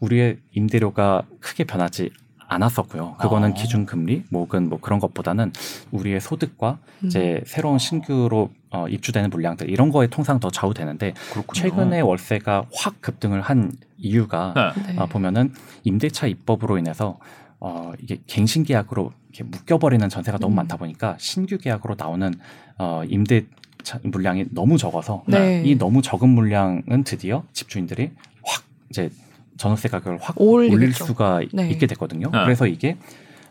우리의 0.00 0.38
임대료가 0.52 1.22
크게 1.40 1.64
변하지 1.64 2.10
않았었고요. 2.48 3.16
그거는 3.18 3.50
아. 3.50 3.54
기준 3.54 3.86
금리 3.86 4.22
뭐 4.30 4.42
혹은 4.42 4.68
뭐 4.68 4.78
그런 4.80 4.98
것보다는 5.00 5.52
우리의 5.90 6.20
소득과 6.20 6.78
음. 7.02 7.06
이제 7.06 7.42
새로운 7.46 7.78
신규로 7.78 8.50
어, 8.70 8.88
입주되는 8.88 9.30
물량들 9.30 9.70
이런 9.70 9.90
거에 9.90 10.06
통상 10.08 10.40
더 10.40 10.50
좌우되는데 10.50 11.14
그렇군요. 11.32 11.52
최근에 11.52 12.00
월세가 12.00 12.66
확 12.74 13.00
급등을 13.00 13.40
한 13.40 13.72
이유가 13.98 14.52
네. 14.76 14.92
네. 14.92 14.98
아, 14.98 15.06
보면은 15.06 15.52
임대차 15.84 16.26
입법으로 16.26 16.78
인해서 16.78 17.18
어, 17.60 17.92
이게 18.00 18.18
갱신 18.26 18.64
계약으로 18.64 19.12
이렇게 19.30 19.44
묶여버리는 19.44 20.06
전세가 20.08 20.38
너무 20.38 20.54
음. 20.54 20.56
많다 20.56 20.76
보니까 20.76 21.16
신규 21.18 21.56
계약으로 21.58 21.94
나오는 21.98 22.34
어, 22.78 23.02
임대 23.08 23.46
차- 23.82 24.00
물량이 24.02 24.46
너무 24.50 24.76
적어서 24.78 25.22
네. 25.26 25.62
이 25.64 25.76
너무 25.76 26.02
적은 26.02 26.28
물량은 26.28 27.04
드디어 27.04 27.44
집주인들이 27.52 28.10
확 28.44 28.64
이제 28.90 29.10
전월세 29.56 29.88
가격을 29.88 30.18
확 30.20 30.40
올리겠죠. 30.40 30.76
올릴 30.76 30.92
수가 30.92 31.40
네. 31.52 31.70
있게 31.70 31.86
됐거든요. 31.86 32.30
네. 32.32 32.44
그래서 32.44 32.66
이게 32.66 32.96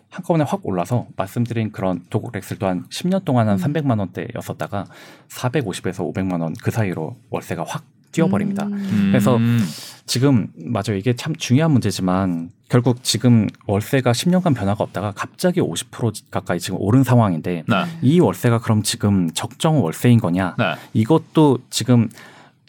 한꺼번에 0.10 0.44
확 0.48 0.60
올라서 0.64 1.08
말씀드린 1.16 1.72
그런 1.72 2.02
도곡 2.10 2.34
렉슬 2.34 2.58
또한 2.60 2.86
10년 2.90 3.26
동안 3.26 3.48
한 3.48 3.58
음. 3.58 3.64
300만 3.64 3.98
원대였었다가 4.00 4.86
450에서 5.30 6.14
500만 6.14 6.42
원 6.42 6.54
그 6.62 6.70
사이로 6.72 7.16
월세가 7.30 7.66
확 7.68 7.84
뛰어버립니다. 8.12 8.66
음. 8.68 9.10
그래서 9.12 9.38
음. 9.38 9.60
지금 10.06 10.50
맞아요. 10.56 10.98
이게 10.98 11.16
참 11.16 11.36
중요한 11.36 11.72
문제지만 11.72 12.52
결국 12.70 13.04
지금 13.04 13.48
월세가 13.66 14.12
10년간 14.12 14.56
변화가 14.56 14.84
없다가 14.84 15.14
갑자기 15.16 15.62
50% 15.62 16.30
가까이 16.30 16.60
지금 16.60 16.78
오른 16.80 17.04
상황인데 17.04 17.64
네. 17.68 17.76
이 18.04 18.20
월세가 18.20 18.60
그럼 18.60 18.84
지금 18.84 19.32
적정 19.34 19.82
월세인 19.84 20.20
거냐? 20.20 20.56
네. 20.60 20.76
이것도 20.94 21.60
지금 21.72 22.10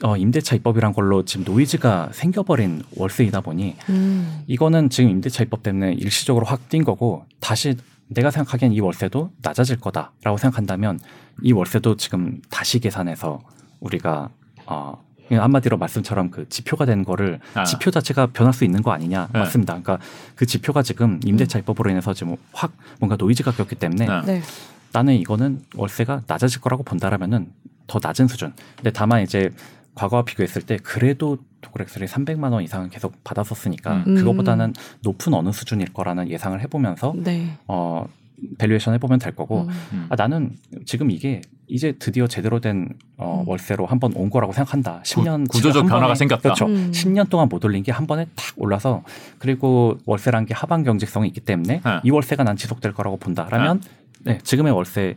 어, 0.03 0.17
임대차 0.17 0.57
입법이란 0.57 0.93
걸로 0.93 1.25
지금 1.25 1.45
노이즈가 1.45 2.11
생겨버린 2.13 2.83
월세이다 2.97 3.41
보니 3.43 3.77
음. 3.91 4.43
이거는 4.47 4.91
지금 4.91 5.11
임대차 5.11 5.45
입법 5.45 5.63
때문에 5.63 5.93
일시적으로 5.93 6.47
확 6.47 6.69
뛴 6.69 6.83
거고 6.85 7.25
다시 7.41 7.77
내가 8.09 8.31
생각하기엔 8.31 8.73
이 8.73 8.81
월세도 8.81 9.31
낮아질 9.43 9.81
거다라고 9.81 10.37
생각한다면 10.37 10.99
이 11.43 11.53
월세도 11.53 11.97
지금 11.97 12.41
다시 12.51 12.81
계산해서 12.81 13.41
우리가 13.81 14.31
어 14.67 15.03
그냥 15.29 15.43
한마디로 15.45 15.79
말씀처럼 15.79 16.31
그 16.31 16.49
지표가 16.49 16.85
된 16.85 17.05
거를 17.05 17.41
아. 17.55 17.65
지표 17.65 17.91
자체가 17.91 18.27
변할 18.27 18.53
수 18.53 18.65
있는 18.65 18.83
거 18.83 18.93
아니냐 18.93 19.29
네. 19.33 19.39
맞습니다. 19.39 19.73
그러니까 19.81 19.99
그 20.35 20.45
지표가 20.45 20.83
지금 20.83 21.19
임대차 21.25 21.61
입법으로 21.61 21.91
인해서 21.91 22.13
지금 22.13 22.37
확 22.53 22.73
뭔가 22.99 23.17
노이즈가 23.17 23.53
꼈기 23.53 23.77
때문에 23.77 24.07
네. 24.07 24.21
네. 24.27 24.43
나는 24.93 25.15
이거는 25.15 25.63
월세가 25.77 26.23
낮아질 26.27 26.61
거라고 26.61 26.83
본다라면은 26.83 27.51
더 27.87 28.01
낮은 28.03 28.29
수준. 28.29 28.53
근데 28.77 28.91
다만 28.91 29.23
이제 29.23 29.51
과거와 29.95 30.25
비교했을 30.25 30.63
때 30.63 30.77
그래도 30.83 31.39
도곡렉스를 31.61 32.07
300만 32.07 32.53
원 32.53 32.63
이상은 32.63 32.91
계속 32.91 33.23
받았었으니까 33.25 34.05
음. 34.07 34.15
그거보다는 34.17 34.73
높은 35.03 35.35
어느 35.35 35.53
수준일 35.53 35.93
거라는 35.93 36.29
예상을 36.29 36.61
해보면서 36.61 37.15
네. 37.17 37.57
어 37.69 38.07
valuation 38.59 38.95
해보면 38.95 39.19
될 39.21 39.35
거고 39.35 39.63
음. 39.63 39.69
음. 39.93 40.07
아, 40.11 40.17
나는 40.17 40.57
지금 40.85 41.11
이게 41.11 41.41
이제 41.67 41.93
드디어 41.99 42.27
제대로 42.27 42.61
된 42.61 42.89
어, 43.17 43.43
음. 43.43 43.49
월세로 43.49 43.87
한번 43.87 44.13
온 44.15 44.29
거라고 44.29 44.53
생각한다. 44.53 45.01
10년 45.05 45.49
구조적 45.49 45.73
지금 45.73 45.85
한 45.85 45.89
변화가 45.89 46.07
번에, 46.09 46.15
생겼다. 46.17 46.43
그렇죠. 46.43 46.67
음. 46.67 46.91
10년 46.93 47.31
동안 47.31 47.49
못 47.49 47.65
올린 47.65 47.83
게 47.83 47.93
한 47.93 48.07
번에 48.07 48.27
탁 48.35 48.53
올라서 48.57 49.03
그리고 49.39 49.97
월세란 50.05 50.47
게 50.47 50.53
하방 50.53 50.83
경직성이 50.83 51.29
있기 51.29 51.41
때문에 51.41 51.81
네. 51.83 52.01
이 52.03 52.11
월세가 52.11 52.43
난 52.45 52.57
지속될 52.57 52.93
거라고 52.93 53.17
본다라면 53.17 53.81
네, 54.25 54.39
지금의 54.43 54.73
월세 54.73 55.17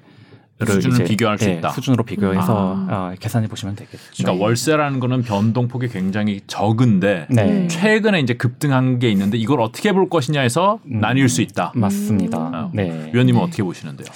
수준을 0.66 1.05
비교할 1.05 1.38
수 1.38 1.49
있다. 1.49 1.70
수준으로 1.70 2.03
비교해서 2.03 2.76
아. 2.89 3.12
어, 3.12 3.16
계산해 3.20 3.47
보시면 3.47 3.76
되겠죠. 3.76 3.99
그러니까 4.18 4.43
월세라는 4.43 4.99
거는 4.99 5.22
변동폭이 5.24 5.88
굉장히 5.89 6.41
적은데 6.47 7.28
네. 7.30 7.43
음. 7.43 7.68
최근에 7.68 8.20
이제 8.20 8.34
급등한 8.34 8.97
게 8.97 9.10
있는데 9.12 9.38
이걸 9.38 9.62
어떻게 9.62 9.91
볼 9.91 10.10
것이냐에서 10.10 10.80
음. 10.86 10.99
나뉠 10.99 11.30
수 11.30 11.41
있다. 11.41 11.74
맞습니다. 11.76 12.49
음. 12.49 12.70
네. 12.74 13.12
위원님은 13.14 13.39
네. 13.39 13.45
어떻게 13.45 13.62
보시는데요? 13.64 14.08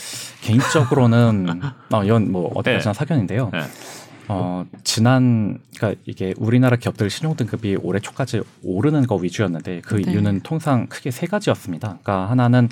개인적으로는 0.42 1.62
어, 1.92 2.04
이건 2.04 2.32
뭐 2.32 2.52
어디까지나 2.56 2.94
네. 2.94 2.98
사견인데요. 2.98 3.52
네. 4.32 4.38
어, 4.40 4.66
지난 4.84 5.60
그러니까 5.76 6.02
이게 6.06 6.34
우리나라 6.38 6.78
기업들 6.78 7.10
신용 7.10 7.36
등급이 7.36 7.78
올해 7.82 8.00
초까지 8.00 8.42
오르는 8.64 9.08
거 9.08 9.16
위주였는데 9.16 9.82
그 9.84 9.96
네. 9.96 10.12
이유는 10.12 10.42
통상 10.42 10.88
크게 10.88 11.12
세 11.12 11.28
가지였습니다. 11.28 11.98
그러니까 12.02 12.30
하나는 12.30 12.70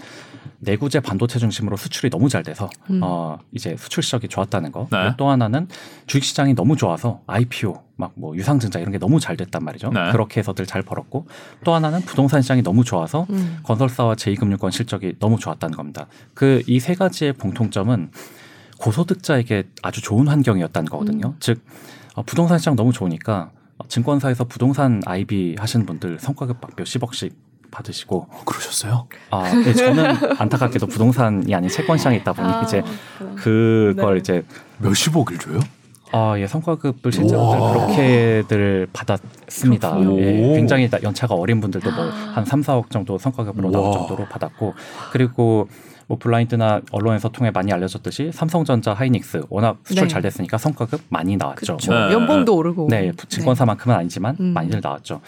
내구재 0.62 1.00
반도체 1.00 1.40
중심으로 1.40 1.78
수출이 1.78 2.10
너무 2.10 2.28
잘 2.28 2.44
돼서 2.44 2.70
음. 2.90 3.00
어, 3.02 3.38
이제 3.54 3.76
수출 3.78 4.04
시력이 4.04 4.28
좋았다는 4.28 4.72
거. 4.72 4.88
네. 4.92 5.14
또 5.18 5.30
하나는 5.30 5.68
주식 6.06 6.26
시장이 6.26 6.54
너무 6.54 6.76
좋아서 6.76 7.22
IPO 7.28 7.82
막 7.96 8.12
뭐 8.16 8.36
유상증자 8.36 8.80
이런 8.80 8.92
게 8.92 8.98
너무 8.98 9.20
잘 9.20 9.38
됐단 9.38 9.64
말이죠. 9.64 9.90
네. 9.92 10.12
그렇게 10.12 10.40
해서들 10.40 10.66
잘 10.66 10.82
벌었고 10.82 11.28
또 11.64 11.74
하나는 11.74 12.02
부동산 12.02 12.42
시장이 12.42 12.64
너무 12.64 12.84
좋아서 12.84 13.28
음. 13.30 13.60
건설사와 13.64 14.16
제2금융권 14.16 14.72
실적이 14.72 15.16
너무 15.20 15.38
좋았다는 15.38 15.76
겁니다. 15.78 16.08
그 16.34 16.62
이 16.68 16.80
세 16.80 16.96
가지의 16.96 17.34
공통점은 17.34 18.10
고소득자에게 18.80 19.66
아주 19.84 20.02
좋은 20.02 20.28
환경이었다는 20.28 20.90
거거든요. 20.90 21.28
음. 21.28 21.36
즉 21.40 21.62
어, 22.16 22.24
부동산 22.24 22.58
시장 22.58 22.76
너무 22.76 22.92
좋으니까 22.92 23.52
어, 23.78 23.88
증권사에서 23.88 24.46
부동산 24.46 25.02
IB 25.06 25.56
하시는 25.60 25.86
분들 25.86 26.18
성과급 26.20 26.58
막 26.62 26.72
몇십억씩 26.78 27.34
받으시고 27.72 28.28
그러셨어요? 28.46 29.08
아, 29.30 29.44
네, 29.54 29.74
저는 29.74 30.16
안타깝게도 30.40 30.88
부동산이 30.88 31.54
아닌 31.54 31.70
채권 31.70 31.98
시장에 32.00 32.18
있다 32.18 32.34
보니 32.34 32.48
아, 32.48 32.62
이제. 32.64 32.82
그걸 33.36 34.16
네. 34.16 34.20
이제 34.20 34.46
몇십억을 34.80 35.38
줘요? 35.38 35.60
아, 36.12 36.34
예, 36.40 36.48
성과급을 36.48 37.12
실제로 37.12 37.40
우와. 37.44 37.72
그렇게들 37.74 38.88
받았습니다. 38.92 40.00
예, 40.02 40.50
오. 40.50 40.56
굉장히 40.56 40.90
나- 40.90 40.98
연차가 41.04 41.36
어린 41.36 41.62
분들도 41.62 41.92
뭐 41.92 42.06
아. 42.06 42.32
한 42.34 42.44
3, 42.46 42.62
4억 42.62 42.90
정도 42.90 43.20
성과급으로 43.20 43.70
나올. 43.70 43.94
정도로 43.94 44.26
받았고 44.28 44.74
그리고 45.12 45.70
뭐 46.10 46.18
블라인드나 46.18 46.82
언론에서 46.92 47.30
통해 47.30 47.52
많이 47.52 47.72
알려졌듯이 47.72 48.32
삼성전자, 48.34 48.94
하이닉스 48.94 49.44
워낙 49.50 49.78
수출 49.84 50.06
네. 50.06 50.08
잘 50.08 50.24
됐으니까 50.24 50.58
성과급 50.58 51.02
많이 51.10 51.38
나왔죠. 51.38 51.78
그렇죠. 51.78 51.94
네. 51.94 52.12
연봉도 52.14 52.56
오르고. 52.56 52.88
네, 52.90 53.12
증권사만큼은 53.30 53.96
아니지만 53.96 54.36
음. 54.40 54.46
많이들 54.48 54.82
나왔죠. 54.84 55.22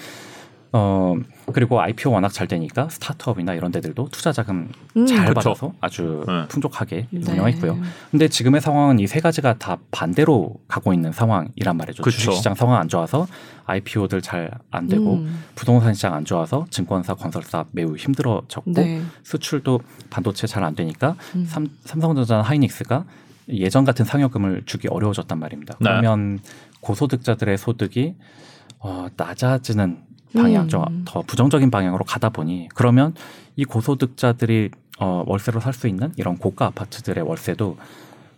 어 0.73 1.15
그리고 1.53 1.81
IPO 1.81 2.11
워낙 2.11 2.29
잘 2.29 2.47
되니까 2.47 2.87
스타트업이나 2.89 3.53
이런 3.53 3.71
데들도 3.73 4.07
투자 4.09 4.31
자금 4.31 4.69
음. 4.95 5.05
잘 5.05 5.25
그쵸. 5.27 5.33
받아서 5.33 5.73
아주 5.81 6.23
네. 6.25 6.47
풍족하게 6.47 7.07
네. 7.11 7.31
운영했고요. 7.31 7.77
근데 8.09 8.27
지금의 8.29 8.61
상황은 8.61 8.97
이 8.99 9.05
세 9.05 9.19
가지가 9.19 9.55
다 9.59 9.77
반대로 9.91 10.55
가고 10.69 10.93
있는 10.93 11.11
상황이란 11.11 11.75
말이죠. 11.77 12.01
그쵸. 12.01 12.15
주식 12.17 12.31
시장 12.33 12.55
상황 12.55 12.79
안 12.79 12.87
좋아서 12.87 13.27
IPO들 13.65 14.21
잘 14.21 14.51
안 14.71 14.87
되고 14.87 15.15
음. 15.15 15.43
부동산 15.55 15.93
시장 15.93 16.13
안 16.13 16.25
좋아서 16.25 16.65
증권사, 16.69 17.13
건설사 17.13 17.65
매우 17.71 17.95
힘들어졌고 17.95 18.71
네. 18.71 19.01
수출도 19.23 19.79
반도체 20.09 20.47
잘 20.47 20.63
안 20.63 20.75
되니까 20.75 21.15
음. 21.35 21.45
삼, 21.45 21.67
삼성전자나 21.85 22.41
하이닉스가 22.41 23.05
예전 23.49 23.83
같은 23.85 24.05
상여금을 24.05 24.63
주기 24.65 24.87
어려워졌단 24.87 25.37
말입니다. 25.39 25.73
네. 25.79 25.89
그러면 25.89 26.39
고소득자들의 26.81 27.57
소득이 27.57 28.15
어, 28.79 29.07
낮아지는 29.15 30.03
방향, 30.33 30.63
음. 30.63 30.69
좀더 30.69 31.21
부정적인 31.23 31.69
방향으로 31.71 32.05
가다 32.05 32.29
보니 32.29 32.69
그러면 32.73 33.13
이 33.55 33.65
고소득자들이 33.65 34.71
어, 34.99 35.23
월세로 35.27 35.59
살 35.59 35.73
수 35.73 35.87
있는 35.87 36.13
이런 36.15 36.37
고가 36.37 36.67
아파트들의 36.67 37.23
월세도 37.23 37.77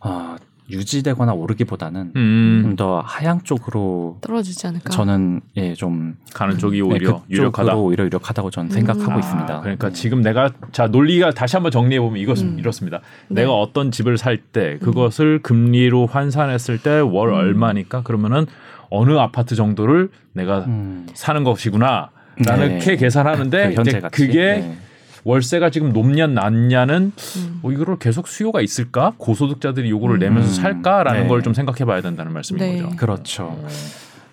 어, 0.01 0.35
유지되거나 0.69 1.33
오르기보다는 1.33 2.13
음, 2.15 2.59
좀더 2.63 3.01
하향 3.05 3.41
쪽으로 3.41 4.17
떨어지지 4.21 4.67
않을까? 4.67 4.89
저는 4.89 5.41
예, 5.57 5.73
좀 5.73 6.15
가는 6.33 6.57
쪽이 6.57 6.77
네, 6.77 6.81
오히려 6.81 7.13
그쪽으로 7.15 7.25
유력하다. 7.29 7.75
오히려 7.75 8.05
유력하다고 8.05 8.49
저는 8.49 8.69
음. 8.69 8.71
생각하고 8.71 9.11
아, 9.11 9.19
있습니다. 9.19 9.61
그러니까 9.61 9.87
네. 9.89 9.93
지금 9.93 10.21
내가 10.21 10.51
자 10.71 10.87
논리가 10.87 11.31
다시 11.31 11.55
한번 11.55 11.71
정리해 11.71 11.99
보면 11.99 12.17
이것 12.21 12.41
음. 12.41 12.57
이렇습니다. 12.59 13.01
네. 13.27 13.41
내가 13.41 13.53
어떤 13.53 13.91
집을 13.91 14.17
살 14.17 14.37
때 14.37 14.77
그것을 14.81 15.39
금리로 15.41 16.05
환산했을 16.07 16.77
때월 16.79 17.29
음. 17.29 17.33
얼마니까 17.35 18.03
그러면은 18.03 18.45
어느 18.89 19.13
아파트 19.17 19.55
정도를 19.55 20.09
내가 20.33 20.59
음. 20.65 21.07
사는 21.13 21.43
것이구나. 21.43 22.09
라는 22.45 22.79
네. 22.79 22.79
게 22.79 22.95
계산하는데 22.95 23.69
그 23.69 23.73
현재 23.75 23.97
이제. 23.99 24.07
그게 24.11 24.39
네. 24.41 24.77
월세가 25.23 25.69
지금 25.69 25.93
높냐 25.93 26.27
낮냐는 26.27 27.11
음. 27.37 27.59
뭐 27.61 27.71
이거를 27.71 27.97
계속 27.97 28.27
수요가 28.27 28.61
있을까 28.61 29.13
고소득자들이 29.17 29.89
요거를 29.89 30.19
내면서 30.19 30.49
음. 30.49 30.53
살까라는 30.61 31.23
네. 31.23 31.27
걸좀 31.27 31.53
생각해봐야 31.53 32.01
된다는 32.01 32.33
말씀인 32.33 32.59
네. 32.59 32.81
거죠. 32.81 32.95
그렇죠. 32.95 33.43
어, 33.43 33.67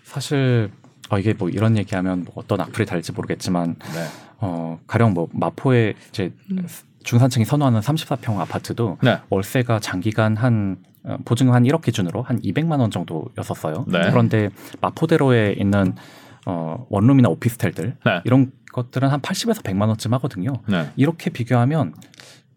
사실 0.05 0.70
어, 1.11 1.18
이게 1.18 1.34
뭐 1.34 1.49
이런 1.49 1.76
얘기하면 1.76 2.24
뭐 2.24 2.34
어떤 2.36 2.61
악플이 2.61 2.86
달지 2.86 3.12
모르겠지만 3.12 3.76
네. 3.95 4.07
어, 4.38 4.78
가령 4.86 5.14
뭐 5.14 5.28
마포에 5.32 5.95
이제 6.11 6.32
음. 6.51 6.66
중산층이 7.03 7.45
선호하는 7.45 7.80
34평 7.80 8.38
아파트도 8.38 8.99
네. 9.03 9.18
월세가 9.28 9.80
장기간 9.80 10.36
한 10.36 10.76
어, 11.03 11.16
보증금 11.24 11.55
한 11.55 11.64
1억 11.64 11.82
기준으로 11.82 12.22
한 12.22 12.41
200만 12.41 12.80
원 12.80 12.91
정도였었어요. 12.91 13.86
네. 13.88 14.01
그런데 14.11 14.51
마포대로에 14.80 15.55
있는 15.59 15.95
어, 16.47 16.86
원룸이나 16.88 17.28
오피스텔들 17.28 17.97
네. 18.05 18.20
이런 18.24 18.53
것들은 18.72 19.09
한 19.09 19.20
80에서 19.20 19.62
100만 19.62 19.88
원쯤 19.88 20.14
하거든요. 20.14 20.55
네. 20.66 20.91
이렇게 20.97 21.30
비교하면 21.30 21.95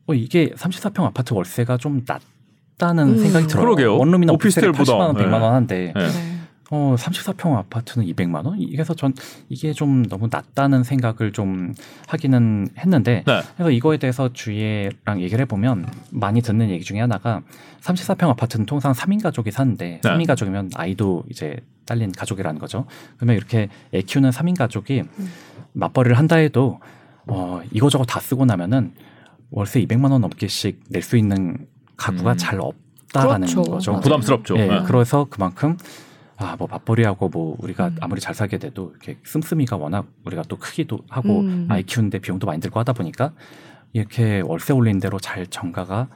어, 0.07 0.13
이게 0.13 0.51
34평 0.55 1.03
아파트 1.03 1.34
월세가 1.34 1.77
좀 1.77 2.03
낮다는 2.05 3.09
음. 3.09 3.17
생각이 3.17 3.47
들어요. 3.47 3.65
그러게요. 3.65 3.97
원룸이나 3.97 4.34
오피스텔 4.34 4.69
오피스텔보다. 4.69 5.13
80만 5.13 5.15
원, 5.15 5.15
100만 5.15 5.41
원 5.41 5.53
한데 5.53 5.93
네. 5.95 6.32
네. 6.72 6.78
어, 6.78 6.95
34평 6.97 7.55
아파트는 7.55 8.07
200만 8.07 8.45
원? 8.45 8.57
그래서 8.72 8.93
전 8.93 9.14
이게 9.49 9.74
좀 9.74 10.03
너무 10.05 10.28
낮다는 10.32 10.84
생각을 10.84 11.32
좀 11.32 11.74
하기는 12.07 12.70
했는데 12.78 13.24
네. 13.28 13.41
그래서 13.55 13.70
이거에 13.72 13.97
대해서 13.97 14.32
주위랑 14.34 15.22
얘기를 15.22 15.41
해 15.41 15.45
보면 15.45 15.86
많이 16.11 16.41
듣는 16.41 16.70
얘기 16.70 16.84
중에 16.84 16.99
하나가 16.99 17.41
34평 17.82 18.30
아파트는 18.30 18.66
통상 18.66 18.93
3인 18.93 19.22
가족이 19.22 19.51
사는데 19.51 19.99
네. 20.03 20.09
3인 20.09 20.26
가족이면 20.26 20.72
아이도 20.76 21.24
이제 21.30 21.57
딸린 21.86 22.11
가족이라는 22.11 22.59
거죠. 22.59 22.86
그러면 23.18 23.36
이렇게 23.36 23.68
애 23.93 24.01
키우는 24.01 24.30
3인 24.32 24.57
가족이 24.57 25.03
맞벌이를 25.74 26.18
한다 26.18 26.38
해도 26.38 26.80
어, 27.28 27.61
이거저거 27.72 28.03
다 28.05 28.20
쓰고 28.20 28.45
나면은 28.45 28.93
월세 29.51 29.82
200만 29.86 30.11
원 30.11 30.22
넘게씩 30.22 30.84
낼 30.89 31.01
수 31.03 31.18
있는 31.18 31.68
가구가 31.97 32.32
음. 32.32 32.38
잘 32.38 32.59
없다라는 32.59 33.47
그렇죠. 33.47 33.61
거죠. 33.70 33.99
부담스럽죠. 33.99 34.57
예, 34.57 34.66
네. 34.66 34.82
그래서 34.86 35.28
그만큼 35.30 35.78
아뭐 36.44 36.68
맞벌이하고 36.70 37.30
뭐 37.30 37.56
우리가 37.60 37.88
음. 37.88 37.98
아무리 38.02 38.20
잘 38.22 38.34
살게 38.36 38.58
돼도 38.58 38.91
이렇게 38.91 39.18
씀씀이가 39.24 39.78
워낙 39.78 40.06
우리가 40.26 40.44
또 40.48 40.58
크기도 40.58 41.00
하고 41.10 41.41
음. 41.41 41.68
아이 41.70 41.84
키우는데 41.84 42.20
비용도 42.20 42.48
많이 42.48 42.60
들고 42.62 42.80
하다 42.80 42.94
보니까 42.94 43.32
이렇게 43.94 44.41
월세 44.41 44.74
올린 44.74 45.00
대로 45.00 45.20
잘 45.20 45.46
정가가. 45.48 46.08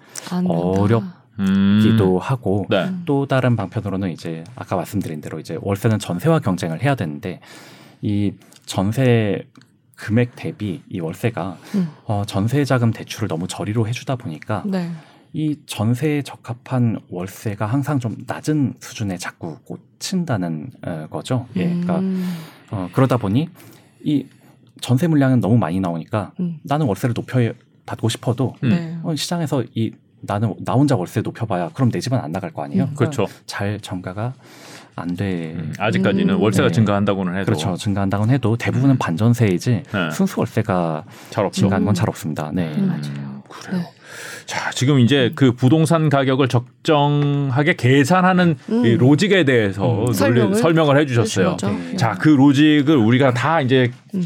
어렵- 0.48 1.04
음. 1.40 1.80
기도 1.84 2.18
하고 2.18 2.66
네. 2.70 2.86
음. 2.86 3.04
또 3.06 3.28
다른 3.28 3.56
방편으로는 3.56 4.10
이제 4.12 4.44
아까 4.56 4.76
말씀드린 4.76 5.22
대로 5.22 5.40
이제 5.40 5.58
월세는 5.62 6.00
전세와 6.00 6.40
경쟁을 6.40 6.82
해야 6.82 6.96
되는데 6.96 7.40
이 8.02 8.34
전세 8.66 9.48
금액 9.96 10.32
대비 10.36 10.82
이 10.90 11.00
월세가 11.00 11.58
음. 11.76 11.90
어, 12.06 12.24
전세 12.26 12.66
자금 12.66 12.92
대출을 12.92 13.28
너무 13.28 13.48
저리로 13.48 13.88
해주다 13.88 14.16
보니까 14.16 14.64
네. 14.66 14.90
이 15.34 15.60
전세에 15.66 16.22
적합한 16.24 17.00
월세가 17.10 17.66
항상 17.66 18.00
좀 18.00 18.16
낮은 18.26 18.76
수준에 18.80 19.18
자꾸 19.18 19.58
꽂힌다는 19.66 20.72
어, 20.86 21.08
거죠. 21.10 21.48
예, 21.56 21.66
그러니까 21.66 22.00
음. 22.00 22.36
어, 22.72 22.90
그러다 22.94 23.18
보니 23.18 23.50
이 24.04 24.26
전세 24.82 25.08
물량은 25.08 25.40
너무 25.40 25.58
많이 25.58 25.80
나오니까 25.80 26.34
음. 26.40 26.60
나는 26.64 26.86
월세를 26.88 27.14
높여 27.14 27.52
받고 27.86 28.10
싶어도 28.10 28.56
음. 28.64 28.70
네. 28.70 28.98
어, 29.04 29.16
시장에서 29.16 29.64
이 29.74 29.92
나는 30.22 30.56
나 30.60 30.74
혼자 30.74 30.96
월세 30.96 31.22
높여봐야 31.22 31.70
그럼 31.74 31.92
내 31.92 32.00
집은 32.00 32.18
안 32.18 32.32
나갈 32.32 32.52
거 32.52 32.64
아니에요. 32.64 32.84
음. 32.84 32.94
그러니까 32.96 33.18
그렇죠. 33.18 33.34
잘 33.46 33.80
정가가 33.80 34.34
안 34.96 35.16
돼. 35.16 35.54
음, 35.54 35.74
아직까지는 35.78 36.36
음. 36.36 36.42
월세가 36.42 36.70
네. 36.70 36.74
증가한다고는 36.74 37.36
해도 37.36 37.46
그렇죠. 37.46 37.76
증가한다고는 37.76 38.34
해도 38.34 38.58
대부분은 38.58 38.96
음. 38.96 38.98
반전세이지 38.98 39.84
네. 39.94 40.12
순수 40.12 40.40
월세가 40.40 41.06
잘. 41.30 41.52
증가하는 41.52 41.86
건 41.86 41.92
음. 41.92 41.96
잘 41.96 42.10
없습니다. 42.10 42.52
네. 42.52 42.74
음, 42.76 42.88
맞아요. 42.88 43.44
그래요. 43.48 43.82
네. 43.82 43.97
자, 44.48 44.72
지금 44.72 45.00
이제 45.00 45.32
그 45.36 45.52
부동산 45.52 46.08
가격을 46.10 46.48
적정하게 46.48 47.76
계산하는 47.76 48.56
음. 48.70 48.86
이 48.86 48.96
로직에 48.96 49.44
대해서 49.44 49.84
음. 49.92 49.98
논리- 50.06 50.14
설명을 50.14 50.56
설명을 50.56 50.98
해 51.00 51.06
주셨어요. 51.06 51.52
해주셨죠. 51.52 51.78
네. 51.92 51.96
자, 51.98 52.16
그 52.18 52.30
로직을 52.30 52.96
우리가 52.96 53.34
다 53.34 53.60
이제 53.62 53.92
음. 54.16 54.24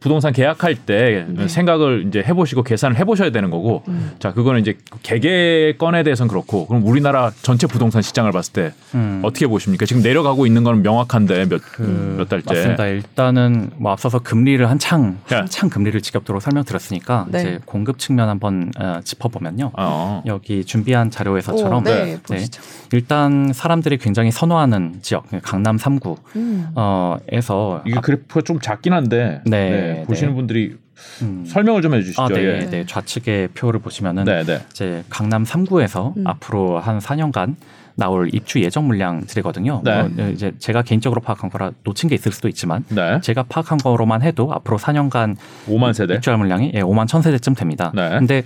부동산 0.00 0.32
계약할 0.32 0.74
때 0.74 1.26
네. 1.28 1.48
생각을 1.48 2.04
이제 2.08 2.22
해보시고 2.22 2.62
계산을 2.62 2.96
해보셔야 2.98 3.30
되는 3.30 3.50
거고, 3.50 3.82
음. 3.88 4.12
자, 4.18 4.32
그거는 4.32 4.60
이제 4.60 4.76
개개건에 5.02 6.02
대해서는 6.02 6.28
그렇고, 6.28 6.66
그럼 6.66 6.86
우리나라 6.86 7.32
전체 7.42 7.66
부동산 7.66 8.02
시장을 8.02 8.30
봤을 8.30 8.52
때 8.52 8.72
음. 8.94 9.20
어떻게 9.24 9.46
보십니까? 9.46 9.86
지금 9.86 10.02
내려가고 10.02 10.46
있는 10.46 10.64
건 10.64 10.82
명확한데 10.82 11.48
몇, 11.48 11.62
그몇 11.62 12.28
달째. 12.28 12.54
맞습니다. 12.54 12.86
일단은 12.86 13.70
뭐 13.76 13.92
앞서서 13.92 14.18
금리를 14.18 14.68
한창 14.68 15.18
네. 15.28 15.36
한창 15.36 15.70
금리를 15.70 16.00
지겹도록 16.02 16.42
설명드렸으니까 16.42 17.26
네. 17.30 17.40
이제 17.40 17.58
공급 17.64 17.98
측면 17.98 18.28
한번 18.28 18.70
어, 18.78 19.00
짚어보면요. 19.02 19.72
어. 19.76 20.22
여기 20.26 20.64
준비한 20.64 21.10
자료에서처럼 21.10 21.80
오, 21.80 21.84
네, 21.84 22.18
네. 22.28 22.44
일단 22.92 23.52
사람들이 23.52 23.98
굉장히 23.98 24.30
선호하는 24.30 24.96
지역 25.02 25.26
강남 25.42 25.76
3구 25.76 26.16
음. 26.36 26.68
어 26.74 27.16
에서 27.32 27.82
이게 27.86 28.00
그래프가 28.00 28.42
좀 28.42 28.60
작긴 28.60 28.92
한데, 28.92 29.40
네, 29.46 29.85
네, 29.94 30.04
보시는 30.04 30.32
네. 30.32 30.36
분들이 30.36 30.76
음, 31.22 31.44
설명을 31.46 31.82
좀 31.82 31.94
해주시죠. 31.94 32.22
아, 32.22 32.28
네, 32.28 32.42
예. 32.42 32.70
네. 32.70 32.86
좌측의 32.86 33.48
표를 33.48 33.80
보시면은 33.80 34.24
네, 34.24 34.44
네. 34.44 34.60
이제 34.70 35.04
강남 35.10 35.44
3구에서 35.44 36.16
음. 36.16 36.26
앞으로 36.26 36.78
한 36.78 36.98
4년간 36.98 37.54
나올 37.96 38.28
입주 38.34 38.60
예정 38.60 38.86
물량들이거든요. 38.86 39.80
네. 39.82 40.02
뭐 40.02 40.28
이제 40.28 40.52
제가 40.58 40.82
개인적으로 40.82 41.20
파악한 41.22 41.50
거라 41.50 41.72
놓친 41.82 42.08
게 42.10 42.14
있을 42.14 42.30
수도 42.30 42.46
있지만 42.48 42.84
네. 42.88 43.20
제가 43.22 43.44
파악한 43.44 43.78
거로만 43.78 44.22
해도 44.22 44.52
앞으로 44.52 44.78
4년간 44.78 45.36
5만 45.66 45.94
세대. 45.94 46.14
입주할 46.14 46.38
물량이 46.38 46.72
예, 46.74 46.82
5만 46.82 47.06
1,000세대쯤 47.06 47.56
됩니다. 47.56 47.92
네. 47.94 48.10
근데 48.10 48.42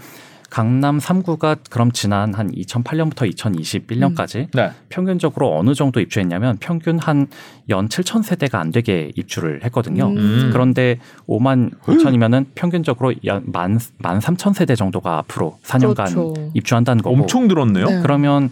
강남 0.51 0.99
3구가 0.99 1.59
그럼 1.71 1.93
지난 1.93 2.35
한 2.35 2.51
2008년부터 2.51 3.33
2021년까지 3.33 4.49
네. 4.53 4.73
평균적으로 4.89 5.57
어느 5.59 5.75
정도 5.75 6.01
입주했냐면 6.01 6.57
평균 6.59 6.99
한 6.99 7.29
연 7.69 7.89
7,000세대가 7.89 8.57
안 8.57 8.73
되게 8.73 9.13
입주를 9.15 9.63
했거든요. 9.65 10.09
음. 10.09 10.51
그런데 10.53 10.99
5만 11.29 11.71
5천이면은 11.83 12.47
평균적으로 12.57 13.15
만, 13.45 13.79
만 13.99 14.19
3천 14.19 14.55
세대 14.55 14.75
정도가 14.75 15.19
앞으로 15.19 15.59
4년간 15.63 15.95
그렇죠. 15.95 16.35
입주한다는 16.55 17.01
거고. 17.03 17.15
엄청 17.15 17.47
들었네요. 17.47 17.87
네. 17.87 18.01
그러면 18.03 18.51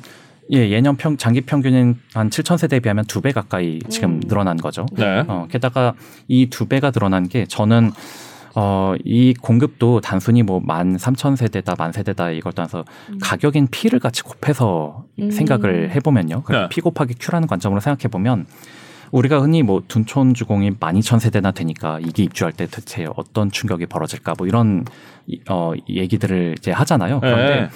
예, 0.53 0.71
예년 0.71 0.97
평 0.97 1.17
장기 1.17 1.41
평균인 1.41 1.97
한 2.15 2.31
7천 2.31 2.59
세대에 2.59 2.79
비하면 2.81 3.07
두 3.07 3.21
배 3.21 3.33
가까이 3.33 3.81
지금 3.89 4.11
음. 4.13 4.21
늘어난 4.21 4.57
거죠. 4.57 4.87
네. 4.93 5.25
어, 5.27 5.49
게다가 5.51 5.95
이 6.29 6.47
두 6.49 6.67
배가 6.67 6.93
늘어난 6.93 7.29
게 7.29 7.45
저는 7.47 7.91
어, 8.61 8.95
이 9.05 9.35
공급도 9.35 10.01
단순히 10.01 10.43
뭐 10.43 10.59
만 10.61 10.99
삼천 10.99 11.37
세대다 11.37 11.75
만 11.79 11.93
세대다 11.93 12.31
이걸 12.33 12.53
떠나서 12.53 12.85
가격인 13.23 13.69
P를 13.71 14.01
같이 14.01 14.23
곱해서 14.23 15.05
음. 15.21 15.31
생각을 15.31 15.91
해보면요. 15.93 16.43
그 16.43 16.53
네. 16.53 16.69
P 16.69 16.81
곱하기 16.81 17.15
Q라는 17.21 17.47
관점으로 17.47 17.81
생각해 17.81 18.09
보면 18.11 18.47
우리가 19.13 19.41
흔히 19.41 19.63
뭐 19.63 19.83
둔촌 19.87 20.35
주공이 20.35 20.73
만 20.81 20.97
이천 20.97 21.19
세대나 21.19 21.53
되니까 21.53 21.99
이게 22.01 22.25
입주할 22.25 22.53
때 22.53 22.67
대체 22.67 23.07
어떤 23.17 23.51
충격이 23.51 23.87
벌어질까 23.87 24.35
뭐 24.37 24.47
이런 24.47 24.85
이- 25.27 25.41
어, 25.49 25.73
얘기들을 25.89 26.57
이제 26.59 26.73
하잖아요. 26.73 27.21
그런데 27.21 27.61
네. 27.61 27.69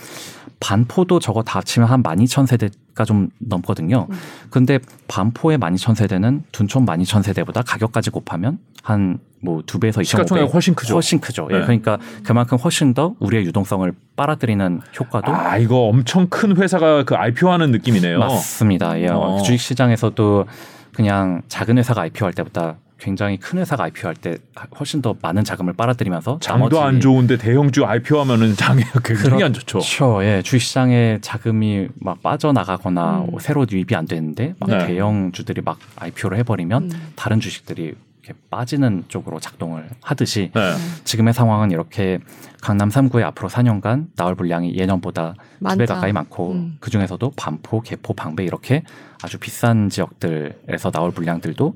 반포도 0.60 1.20
저거 1.20 1.42
다 1.42 1.58
합치면 1.58 1.88
한 1.88 2.02
12,000세대가 2.02 3.06
좀 3.06 3.30
넘거든요. 3.38 4.06
음. 4.10 4.16
근데 4.50 4.78
반포의 5.08 5.58
12,000세대는 5.58 6.42
둔촌 6.52 6.84
12,000세대보다 6.86 7.62
가격까지 7.66 8.10
곱하면 8.10 8.58
한 8.82 9.18
뭐 9.42 9.62
두 9.66 9.78
배에서 9.78 10.00
2.5배 10.00 10.04
시가총액 10.04 10.54
훨씬 10.54 10.74
크죠. 10.74 10.94
훨씬 10.94 11.20
크죠. 11.20 11.48
예, 11.50 11.58
네. 11.58 11.62
그러니까 11.62 11.98
그만큼 12.24 12.58
훨씬 12.58 12.94
더 12.94 13.14
우리의 13.18 13.44
유동성을 13.46 13.92
빨아들이는 14.16 14.80
효과도 14.98 15.32
아 15.34 15.56
이거 15.58 15.88
엄청 15.88 16.28
큰 16.28 16.56
회사가 16.56 17.04
그 17.04 17.16
IPO하는 17.16 17.70
느낌이네요. 17.72 18.18
맞습니다. 18.18 19.00
예, 19.00 19.08
어. 19.08 19.38
주식 19.44 19.58
시장에서도 19.60 20.46
그냥 20.94 21.42
작은 21.48 21.78
회사가 21.78 22.02
IPO할 22.02 22.32
때보다 22.34 22.76
굉장히 22.98 23.36
큰 23.36 23.58
회사가 23.58 23.82
IPO할 23.84 24.14
때 24.14 24.36
훨씬 24.78 25.02
더 25.02 25.16
많은 25.20 25.42
자금을 25.42 25.72
빨아들이면서 25.72 26.38
장도 26.40 26.78
안 26.78 26.84
나머지 26.86 27.00
좋은데 27.00 27.36
대형주 27.36 27.84
IPO하면은 27.84 28.54
장이 28.54 28.84
굉장히 29.02 29.42
안 29.42 29.52
좋죠. 29.52 29.78
그렇죠. 29.78 30.22
예, 30.22 30.40
주식시장에 30.42 31.18
자금이 31.20 31.88
막 32.00 32.22
빠져나가거나 32.22 33.24
음. 33.32 33.38
새로 33.40 33.66
유입이 33.68 33.96
안 33.96 34.06
되는데 34.06 34.54
막 34.60 34.70
네. 34.70 34.86
대형주들이 34.86 35.62
막 35.64 35.78
IPO를 35.96 36.38
해버리면 36.38 36.82
음. 36.92 37.12
다른 37.16 37.40
주식들이 37.40 37.94
이렇게 38.22 38.38
빠지는 38.50 39.04
쪽으로 39.08 39.40
작동을 39.40 39.88
하듯이 40.00 40.52
네. 40.54 40.74
지금의 41.04 41.34
상황은 41.34 41.72
이렇게 41.72 42.20
강남 42.60 42.88
3구에 42.88 43.22
앞으로 43.24 43.48
4년간 43.48 44.14
나올 44.14 44.36
분량이 44.36 44.76
예년보다 44.76 45.34
두 45.68 45.76
배. 45.76 45.86
가까이 45.86 46.12
많고 46.12 46.52
음. 46.52 46.76
그 46.78 46.90
중에서도 46.90 47.32
반포, 47.36 47.80
개포, 47.80 48.14
방배 48.14 48.44
이렇게 48.44 48.84
아주 49.22 49.38
비싼 49.38 49.88
지역들에서 49.88 50.92
나올 50.92 51.10
분량들도 51.10 51.74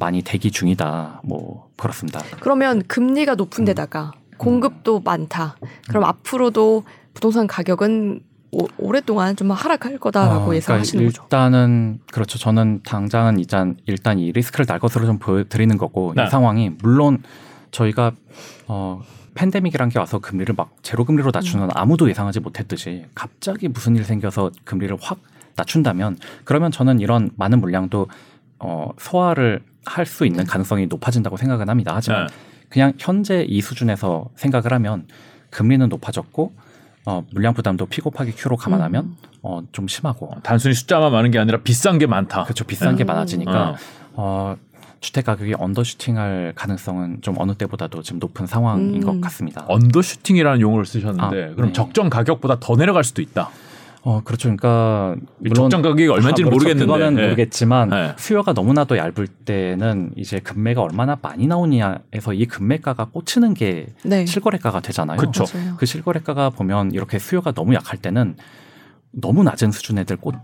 많이 0.00 0.22
대기 0.22 0.50
중이다. 0.50 1.20
뭐 1.22 1.70
그렇습니다. 1.76 2.20
그러면 2.40 2.82
금리가 2.88 3.36
높은 3.36 3.64
데다가 3.64 4.12
공급도 4.38 5.00
많다. 5.00 5.56
그럼 5.88 6.04
앞으로도 6.04 6.82
부동산 7.14 7.46
가격은 7.46 8.20
오, 8.58 8.66
오랫동안 8.78 9.36
좀 9.36 9.50
하락할 9.50 9.98
거다라고 9.98 10.50
어, 10.50 10.54
예상하시는 10.54 10.98
그러니까 11.00 11.22
거죠. 11.22 11.26
일단은 11.26 11.98
그렇죠. 12.10 12.38
저는 12.38 12.80
당장은 12.84 13.38
일단 13.38 13.76
일단 13.86 14.18
이 14.18 14.32
리스크를 14.32 14.64
날 14.64 14.78
것으로 14.78 15.04
좀 15.04 15.18
보여드리는 15.18 15.76
거고 15.76 16.14
네. 16.16 16.24
이 16.24 16.30
상황이 16.30 16.70
물론 16.82 17.22
저희가 17.70 18.12
어 18.68 19.02
팬데믹이란 19.34 19.90
게 19.90 19.98
와서 19.98 20.18
금리를 20.18 20.54
막 20.56 20.70
제로 20.82 21.04
금리로 21.04 21.30
낮추는 21.34 21.66
건 21.66 21.76
아무도 21.76 22.08
예상하지 22.08 22.40
못했듯이 22.40 23.04
갑자기 23.14 23.68
무슨 23.68 23.94
일 23.96 24.04
생겨서 24.04 24.50
금리를 24.64 24.96
확 25.02 25.18
낮춘다면 25.56 26.16
그러면 26.44 26.70
저는 26.70 27.00
이런 27.00 27.30
많은 27.36 27.60
물량도 27.60 28.06
어 28.60 28.90
소화를 28.98 29.62
할 29.84 30.06
수 30.06 30.26
있는 30.26 30.44
가능성이 30.44 30.86
높아진다고 30.86 31.36
생각은 31.36 31.68
합니다. 31.68 31.92
하지만 31.94 32.26
네. 32.26 32.34
그냥 32.70 32.92
현재 32.98 33.44
이 33.46 33.60
수준에서 33.60 34.30
생각을 34.34 34.72
하면 34.72 35.06
금리는 35.50 35.88
높아졌고 35.88 36.54
어 37.06 37.24
물량 37.32 37.54
부담도 37.54 37.86
P 37.86 38.00
곱하기 38.00 38.32
Q로 38.32 38.56
감안하면 38.56 39.04
음. 39.04 39.16
어, 39.42 39.62
좀 39.72 39.86
심하고 39.86 40.30
단순히 40.42 40.74
숫자만 40.74 41.12
많은 41.12 41.30
게 41.30 41.38
아니라 41.38 41.58
비싼 41.62 41.98
게 41.98 42.06
많다. 42.06 42.42
그렇죠 42.44 42.64
비싼 42.64 42.96
게 42.96 43.04
음. 43.04 43.06
많아지니까 43.06 43.70
어. 43.70 43.76
어, 44.14 44.56
주택 45.00 45.24
가격이 45.24 45.54
언더슈팅할 45.56 46.54
가능성은 46.56 47.18
좀 47.20 47.36
어느 47.38 47.54
때보다도 47.54 48.02
지금 48.02 48.18
높은 48.18 48.46
상황인 48.46 48.96
음. 48.96 49.00
것 49.00 49.20
같습니다. 49.20 49.64
언더슈팅이라는 49.68 50.60
용어를 50.60 50.84
쓰셨는데 50.84 51.44
아, 51.44 51.54
그럼 51.54 51.68
네. 51.68 51.72
적정 51.72 52.10
가격보다 52.10 52.58
더 52.58 52.76
내려갈 52.76 53.04
수도 53.04 53.22
있다. 53.22 53.50
어 54.06 54.20
그렇죠. 54.22 54.42
그러니까 54.54 55.16
이 55.44 55.48
적정 55.52 55.82
가격이 55.82 56.06
얼마인지는 56.06 56.46
아, 56.46 56.50
그렇죠. 56.50 56.50
모르겠는데 56.50 56.86
그거는 56.86 57.14
네. 57.16 57.22
모르겠지만 57.24 57.88
네. 57.88 58.14
수요가 58.16 58.52
너무나도 58.52 58.96
얇을 58.96 59.26
때는 59.26 60.12
이제 60.14 60.38
금매가 60.38 60.80
얼마나 60.80 61.18
많이 61.20 61.48
나오냐에서 61.48 62.32
이 62.32 62.46
금매가가 62.46 63.06
꽂히는 63.06 63.54
게 63.54 63.88
네. 64.04 64.24
실거래가가 64.24 64.78
되잖아요. 64.78 65.18
그쵸. 65.18 65.44
맞아요. 65.52 65.74
그 65.76 65.86
실거래가가 65.86 66.50
보면 66.50 66.92
이렇게 66.92 67.18
수요가 67.18 67.50
너무 67.50 67.74
약할 67.74 67.98
때는 68.00 68.36
너무 69.10 69.42
낮은 69.42 69.72
수준 69.72 69.98
애들 69.98 70.18
꽂 70.18 70.36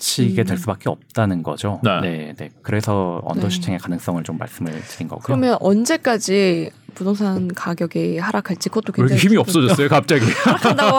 히게 0.00 0.42
음. 0.42 0.46
될 0.46 0.56
수밖에 0.58 0.88
없다는 0.88 1.42
거죠. 1.42 1.80
네. 1.82 2.00
네, 2.00 2.34
네. 2.36 2.50
그래서 2.62 3.20
언더슈팅의 3.24 3.78
가능성을 3.80 4.22
좀 4.22 4.38
말씀을 4.38 4.80
드린 4.88 5.08
거고요. 5.08 5.22
그러면 5.24 5.56
언제까지 5.60 6.70
부동산 6.94 7.48
가격이 7.54 8.18
하락할지 8.18 8.68
그것도 8.70 8.92
왜 8.96 9.02
이렇게 9.02 9.14
굉장히 9.14 9.20
힘이 9.20 9.34
좀- 9.34 9.40
없어졌어요 9.42 9.88
갑자기? 9.88 10.24
하락한다고 10.44 10.96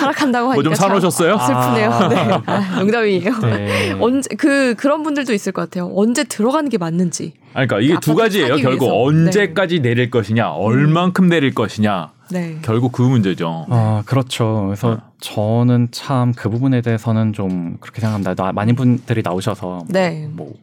하락한다고 0.00 0.50
하니까 0.50 0.54
뭐좀참 0.54 0.88
사놓으셨어요? 0.88 1.38
슬프네요. 1.38 1.90
아. 1.90 2.08
네. 2.08 2.16
아, 2.46 2.78
농담이에요. 2.80 3.38
네. 3.40 3.92
언제 4.00 4.34
그 4.36 4.74
그런 4.76 5.02
분들도 5.02 5.32
있을 5.34 5.52
것 5.52 5.62
같아요. 5.62 5.90
언제 5.94 6.24
들어가는 6.24 6.68
게 6.70 6.78
맞는지. 6.78 7.34
아니, 7.54 7.68
그러니까 7.68 7.80
이게 7.80 8.00
두 8.00 8.12
아파트 8.12 8.22
가지예요. 8.22 8.56
결국 8.56 8.86
위해서. 8.86 9.02
언제까지 9.02 9.80
내릴 9.80 10.10
것이냐, 10.10 10.52
얼만큼 10.52 11.28
내릴 11.28 11.52
것이냐, 11.54 12.12
네. 12.32 12.58
결국 12.62 12.92
그 12.92 13.02
문제죠. 13.02 13.66
아, 13.68 14.02
그렇죠. 14.06 14.64
그래서 14.66 14.92
어. 14.92 14.98
저는 15.20 15.88
참 15.90 16.32
그 16.34 16.48
부분에 16.48 16.80
대해서는 16.80 17.32
좀 17.32 17.76
그렇게 17.80 18.00
생각합니다. 18.00 18.34
나- 18.34 18.52
많은 18.52 18.74
분들이 18.74 19.22
나오셔서 19.22 19.84
네. 19.88 20.28
뭐 20.32 20.54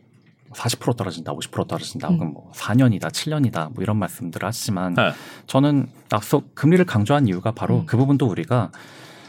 40% 0.53 0.97
떨어진다, 0.97 1.31
50% 1.33 1.67
떨어진다, 1.67 2.09
음. 2.09 2.13
혹은 2.15 2.33
뭐 2.33 2.51
4년이다, 2.55 3.11
7년이다, 3.11 3.71
뭐 3.73 3.83
이런 3.83 3.97
말씀들을 3.97 4.47
하시지만 4.47 4.95
네. 4.95 5.11
저는 5.45 5.87
앞서 6.11 6.41
금리를 6.55 6.83
강조한 6.85 7.27
이유가 7.27 7.51
바로 7.51 7.79
음. 7.81 7.85
그 7.85 7.97
부분도 7.97 8.25
우리가 8.25 8.71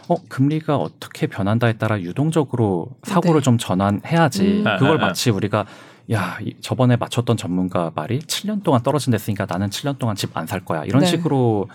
어 0.08 0.16
금리가 0.28 0.76
어떻게 0.76 1.26
변한다에 1.26 1.74
따라 1.74 2.00
유동적으로 2.00 2.88
사고를 3.04 3.40
네. 3.42 3.44
좀 3.44 3.58
전환해야지 3.58 4.42
음. 4.42 4.64
네, 4.64 4.76
그걸 4.78 4.98
네, 4.98 5.04
마치 5.06 5.30
우리가 5.30 5.66
야 6.10 6.38
이- 6.42 6.54
저번에 6.60 6.96
맞췄던 6.96 7.36
전문가 7.36 7.92
말이 7.94 8.18
7년 8.20 8.62
동안 8.64 8.82
떨어진댔으니까 8.82 9.46
나는 9.48 9.68
7년 9.68 9.98
동안 9.98 10.16
집 10.16 10.36
안 10.36 10.46
살 10.46 10.60
거야 10.64 10.84
이런 10.84 11.00
네. 11.02 11.06
식으로 11.06 11.68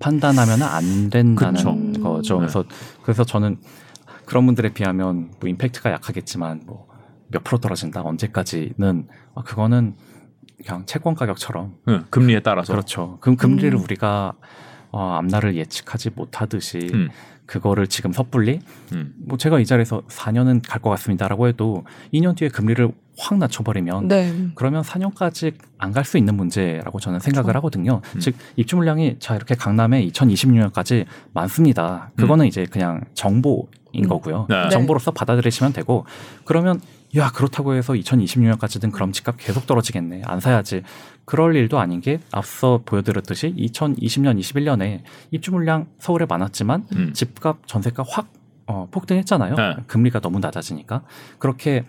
판단하면 0.00 0.62
안 0.62 1.10
된다는 1.10 1.54
그쵸. 1.94 2.02
거죠. 2.02 2.34
음. 2.36 2.40
그래서 2.40 2.64
그래서 3.02 3.24
저는 3.24 3.58
그런 4.26 4.46
분들에 4.46 4.70
비하면 4.72 5.32
뭐 5.40 5.48
임팩트가 5.48 5.90
약하겠지만 5.92 6.62
뭐 6.66 6.94
몇 7.28 7.42
프로 7.42 7.58
떨어진다 7.58 8.02
언제까지는 8.02 9.08
아, 9.34 9.42
그거는 9.42 9.96
그냥 10.64 10.86
채권 10.86 11.14
가격처럼 11.14 11.74
응, 11.88 12.04
금리에 12.10 12.40
따라서. 12.40 12.72
그렇죠. 12.72 13.18
그럼 13.20 13.36
금리를 13.36 13.74
음. 13.74 13.82
우리가 13.82 14.34
어, 14.92 15.14
앞날을 15.14 15.56
예측하지 15.56 16.10
못하듯이 16.14 16.78
음, 16.94 17.08
그거를 17.46 17.88
지금 17.88 18.12
섣불리 18.12 18.60
음. 18.92 19.14
뭐 19.26 19.36
제가 19.36 19.58
이 19.58 19.66
자리에서 19.66 20.02
4년은 20.06 20.62
갈 20.66 20.80
것 20.80 20.90
같습니다라고 20.90 21.48
해도 21.48 21.84
2년 22.12 22.36
뒤에 22.36 22.48
금리를 22.50 22.92
확 23.18 23.38
낮춰버리면 23.38 24.08
네. 24.08 24.32
그러면 24.54 24.82
4년까지 24.82 25.54
안 25.78 25.92
갈 25.92 26.04
수 26.04 26.18
있는 26.18 26.34
문제라고 26.36 26.98
저는 27.00 27.20
생각을 27.20 27.44
그렇죠. 27.44 27.58
하거든요. 27.58 28.00
음. 28.14 28.20
즉 28.20 28.34
입주 28.56 28.76
물량이 28.76 29.16
자 29.20 29.36
이렇게 29.36 29.54
강남에 29.54 30.04
2026년까지 30.06 31.06
많습니다. 31.32 32.10
그거는 32.16 32.46
이제 32.46 32.66
그냥 32.66 33.02
정보인 33.14 33.66
음. 33.96 34.08
거고요. 34.08 34.46
네. 34.48 34.68
정보로서 34.70 35.10
받아들이시면 35.12 35.72
되고 35.72 36.04
그러면 36.44 36.80
야 37.16 37.30
그렇다고 37.30 37.74
해서 37.74 37.92
2026년까지는 37.92 38.90
그럼 38.90 39.12
집값 39.12 39.36
계속 39.38 39.66
떨어지겠네 39.68 40.22
안 40.24 40.40
사야지 40.40 40.82
그럴 41.24 41.54
일도 41.54 41.78
아닌 41.78 42.00
게 42.00 42.18
앞서 42.32 42.80
보여드렸듯이 42.84 43.54
2020년 43.56 44.36
21년에 44.38 45.02
입주 45.30 45.52
물량 45.52 45.86
서울에 46.00 46.26
많았지만 46.28 46.86
음. 46.96 47.12
집값 47.12 47.66
전세가 47.68 48.02
확 48.08 48.26
어, 48.66 48.88
폭등했잖아요. 48.90 49.54
네. 49.54 49.76
금리가 49.86 50.20
너무 50.20 50.40
낮아지니까 50.40 51.02
그렇게 51.38 51.84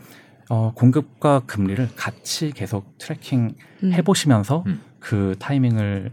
어, 0.49 0.71
공급과 0.75 1.41
금리를 1.45 1.89
같이 1.95 2.51
계속 2.51 2.97
tracking 2.97 3.55
음. 3.83 3.93
해보시면서 3.93 4.63
음. 4.67 4.81
그 4.99 5.35
타이밍을 5.39 6.11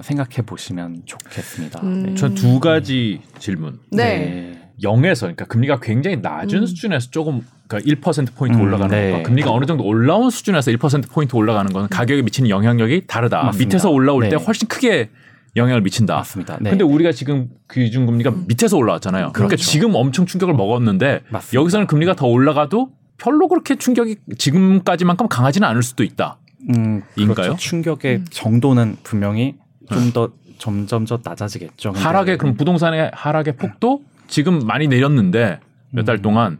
생각해 0.00 0.42
보시면 0.46 1.02
좋겠습니다. 1.04 1.80
음. 1.82 2.02
네. 2.02 2.14
전두 2.14 2.60
가지 2.60 3.20
질문. 3.38 3.78
네. 3.90 4.60
0에서 4.82 5.20
그러니까 5.20 5.44
금리가 5.44 5.78
굉장히 5.80 6.16
낮은 6.16 6.60
음. 6.60 6.66
수준에서 6.66 7.10
조금 7.10 7.42
그러니까 7.68 7.94
1% 7.94 8.34
포인트 8.34 8.58
음, 8.58 8.62
올라가는 8.62 8.90
네. 8.90 9.12
것과 9.12 9.22
금리가 9.22 9.50
어느 9.52 9.66
정도 9.66 9.84
올라온 9.84 10.30
수준에서 10.30 10.72
1% 10.72 11.10
포인트 11.10 11.36
올라가는 11.36 11.72
건 11.72 11.88
가격에 11.88 12.22
미치는 12.22 12.50
영향력이 12.50 13.06
다르다. 13.06 13.44
맞습니다. 13.44 13.66
밑에서 13.66 13.90
올라올 13.90 14.24
때 14.28 14.36
네. 14.36 14.44
훨씬 14.44 14.66
크게 14.66 15.10
영향을 15.56 15.82
미친다. 15.82 16.16
맞습니다. 16.16 16.58
네. 16.60 16.70
근데 16.70 16.84
우리가 16.84 17.12
지금 17.12 17.48
기준 17.72 18.06
금리가 18.06 18.30
음. 18.30 18.44
밑에서 18.48 18.76
올라왔잖아요. 18.76 19.30
그러니까 19.32 19.48
그렇죠. 19.56 19.64
지금 19.64 19.94
엄청 19.94 20.26
충격을 20.26 20.54
먹었는데 20.54 21.20
맞습니다. 21.28 21.60
여기서는 21.60 21.86
금리가 21.86 22.16
더 22.16 22.26
올라가도 22.26 22.90
별로 23.24 23.48
그렇게 23.48 23.76
충격이 23.76 24.16
지금까지만큼 24.36 25.28
강하지는 25.28 25.66
않을 25.66 25.82
수도 25.82 26.04
있다. 26.04 26.36
음, 26.68 27.02
인가요? 27.16 27.34
그렇죠. 27.34 27.56
충격의 27.56 28.16
음. 28.16 28.24
정도는 28.28 28.96
분명히 29.02 29.54
좀더 29.90 30.32
점점 30.58 31.06
더 31.06 31.18
낮아지겠죠. 31.24 31.92
근데 31.92 32.04
하락의 32.04 32.38
그럼 32.38 32.54
부동산의 32.56 33.10
하락의 33.14 33.56
폭도 33.56 34.02
지금 34.28 34.58
많이 34.66 34.88
내렸는데 34.88 35.60
몇달 35.90 36.16
음. 36.16 36.22
동안 36.22 36.58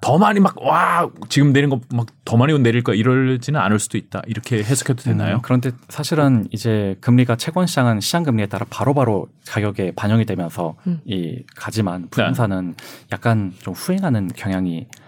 더 0.00 0.18
많이 0.18 0.38
막 0.38 0.54
와 0.60 1.08
지금 1.28 1.52
내린 1.52 1.68
거 1.70 1.80
막 1.92 2.06
더 2.24 2.36
많이 2.36 2.56
내릴 2.58 2.82
거 2.82 2.94
이러지는 2.94 3.60
않을 3.60 3.78
수도 3.78 3.98
있다 3.98 4.22
이렇게 4.26 4.62
해석해도 4.62 5.02
되나요? 5.02 5.36
음, 5.36 5.40
그런데 5.42 5.72
사실은 5.88 6.46
이제 6.50 6.96
금리가 7.00 7.36
채권 7.36 7.66
시장은 7.66 8.00
시장 8.00 8.22
금리에 8.22 8.46
따라 8.46 8.66
바로바로 8.70 9.28
가격에 9.48 9.92
반영이 9.96 10.26
되면서 10.26 10.74
음. 10.86 11.00
이 11.04 11.42
가지만 11.56 12.08
부동산은 12.10 12.74
약간 13.12 13.52
좀 13.60 13.74
후행하는 13.74 14.28
경향이 14.34 14.70
네. 14.80 15.03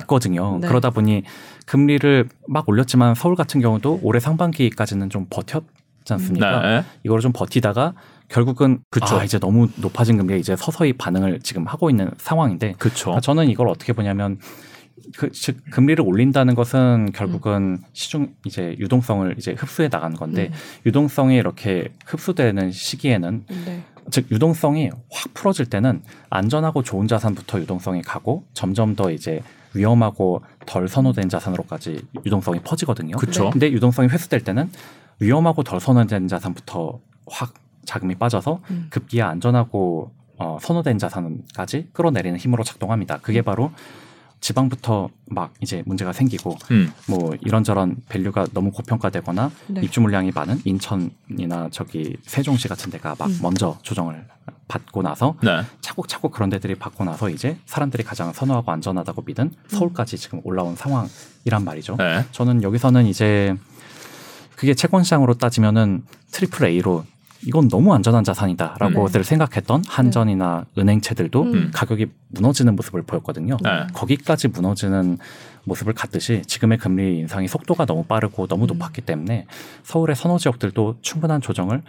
있거든요. 0.00 0.58
네. 0.60 0.68
그러다 0.68 0.90
보니 0.90 1.22
금리를 1.66 2.28
막 2.48 2.68
올렸지만 2.68 3.14
서울 3.14 3.34
같은 3.34 3.60
경우도 3.60 4.00
올해 4.02 4.20
상반기까지는 4.20 5.10
좀 5.10 5.26
버텼지 5.28 6.12
않습니까? 6.12 6.60
네. 6.60 6.84
이거를 7.04 7.20
좀 7.20 7.32
버티다가 7.32 7.94
결국은 8.28 8.80
그쵸. 8.90 9.16
아, 9.16 9.24
이제 9.24 9.38
너무 9.38 9.68
높아진 9.76 10.16
금리에 10.16 10.38
이제 10.38 10.56
서서히 10.56 10.92
반응을 10.92 11.40
지금 11.40 11.66
하고 11.66 11.90
있는 11.90 12.10
상황인데 12.18 12.74
그렇죠. 12.78 13.06
그러니까 13.06 13.20
저는 13.20 13.48
이걸 13.48 13.68
어떻게 13.68 13.92
보냐면 13.92 14.38
그, 15.16 15.30
즉 15.30 15.58
금리를 15.70 16.02
올린다는 16.04 16.54
것은 16.54 17.12
결국은 17.12 17.78
시중 17.92 18.34
이제 18.44 18.74
유동성을 18.78 19.34
이제 19.38 19.54
흡수해 19.56 19.88
나가는 19.90 20.16
건데 20.16 20.50
음. 20.50 20.56
유동성이 20.86 21.36
이렇게 21.36 21.92
흡수되는 22.06 22.72
시기에는 22.72 23.44
네. 23.66 23.82
즉 24.10 24.26
유동성이 24.30 24.90
확 25.10 25.34
풀어질 25.34 25.66
때는 25.66 26.02
안전하고 26.30 26.82
좋은 26.82 27.08
자산부터 27.08 27.60
유동성이 27.60 28.02
가고 28.02 28.46
점점 28.54 28.96
더 28.96 29.10
이제 29.10 29.42
위험하고 29.74 30.42
덜 30.66 30.88
선호된 30.88 31.28
자산으로까지 31.28 32.06
유동성이 32.24 32.60
퍼지거든요. 32.60 33.16
그렇죠. 33.16 33.44
네. 33.44 33.50
근데 33.50 33.72
유동성이 33.72 34.08
회수될 34.08 34.42
때는 34.42 34.70
위험하고 35.20 35.62
덜 35.62 35.80
선호된 35.80 36.28
자산부터 36.28 37.00
확 37.28 37.54
자금이 37.84 38.16
빠져서 38.16 38.60
음. 38.70 38.86
급기야 38.90 39.28
안전하고 39.28 40.10
어, 40.38 40.58
선호된 40.60 40.98
자산까지 40.98 41.90
끌어내리는 41.92 42.38
힘으로 42.38 42.62
작동합니다. 42.64 43.18
그게 43.18 43.42
바로 43.42 43.70
지방부터 44.40 45.08
막 45.26 45.54
이제 45.60 45.82
문제가 45.86 46.12
생기고 46.12 46.56
음. 46.70 46.92
뭐 47.08 47.34
이런저런 47.40 47.96
value가 48.08 48.46
너무 48.52 48.70
고평가되거나 48.70 49.50
네. 49.68 49.80
입주 49.82 50.00
물량이 50.00 50.32
많은 50.34 50.60
인천이나 50.64 51.68
저기 51.70 52.16
세종시 52.22 52.68
같은 52.68 52.90
데가 52.90 53.16
막 53.18 53.28
음. 53.28 53.38
먼저 53.42 53.78
조정을 53.82 54.26
받고 54.68 55.02
나서 55.02 55.36
네. 55.42 55.62
차곡차곡 55.80 56.32
그런 56.32 56.50
데들이 56.50 56.74
받고 56.74 57.04
나서 57.04 57.30
이제 57.30 57.56
사람들이 57.66 58.02
가장 58.02 58.32
선호하고 58.32 58.70
안전하다고 58.72 59.22
믿은 59.22 59.52
서울까지 59.68 60.18
지금 60.18 60.40
올라온 60.44 60.76
상황이란 60.76 61.64
말이죠. 61.64 61.96
네. 61.96 62.24
저는 62.32 62.62
여기서는 62.62 63.06
이제 63.06 63.54
그게 64.56 64.74
채권 64.74 65.04
시장으로 65.04 65.34
따지면은 65.34 66.04
triple 66.32 66.66
A로 66.66 67.04
이건 67.44 67.68
너무 67.68 67.94
안전한 67.94 68.24
자산이다라고 68.24 69.06
네. 69.06 69.12
들 69.12 69.24
생각했던 69.24 69.84
한전이나 69.86 70.64
은행채들도 70.78 71.42
음. 71.42 71.70
가격이 71.74 72.06
무너지는 72.28 72.76
모습을 72.76 73.02
보였거든요. 73.02 73.56
네. 73.62 73.86
거기까지 73.92 74.48
무너지는 74.48 75.18
모습을 75.64 75.92
갖듯이 75.92 76.42
지금의 76.46 76.78
금리 76.78 77.18
인상이 77.18 77.48
속도가 77.48 77.86
너무 77.86 78.04
빠르고 78.04 78.46
너무 78.46 78.64
음. 78.64 78.66
높았기 78.68 79.02
때문에 79.02 79.46
서울의 79.82 80.16
선호 80.16 80.38
지역들도 80.38 80.98
충분한 81.02 81.40
조정을 81.40 81.82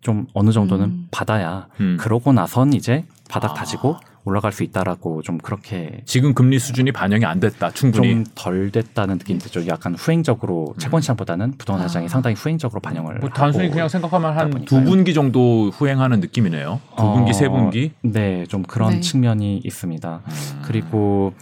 좀 0.00 0.26
어느 0.34 0.52
정도는 0.52 0.84
음. 0.84 1.08
받아야 1.10 1.66
음. 1.80 1.96
그러고 1.98 2.32
나선 2.32 2.74
이제 2.74 3.04
바닥 3.28 3.52
아. 3.52 3.54
다지고 3.54 3.96
올라갈 4.26 4.52
수 4.52 4.62
있다라고 4.62 5.22
좀 5.22 5.38
그렇게 5.38 6.00
지금 6.06 6.32
금리 6.34 6.58
수준이 6.58 6.92
반영이 6.92 7.24
안 7.24 7.40
됐다. 7.40 7.70
충분히. 7.72 8.10
좀 8.12 8.24
덜 8.34 8.70
됐다는 8.70 9.18
느낌이 9.18 9.38
들죠. 9.38 9.66
약간 9.66 9.94
후행적으로 9.94 10.74
채권 10.78 11.00
시장보다는 11.02 11.52
부동산 11.58 11.88
시장이 11.88 12.06
아. 12.06 12.08
상당히 12.08 12.34
후행적으로 12.34 12.80
반영을 12.80 13.18
뭐 13.18 13.28
단순히 13.30 13.70
그냥 13.70 13.88
생각하면 13.88 14.36
한. 14.36 14.64
두 14.64 14.82
분기 14.82 15.12
정도 15.14 15.70
후행하는 15.70 16.20
느낌이네요. 16.20 16.80
두 16.96 17.02
분기, 17.12 17.32
세 17.34 17.48
분기. 17.48 17.92
어, 17.94 17.98
네, 18.02 18.46
좀 18.46 18.62
그런 18.62 18.90
네. 18.94 19.00
측면이 19.00 19.60
있습니다. 19.64 20.20
음. 20.26 20.62
그리고 20.64 21.34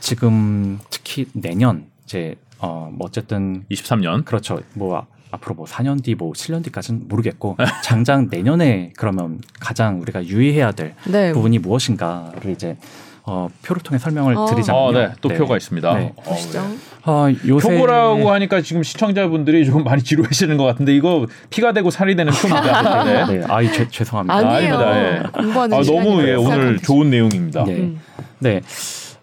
지금 0.00 0.78
특히 0.90 1.26
내년 1.34 1.86
이제 2.04 2.34
어, 2.58 2.90
뭐 2.92 3.06
어쨌든 3.06 3.64
23년. 3.70 4.24
그렇죠. 4.24 4.60
뭐 4.74 4.98
아- 4.98 5.06
앞으로 5.30 5.54
뭐 5.54 5.66
4년 5.66 6.02
뒤, 6.02 6.14
뭐 6.14 6.32
7년 6.32 6.64
뒤까지는 6.64 7.08
모르겠고 7.08 7.56
장장 7.82 8.28
내년에 8.30 8.92
그러면 8.96 9.40
가장 9.60 10.00
우리가 10.00 10.24
유의해야 10.24 10.72
될 10.72 10.94
네. 11.06 11.32
부분이 11.32 11.58
무엇인가를 11.58 12.50
이제 12.50 12.76
어, 13.24 13.48
표를 13.62 13.82
통해 13.82 13.98
설명을 13.98 14.34
어. 14.36 14.46
드리자면요. 14.46 14.84
어, 14.86 14.92
네. 14.92 15.12
또 15.20 15.28
표가 15.28 15.56
있습니다. 15.58 15.94
네. 15.98 16.12
어, 16.16 16.22
보시죠. 16.22 16.62
네. 16.62 16.76
어, 17.04 17.26
요새 17.46 17.70
표고라고 17.74 18.30
하니까 18.30 18.62
지금 18.62 18.82
시청자분들이 18.82 19.66
좀 19.66 19.84
많이 19.84 20.02
지루해지는 20.02 20.56
것 20.56 20.64
같은데 20.64 20.94
이거 20.94 21.26
피가 21.50 21.72
되고 21.72 21.90
살이 21.90 22.16
되는 22.16 22.32
표입니다. 22.32 23.04
네. 23.04 23.26
네, 23.26 23.44
아이 23.48 23.70
죄, 23.70 23.86
죄송합니다. 23.88 24.34
아니에요. 24.34 24.54
아 24.54 24.60
닙니다. 24.60 24.98
예. 24.98 25.22
공부하는 25.32 25.76
아, 25.76 25.82
너무 25.82 26.26
예, 26.26 26.34
오늘 26.34 26.78
좋은 26.78 27.10
내용입니다. 27.10 27.64
네. 27.64 27.72
음. 27.76 28.00
네. 28.38 28.60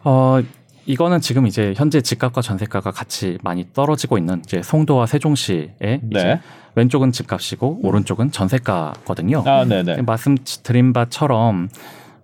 어, 0.03 0.39
이거는 0.85 1.19
지금 1.21 1.47
이제 1.47 1.73
현재 1.75 2.01
집값과 2.01 2.41
전세가가 2.41 2.91
같이 2.91 3.37
많이 3.43 3.65
떨어지고 3.73 4.17
있는 4.17 4.41
이제 4.45 4.61
송도와 4.61 5.05
세종시의 5.07 5.71
이제 5.81 6.23
네. 6.23 6.41
왼쪽은 6.75 7.11
집값이고 7.11 7.79
오른쪽은 7.83 8.31
전세가거든요. 8.31 9.43
아, 9.45 9.65
네, 9.65 9.83
네. 9.83 10.01
말씀드린 10.01 10.93
바처럼 10.93 11.69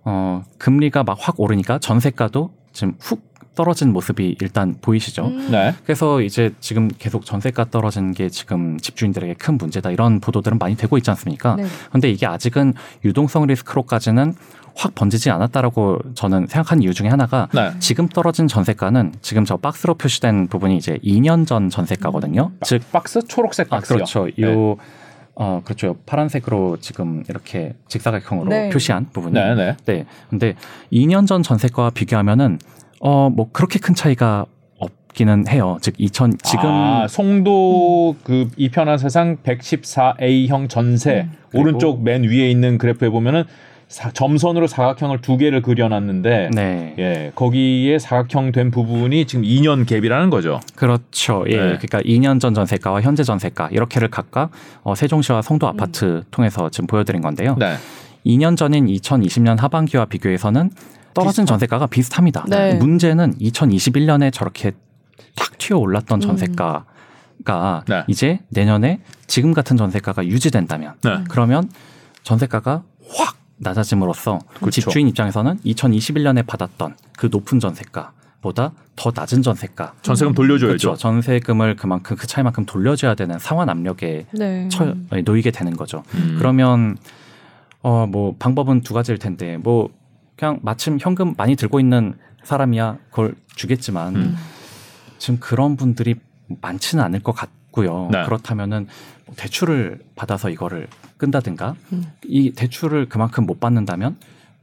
어, 0.04 0.42
금리가 0.58 1.04
막 1.04 1.18
확 1.20 1.40
오르니까 1.40 1.78
전세가도 1.78 2.50
지금 2.72 2.94
훅 3.00 3.32
떨어진 3.54 3.92
모습이 3.92 4.36
일단 4.40 4.76
보이시죠. 4.80 5.26
음. 5.26 5.48
네. 5.50 5.74
그래서 5.84 6.22
이제 6.22 6.54
지금 6.60 6.88
계속 6.98 7.26
전세가 7.26 7.66
떨어지는 7.70 8.12
게 8.12 8.30
지금 8.30 8.78
집주인들에게 8.78 9.34
큰 9.34 9.58
문제다 9.58 9.90
이런 9.90 10.20
보도들은 10.20 10.58
많이 10.58 10.74
되고 10.74 10.96
있지 10.96 11.10
않습니까? 11.10 11.56
네. 11.56 11.64
근데 11.92 12.10
이게 12.10 12.26
아직은 12.26 12.72
유동성 13.04 13.46
리스크로까지는 13.46 14.34
확 14.74 14.94
번지지 14.94 15.30
않았다라고 15.30 15.98
저는 16.14 16.46
생각한 16.46 16.82
이유 16.82 16.94
중에 16.94 17.08
하나가 17.08 17.48
네. 17.52 17.70
지금 17.78 18.08
떨어진 18.08 18.48
전세가는 18.48 19.12
지금 19.20 19.44
저 19.44 19.56
박스로 19.56 19.94
표시된 19.94 20.48
부분이 20.48 20.76
이제 20.76 20.98
2년 21.04 21.46
전 21.46 21.68
전세가거든요. 21.68 22.52
즉, 22.62 22.82
박스 22.92 23.22
초록색 23.26 23.68
아, 23.72 23.76
박스요. 23.76 23.96
그렇죠. 23.96 24.28
네. 24.36 24.42
요 24.42 24.76
어, 25.34 25.62
그렇죠. 25.64 25.96
파란색으로 26.06 26.78
지금 26.80 27.24
이렇게 27.28 27.74
직사각형으로 27.88 28.50
네. 28.50 28.68
표시한 28.70 29.08
부분이. 29.12 29.34
네, 29.34 29.54
네. 29.54 29.76
네. 29.86 30.06
근데 30.28 30.54
2년 30.92 31.26
전 31.26 31.42
전세가와 31.42 31.90
비교하면은 31.90 32.58
어, 33.00 33.30
뭐 33.30 33.48
그렇게 33.52 33.78
큰 33.78 33.94
차이가 33.94 34.46
없기는 34.78 35.48
해요. 35.48 35.78
즉 35.80 35.94
2000 35.98 36.38
지금 36.42 36.64
아, 36.66 37.06
송도 37.08 38.16
그 38.24 38.48
이편한 38.56 38.98
세상 38.98 39.38
114A형 39.38 40.68
전세 40.68 41.28
음. 41.28 41.36
오른쪽 41.54 42.02
맨 42.02 42.24
위에 42.24 42.50
있는 42.50 42.78
그래프에 42.78 43.08
보면은 43.08 43.44
사- 43.92 44.10
점선으로 44.10 44.66
사각형을 44.68 45.20
두 45.20 45.36
개를 45.36 45.60
그려놨는데 45.60 46.50
네. 46.54 46.94
예 46.98 47.32
거기에 47.34 47.98
사각형 47.98 48.50
된 48.52 48.70
부분이 48.70 49.26
지금 49.26 49.44
2년 49.44 49.84
갭이라는 49.84 50.30
거죠. 50.30 50.60
그렇죠. 50.74 51.44
예. 51.48 51.56
네. 51.56 51.62
그러니까 51.78 52.00
2년 52.00 52.40
전 52.40 52.54
전세가와 52.54 53.02
현재 53.02 53.22
전세가 53.22 53.68
이렇게를 53.70 54.08
각각 54.08 54.50
어, 54.82 54.94
세종시와 54.94 55.42
송도 55.42 55.68
아파트 55.68 56.22
통해서 56.30 56.70
지금 56.70 56.86
보여드린 56.86 57.20
건데요. 57.20 57.54
네. 57.58 57.76
2년 58.24 58.56
전인 58.56 58.86
2020년 58.86 59.58
하반기와 59.58 60.06
비교해서는 60.06 60.70
떨어진 61.12 61.44
전세가가 61.44 61.86
비슷합니다. 61.88 62.46
네. 62.48 62.74
문제는 62.76 63.34
2021년에 63.40 64.32
저렇게 64.32 64.72
탁 65.36 65.58
튀어 65.58 65.76
올랐던 65.76 66.20
전세가가 66.20 67.84
네. 67.86 68.04
이제 68.08 68.40
내년에 68.48 69.00
지금 69.26 69.52
같은 69.52 69.76
전세가가 69.76 70.24
유지된다면 70.24 70.94
네. 71.04 71.10
그러면 71.28 71.68
전세가가 72.22 72.70
확 72.72 72.84
낮아짐으로써 73.62 74.38
그렇죠. 74.54 74.70
집주인 74.70 75.08
입장에서는 75.08 75.58
2021년에 75.64 76.46
받았던 76.46 76.96
그 77.16 77.28
높은 77.30 77.60
전세가 77.60 78.12
보다 78.40 78.72
더 78.96 79.12
낮은 79.14 79.42
전세가 79.42 79.94
전세금 80.02 80.34
돌려줘야죠. 80.34 80.66
그렇죠. 80.66 80.96
전세금을 80.96 81.76
그만큼 81.76 82.16
그 82.16 82.26
차이만큼 82.26 82.66
돌려줘야 82.66 83.14
되는 83.14 83.38
상환 83.38 83.68
압력에 83.68 84.26
네. 84.32 84.68
처, 84.68 84.94
놓이게 85.24 85.50
되는 85.52 85.76
거죠. 85.76 86.02
음. 86.14 86.36
그러면 86.38 86.96
어 87.82 88.06
뭐 88.06 88.34
방법은 88.38 88.82
두 88.82 88.94
가지일 88.94 89.18
텐데 89.18 89.56
뭐 89.58 89.88
그냥 90.36 90.58
마침 90.62 90.98
현금 91.00 91.34
많이 91.36 91.56
들고 91.56 91.78
있는 91.80 92.14
사람이야 92.44 92.98
그걸 93.10 93.34
주겠지만 93.54 94.16
음. 94.16 94.36
지금 95.18 95.38
그런 95.40 95.76
분들이 95.76 96.16
많지는 96.60 97.02
않을 97.04 97.20
것 97.20 97.32
같 97.32 97.48
고요. 97.72 98.08
네. 98.12 98.22
그렇다면은 98.24 98.86
뭐 99.26 99.34
대출을 99.36 100.00
받아서 100.14 100.50
이거를 100.50 100.86
끈다든가 101.16 101.74
음. 101.92 102.04
이 102.24 102.52
대출을 102.52 103.08
그만큼 103.08 103.46
못 103.46 103.58
받는다면 103.58 104.16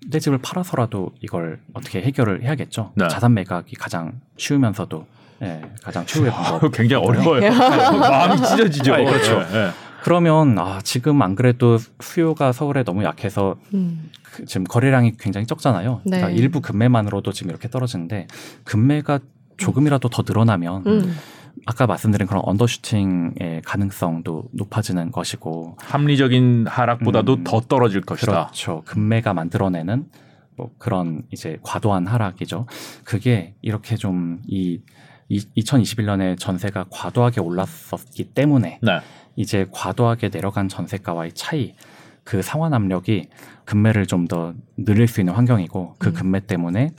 내 0.07 0.19
집을 0.19 0.37
팔아서라도 0.37 1.11
이걸 1.19 1.59
어떻게 1.73 2.01
해결을 2.01 2.43
해야겠죠. 2.43 2.93
네. 2.95 3.07
자산 3.09 3.33
매각이 3.33 3.75
가장 3.75 4.13
쉬우면서도 4.37 5.05
예, 5.41 5.61
가장 5.83 6.05
최후의 6.05 6.31
방법. 6.31 6.71
굉장히 6.73 7.05
어려워요. 7.05 7.49
마음이 7.51 8.37
찢어지죠. 8.37 8.93
아니, 8.93 9.05
그렇죠. 9.05 9.43
예, 9.51 9.57
예. 9.57 9.69
그러면 10.03 10.57
아 10.57 10.79
지금 10.83 11.21
안 11.21 11.35
그래도 11.35 11.77
수요가 11.99 12.51
서울에 12.51 12.83
너무 12.83 13.03
약해서 13.03 13.57
음. 13.73 14.09
그 14.23 14.45
지금 14.45 14.63
거래량이 14.63 15.17
굉장히 15.17 15.45
적잖아요. 15.45 16.01
네. 16.05 16.17
그러니까 16.17 16.39
일부 16.39 16.61
금매만으로도 16.61 17.33
지금 17.33 17.49
이렇게 17.51 17.69
떨어지는데 17.69 18.27
금매가 18.63 19.19
조금이라도 19.57 20.09
더 20.09 20.23
늘어나면 20.25 20.83
음. 20.87 21.15
아까 21.65 21.87
말씀드린 21.87 22.27
그런 22.27 22.43
언더슈팅의 22.45 23.61
가능성도 23.65 24.49
높아지는 24.53 25.11
것이고 25.11 25.77
합리적인 25.79 26.67
하락보다도 26.67 27.33
음. 27.33 27.43
더 27.43 27.61
떨어질 27.61 28.01
것이다. 28.01 28.31
그렇죠. 28.31 28.83
금매가 28.85 29.33
만들어내는 29.33 30.05
뭐 30.55 30.71
그런 30.77 31.23
이제 31.31 31.57
과도한 31.63 32.07
하락이죠. 32.07 32.65
그게 33.03 33.55
이렇게 33.61 33.95
좀이 33.95 34.81
2021년에 35.31 36.37
전세가 36.37 36.85
과도하게 36.89 37.41
올랐었기 37.41 38.33
때문에 38.33 38.79
네. 38.81 38.99
이제 39.35 39.67
과도하게 39.71 40.29
내려간 40.29 40.67
전세가와의 40.67 41.33
차이 41.33 41.75
그 42.23 42.41
상환 42.41 42.73
압력이 42.73 43.29
금매를 43.65 44.05
좀 44.05 44.27
더 44.27 44.53
늘릴 44.77 45.07
수 45.07 45.21
있는 45.21 45.33
환경이고 45.33 45.95
그 45.97 46.09
음. 46.09 46.13
금매 46.13 46.45
때문에 46.45 46.91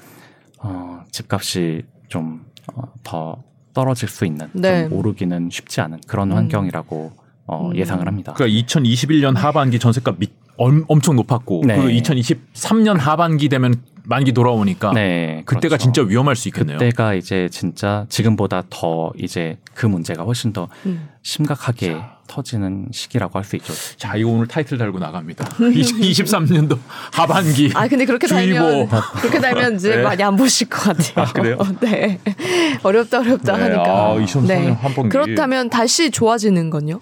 어, 0.58 1.04
집값이 1.12 1.84
좀더 2.08 3.42
떨어질 3.74 4.08
수 4.08 4.24
있는 4.24 4.48
네. 4.52 4.88
좀 4.88 4.98
오르기는 4.98 5.50
쉽지 5.50 5.80
않은 5.80 6.00
그런 6.06 6.30
음. 6.32 6.36
환경이라고 6.36 7.12
어, 7.46 7.68
음. 7.68 7.76
예상을 7.76 8.06
합니다. 8.06 8.32
그러니까 8.34 8.66
2021년 8.66 9.34
하반기 9.34 9.78
전세가 9.78 10.14
미, 10.18 10.28
엄, 10.56 10.84
엄청 10.88 11.16
높았고 11.16 11.62
네. 11.66 11.76
그 11.76 11.88
2023년 11.88 12.98
하반기 12.98 13.48
되면 13.48 13.74
만기 14.04 14.32
돌아오니까 14.32 14.92
네, 14.92 15.42
그때가 15.46 15.76
그렇죠. 15.76 15.82
진짜 15.84 16.02
위험할 16.02 16.36
수 16.36 16.48
있겠네요. 16.48 16.78
그때가 16.78 17.14
이제 17.14 17.48
진짜 17.50 18.06
지금보다 18.08 18.62
더 18.70 19.12
이제 19.18 19.58
그 19.74 19.86
문제가 19.86 20.22
훨씬 20.24 20.52
더 20.52 20.68
음. 20.86 21.08
심각하게 21.22 21.92
자. 21.92 22.18
터지는 22.26 22.86
시기라고 22.92 23.38
할 23.38 23.44
수 23.44 23.56
있죠. 23.56 23.72
자, 23.96 24.16
이거 24.16 24.30
오늘 24.30 24.46
타이틀 24.46 24.78
달고 24.78 24.98
나갑니다. 25.00 25.44
2023년도 25.58 26.78
하반기. 27.12 27.70
아 27.74 27.88
근데 27.88 28.04
그렇게 28.04 28.26
주의보. 28.26 28.54
달면 28.58 28.88
그렇게 29.20 29.40
달면 29.40 29.74
이제 29.76 29.96
네. 29.96 30.02
많이 30.02 30.22
안 30.22 30.36
보실 30.36 30.68
것 30.68 30.96
같아요. 30.96 31.26
아, 31.26 31.32
그래요? 31.32 31.58
네. 31.80 32.18
어렵다 32.82 33.20
어렵다 33.20 33.56
네, 33.56 33.62
하니까. 33.64 33.82
아, 34.12 34.16
2023년 34.16 34.76
하반기. 34.78 35.08
그렇다면 35.10 35.70
다시 35.70 36.10
좋아지는 36.10 36.70
건요? 36.70 37.00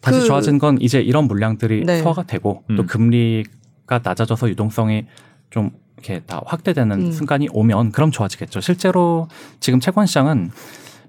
다시 0.00 0.20
그- 0.20 0.26
좋아진 0.26 0.58
건 0.58 0.78
이제 0.80 1.00
이런 1.00 1.24
물량들이 1.28 1.84
네. 1.84 2.00
소화가 2.02 2.24
되고 2.24 2.64
음. 2.70 2.76
또 2.76 2.86
금리가 2.86 4.00
낮아져서 4.02 4.48
유동성이 4.48 5.06
좀 5.50 5.70
이렇게 6.02 6.20
다 6.26 6.42
확대되는 6.44 7.00
음. 7.00 7.12
순간이 7.12 7.48
오면 7.52 7.92
그럼 7.92 8.10
좋아지겠죠. 8.10 8.60
실제로 8.60 9.28
지금 9.60 9.78
채권 9.80 10.06
시장은 10.06 10.50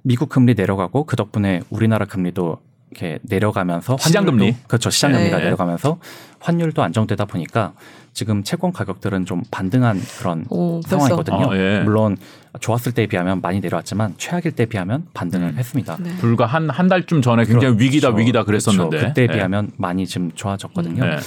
미국 0.03 0.29
금리 0.29 0.53
내려가고 0.53 1.05
그 1.05 1.15
덕분에 1.15 1.61
우리나라 1.69 2.05
금리도 2.05 2.57
이렇게 2.91 3.17
내려가면서 3.23 3.97
시장 3.99 4.25
금리? 4.25 4.55
그렇죠 4.67 4.91
시장 4.91 5.13
금리가 5.13 5.37
네. 5.37 5.45
내려가면서 5.45 5.97
환율도 6.39 6.83
안정되다 6.83 7.25
보니까 7.25 7.73
지금 8.11 8.43
채권 8.43 8.71
가격들은 8.71 9.25
좀 9.25 9.41
반등한 9.49 9.99
그런 10.19 10.45
오. 10.49 10.79
상황이거든요. 10.83 11.51
아, 11.51 11.57
예. 11.57 11.79
물론 11.83 12.17
좋았을 12.59 12.91
때에 12.91 13.07
비하면 13.07 13.41
많이 13.41 13.59
내려왔지만 13.61 14.13
최악일 14.17 14.51
때에 14.51 14.67
비하면 14.67 15.07
반등을 15.15 15.47
음. 15.49 15.55
했습니다. 15.57 15.97
네. 15.99 16.15
불과 16.17 16.45
한 16.45 16.69
한 16.69 16.87
달쯤 16.87 17.23
전에 17.23 17.45
굉장히 17.45 17.79
위기다 17.79 18.09
그렇죠. 18.09 18.19
위기다 18.21 18.43
그랬었는데 18.43 18.89
그렇죠. 18.89 19.07
그때에 19.07 19.25
네. 19.27 19.33
비하면 19.33 19.71
많이 19.77 20.05
지금 20.05 20.31
좋아졌거든요. 20.35 21.03
네. 21.03 21.17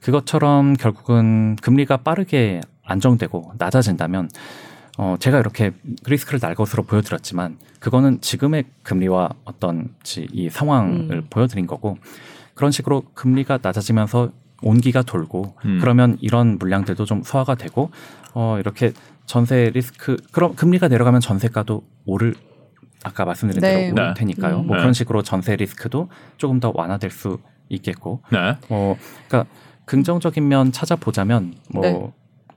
그것처럼 0.00 0.74
결국은 0.74 1.54
금리가 1.62 1.98
빠르게 1.98 2.60
안정되고 2.92 3.54
낮아진다면 3.58 4.28
어 4.98 5.16
제가 5.18 5.38
이렇게 5.40 5.72
리스크를 6.04 6.38
날 6.38 6.54
것으로 6.54 6.82
보여드렸지만 6.82 7.56
그거는 7.80 8.20
지금의 8.20 8.64
금리와 8.82 9.30
어떤 9.44 9.94
지- 10.02 10.28
이 10.32 10.50
상황을 10.50 11.10
음. 11.16 11.26
보여드린 11.30 11.66
거고 11.66 11.96
그런 12.54 12.70
식으로 12.70 13.02
금리가 13.14 13.58
낮아지면서 13.62 14.30
온기가 14.62 15.02
돌고 15.02 15.56
음. 15.64 15.78
그러면 15.80 16.18
이런 16.20 16.58
물량들도 16.58 17.04
좀 17.06 17.22
소화가 17.22 17.54
되고 17.54 17.90
어 18.34 18.58
이렇게 18.60 18.92
전세 19.24 19.70
리스크 19.74 20.16
그럼 20.30 20.54
금리가 20.54 20.88
내려가면 20.88 21.20
전세가도 21.20 21.82
오를 22.04 22.34
아까 23.02 23.24
말씀드린 23.24 23.60
네. 23.62 23.68
대로 23.86 23.92
오를 23.94 24.08
네. 24.08 24.14
테니까요. 24.14 24.58
음. 24.60 24.66
뭐 24.66 24.76
네. 24.76 24.82
그런 24.82 24.92
식으로 24.92 25.22
전세 25.22 25.56
리스크도 25.56 26.10
조금 26.36 26.60
더 26.60 26.70
완화될 26.74 27.10
수 27.10 27.38
있겠고 27.70 28.20
네. 28.30 28.56
뭐 28.68 28.96
그러니까 29.26 29.50
긍정적인 29.86 30.46
면 30.46 30.70
찾아보자면 30.70 31.54
뭐 31.70 31.82
네. 31.82 32.12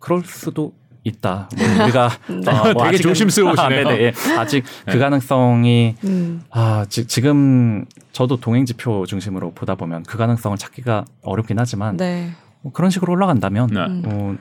그럴 0.05 0.21
수도 0.23 0.71
있다. 1.03 1.49
뭐 1.57 1.83
우리가 1.85 2.09
네. 2.29 2.51
어, 2.51 2.73
뭐 2.73 2.83
되게 2.85 2.97
아직은- 2.97 3.01
조심스러우시네요. 3.01 3.65
아, 3.65 3.69
네네. 3.69 4.01
예. 4.03 4.13
아직 4.37 4.63
네. 4.85 4.93
그 4.93 4.99
가능성이 4.99 5.95
음. 6.03 6.43
아 6.51 6.85
지, 6.87 7.07
지금 7.07 7.85
저도 8.11 8.37
동행 8.39 8.65
지표 8.65 9.05
중심으로 9.07 9.51
보다 9.53 9.73
보면 9.73 10.03
그 10.03 10.17
가능성을 10.19 10.55
찾기가 10.59 11.05
어렵긴 11.23 11.57
하지만 11.57 11.97
네. 11.97 12.29
뭐 12.61 12.71
그런 12.71 12.91
식으로 12.91 13.13
올라간다면 13.13 13.67
네. 13.71 13.79
음. 13.79 14.03
어, 14.05 14.35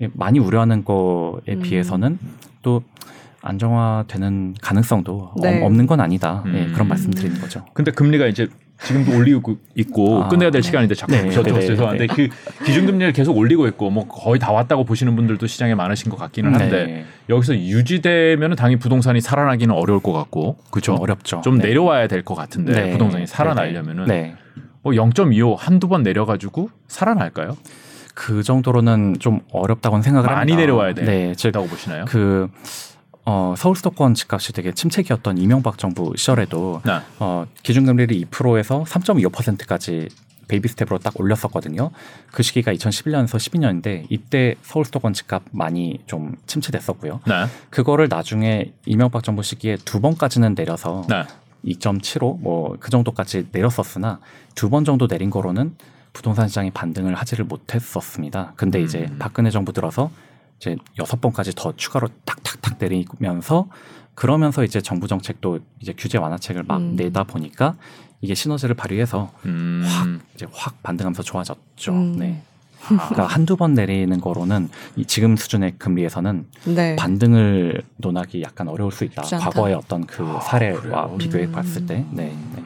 예, 0.00 0.08
많이 0.14 0.38
우려하는 0.38 0.84
거에 0.84 1.54
음. 1.54 1.60
비해서는 1.62 2.18
또 2.62 2.82
안정화되는 3.42 4.54
가능성도 4.62 5.32
네. 5.42 5.62
어, 5.62 5.66
없는 5.66 5.86
건 5.86 6.00
아니다. 6.00 6.42
예, 6.46 6.64
음. 6.66 6.70
그런 6.72 6.88
말씀드리는 6.88 7.38
거죠. 7.42 7.64
근데 7.74 7.90
금리가 7.90 8.26
이제 8.26 8.48
지금도 8.86 9.16
올리고 9.16 9.56
있고 9.74 10.24
아, 10.24 10.28
끝내야 10.28 10.50
될 10.50 10.62
네. 10.62 10.66
시간인데 10.66 10.94
자꾸 10.94 11.12
네, 11.12 11.30
저도 11.30 11.52
네, 11.52 11.60
네, 11.60 11.66
죄송한데 11.66 12.06
그 12.08 12.28
기준금리를 12.64 13.12
계속 13.12 13.36
올리고 13.36 13.66
있고 13.68 13.90
뭐 13.90 14.06
거의 14.08 14.38
다 14.38 14.52
왔다고 14.52 14.84
보시는 14.84 15.16
분들도 15.16 15.46
시장에 15.46 15.74
많으신 15.74 16.10
것 16.10 16.16
같기는 16.16 16.54
한데 16.54 16.84
네. 16.86 17.04
여기서 17.28 17.56
유지되면은 17.56 18.56
당연히 18.56 18.78
부동산이 18.78 19.20
살아나기는 19.20 19.74
어려울 19.74 20.00
것 20.00 20.12
같고 20.12 20.56
그렇죠. 20.70 20.92
좀 20.94 21.00
어렵죠. 21.00 21.40
좀 21.42 21.58
네. 21.58 21.68
내려와야 21.68 22.06
될 22.06 22.20
것 22.22 22.34
같은데 22.34 22.72
네. 22.72 22.90
부동산이 22.92 23.26
살아나려면은 23.26 24.04
네. 24.06 24.34
뭐0.25 24.84 25.56
한두 25.58 25.88
번 25.88 26.02
내려가지고 26.02 26.70
살아날까요? 26.88 27.56
그 28.14 28.42
정도로는 28.42 29.16
좀 29.18 29.40
어렵다고는 29.52 30.02
생각을 30.02 30.26
많이 30.26 30.38
합니다. 30.38 30.56
내려와야 30.60 30.94
돼. 30.94 31.04
네, 31.04 31.32
있다고 31.32 31.66
보시나요? 31.66 32.04
즉그 32.06 32.48
어, 33.24 33.54
서울 33.56 33.76
수도권 33.76 34.14
집값이 34.14 34.52
되게 34.52 34.72
침체기였던 34.72 35.38
이명박 35.38 35.78
정부 35.78 36.12
시절에도 36.16 36.80
네. 36.84 37.00
어, 37.18 37.46
기준금리를 37.62 38.16
2%에서 38.30 38.84
3.25%까지 38.84 40.08
baby 40.48 40.68
step으로 40.68 40.98
딱 40.98 41.18
올렸었거든요. 41.20 41.90
그 42.32 42.42
시기가 42.42 42.72
2011년에서 42.72 43.36
12년인데 43.36 44.06
이때 44.08 44.56
서울 44.62 44.84
수도권 44.84 45.12
집값 45.12 45.42
많이 45.52 46.00
좀 46.06 46.34
침체됐었고요. 46.46 47.20
네. 47.26 47.44
그거를 47.70 48.08
나중에 48.08 48.72
이명박 48.84 49.22
정부 49.22 49.44
시기에 49.44 49.76
두 49.84 50.00
번까지는 50.00 50.56
내려서 50.56 51.04
네. 51.08 51.24
2.75 51.64 52.40
뭐 52.40 52.76
그 52.80 52.90
정도까지 52.90 53.48
내렸었으나 53.52 54.18
두 54.56 54.70
번 54.70 54.84
정도 54.84 55.06
내린 55.06 55.30
거로는 55.30 55.76
부동산 56.12 56.48
시장이 56.48 56.70
반등을 56.72 57.14
하지를 57.14 57.44
못했었습니다. 57.44 58.54
근데 58.56 58.80
이제 58.82 59.06
음. 59.08 59.16
박근혜 59.20 59.50
정부 59.50 59.72
들어서 59.72 60.10
이제 60.60 60.76
여섯 60.98 61.20
번까지 61.20 61.52
더 61.56 61.72
추가로 61.74 62.08
탁탁탁 62.24 62.76
내리면서 62.78 63.68
그러면서 64.14 64.62
이제 64.62 64.80
정부 64.82 65.08
정책도 65.08 65.60
이제 65.80 65.94
규제 65.96 66.18
완화책을 66.18 66.64
막 66.64 66.76
음. 66.76 66.96
내다 66.96 67.24
보니까 67.24 67.76
이게 68.20 68.34
시너지를 68.34 68.74
발휘해서 68.74 69.32
음. 69.46 69.82
확 69.86 70.08
이제 70.34 70.46
확 70.52 70.82
반등하면서 70.82 71.22
좋아졌죠. 71.22 71.92
음. 71.92 72.16
네. 72.18 72.42
아. 72.82 73.08
그러니까 73.08 73.26
한두 73.26 73.56
번 73.56 73.72
내리는 73.72 74.20
거로는 74.20 74.68
이 74.96 75.06
지금 75.06 75.36
수준의 75.36 75.76
금리에서는 75.78 76.46
네. 76.74 76.96
반등을 76.96 77.82
논하기 77.96 78.42
약간 78.42 78.68
어려울 78.68 78.92
수 78.92 79.04
있다. 79.04 79.22
과거의 79.22 79.74
어떤 79.74 80.06
그 80.06 80.24
아, 80.26 80.40
사례와 80.40 80.80
그래요? 80.80 81.16
비교해 81.18 81.44
음. 81.46 81.52
봤을 81.52 81.86
때. 81.86 82.04
네. 82.10 82.36
네. 82.54 82.62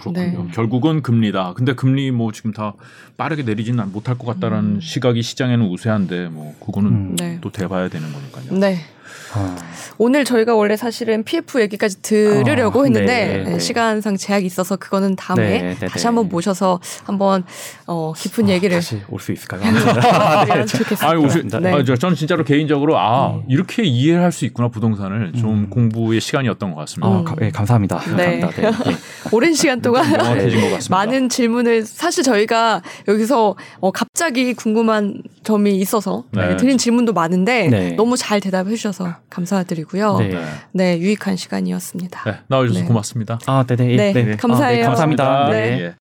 그렇군요. 0.00 0.44
네. 0.44 0.50
결국은 0.52 1.02
금리다. 1.02 1.54
근데 1.54 1.74
금리 1.74 2.10
뭐 2.10 2.32
지금 2.32 2.52
다 2.52 2.74
빠르게 3.16 3.42
내리지는 3.42 3.92
못할 3.92 4.16
것 4.18 4.26
같다라는 4.26 4.76
음. 4.76 4.80
시각이 4.80 5.22
시장에는 5.22 5.66
우세한데 5.66 6.28
뭐 6.28 6.54
그거는 6.64 6.90
음. 6.90 7.16
네. 7.16 7.38
또 7.40 7.50
돼봐야 7.50 7.88
되는 7.88 8.10
거니까요. 8.12 8.58
네. 8.58 8.78
아, 9.32 9.56
오늘 9.98 10.24
저희가 10.24 10.54
원래 10.54 10.76
사실은 10.76 11.22
PF 11.24 11.60
얘기까지 11.60 12.02
들으려고 12.02 12.80
아, 12.80 12.84
했는데 12.84 13.42
네, 13.44 13.50
네. 13.52 13.58
시간상 13.58 14.16
제약이 14.16 14.44
있어서 14.46 14.76
그거는 14.76 15.14
다음에 15.16 15.62
네, 15.62 15.76
네, 15.78 15.86
다시 15.86 15.98
네. 16.04 16.06
한번 16.08 16.28
모셔서 16.28 16.80
한번 17.04 17.44
어, 17.86 18.12
깊은 18.16 18.46
아, 18.46 18.48
얘기를 18.50 18.76
다시 18.76 19.00
올 19.08 19.20
수 19.20 19.32
있을까요? 19.32 19.60
드리면 19.62 20.66
좋겠습니다. 20.66 21.08
아니, 21.08 21.24
우선, 21.24 21.48
네. 21.62 21.72
아, 21.72 21.84
저, 21.84 21.94
저는 21.96 22.16
진짜로 22.16 22.42
개인적으로 22.44 22.98
아 22.98 23.34
음. 23.34 23.42
이렇게 23.48 23.82
이해를 23.84 24.22
할 24.22 24.30
수 24.32 24.44
있구나 24.44 24.68
부동산을 24.68 25.32
좀 25.32 25.50
음. 25.64 25.70
공부의 25.70 26.20
시간이었던 26.20 26.70
것 26.70 26.76
같습니다. 26.80 27.08
아, 27.08 27.18
음. 27.18 27.24
가- 27.24 27.34
네, 27.36 27.50
감사합니다. 27.50 27.98
네. 28.16 28.40
감사합니다. 28.40 28.50
네. 28.50 28.90
네. 28.90 28.96
오랜 29.32 29.52
시간 29.54 29.80
동안 29.82 30.08
명확해진 30.10 30.60
것 30.60 30.70
같습니다. 30.70 30.96
많은 30.96 31.28
질문을 31.28 31.84
사실 31.84 32.22
저희가 32.24 32.80
여기서 33.08 33.56
어, 33.80 33.90
갑자기 33.90 34.54
궁금한 34.54 35.22
점이 35.42 35.76
있어서 35.78 36.24
네. 36.32 36.56
드린 36.56 36.78
질문도 36.78 37.12
많은데 37.12 37.68
네. 37.68 37.90
너무 37.92 38.16
잘 38.16 38.40
대답해 38.40 38.70
주셔서 38.70 39.14
감사드리고요. 39.28 40.18
네. 40.18 40.28
네. 40.28 40.44
네. 40.72 40.98
유익한 40.98 41.36
시간이었습니다. 41.36 42.22
네, 42.24 42.38
나와주셔서 42.48 42.80
네. 42.80 42.86
고맙습니다. 42.86 43.38
아, 43.46 43.64
네네. 43.66 43.96
네, 43.96 44.12
네. 44.12 44.36
감사해요. 44.36 44.78
아, 44.78 44.80
네, 44.80 44.82
감사합니다. 44.86 45.48
네. 45.50 45.70
네. 45.70 45.82
예. 45.82 45.94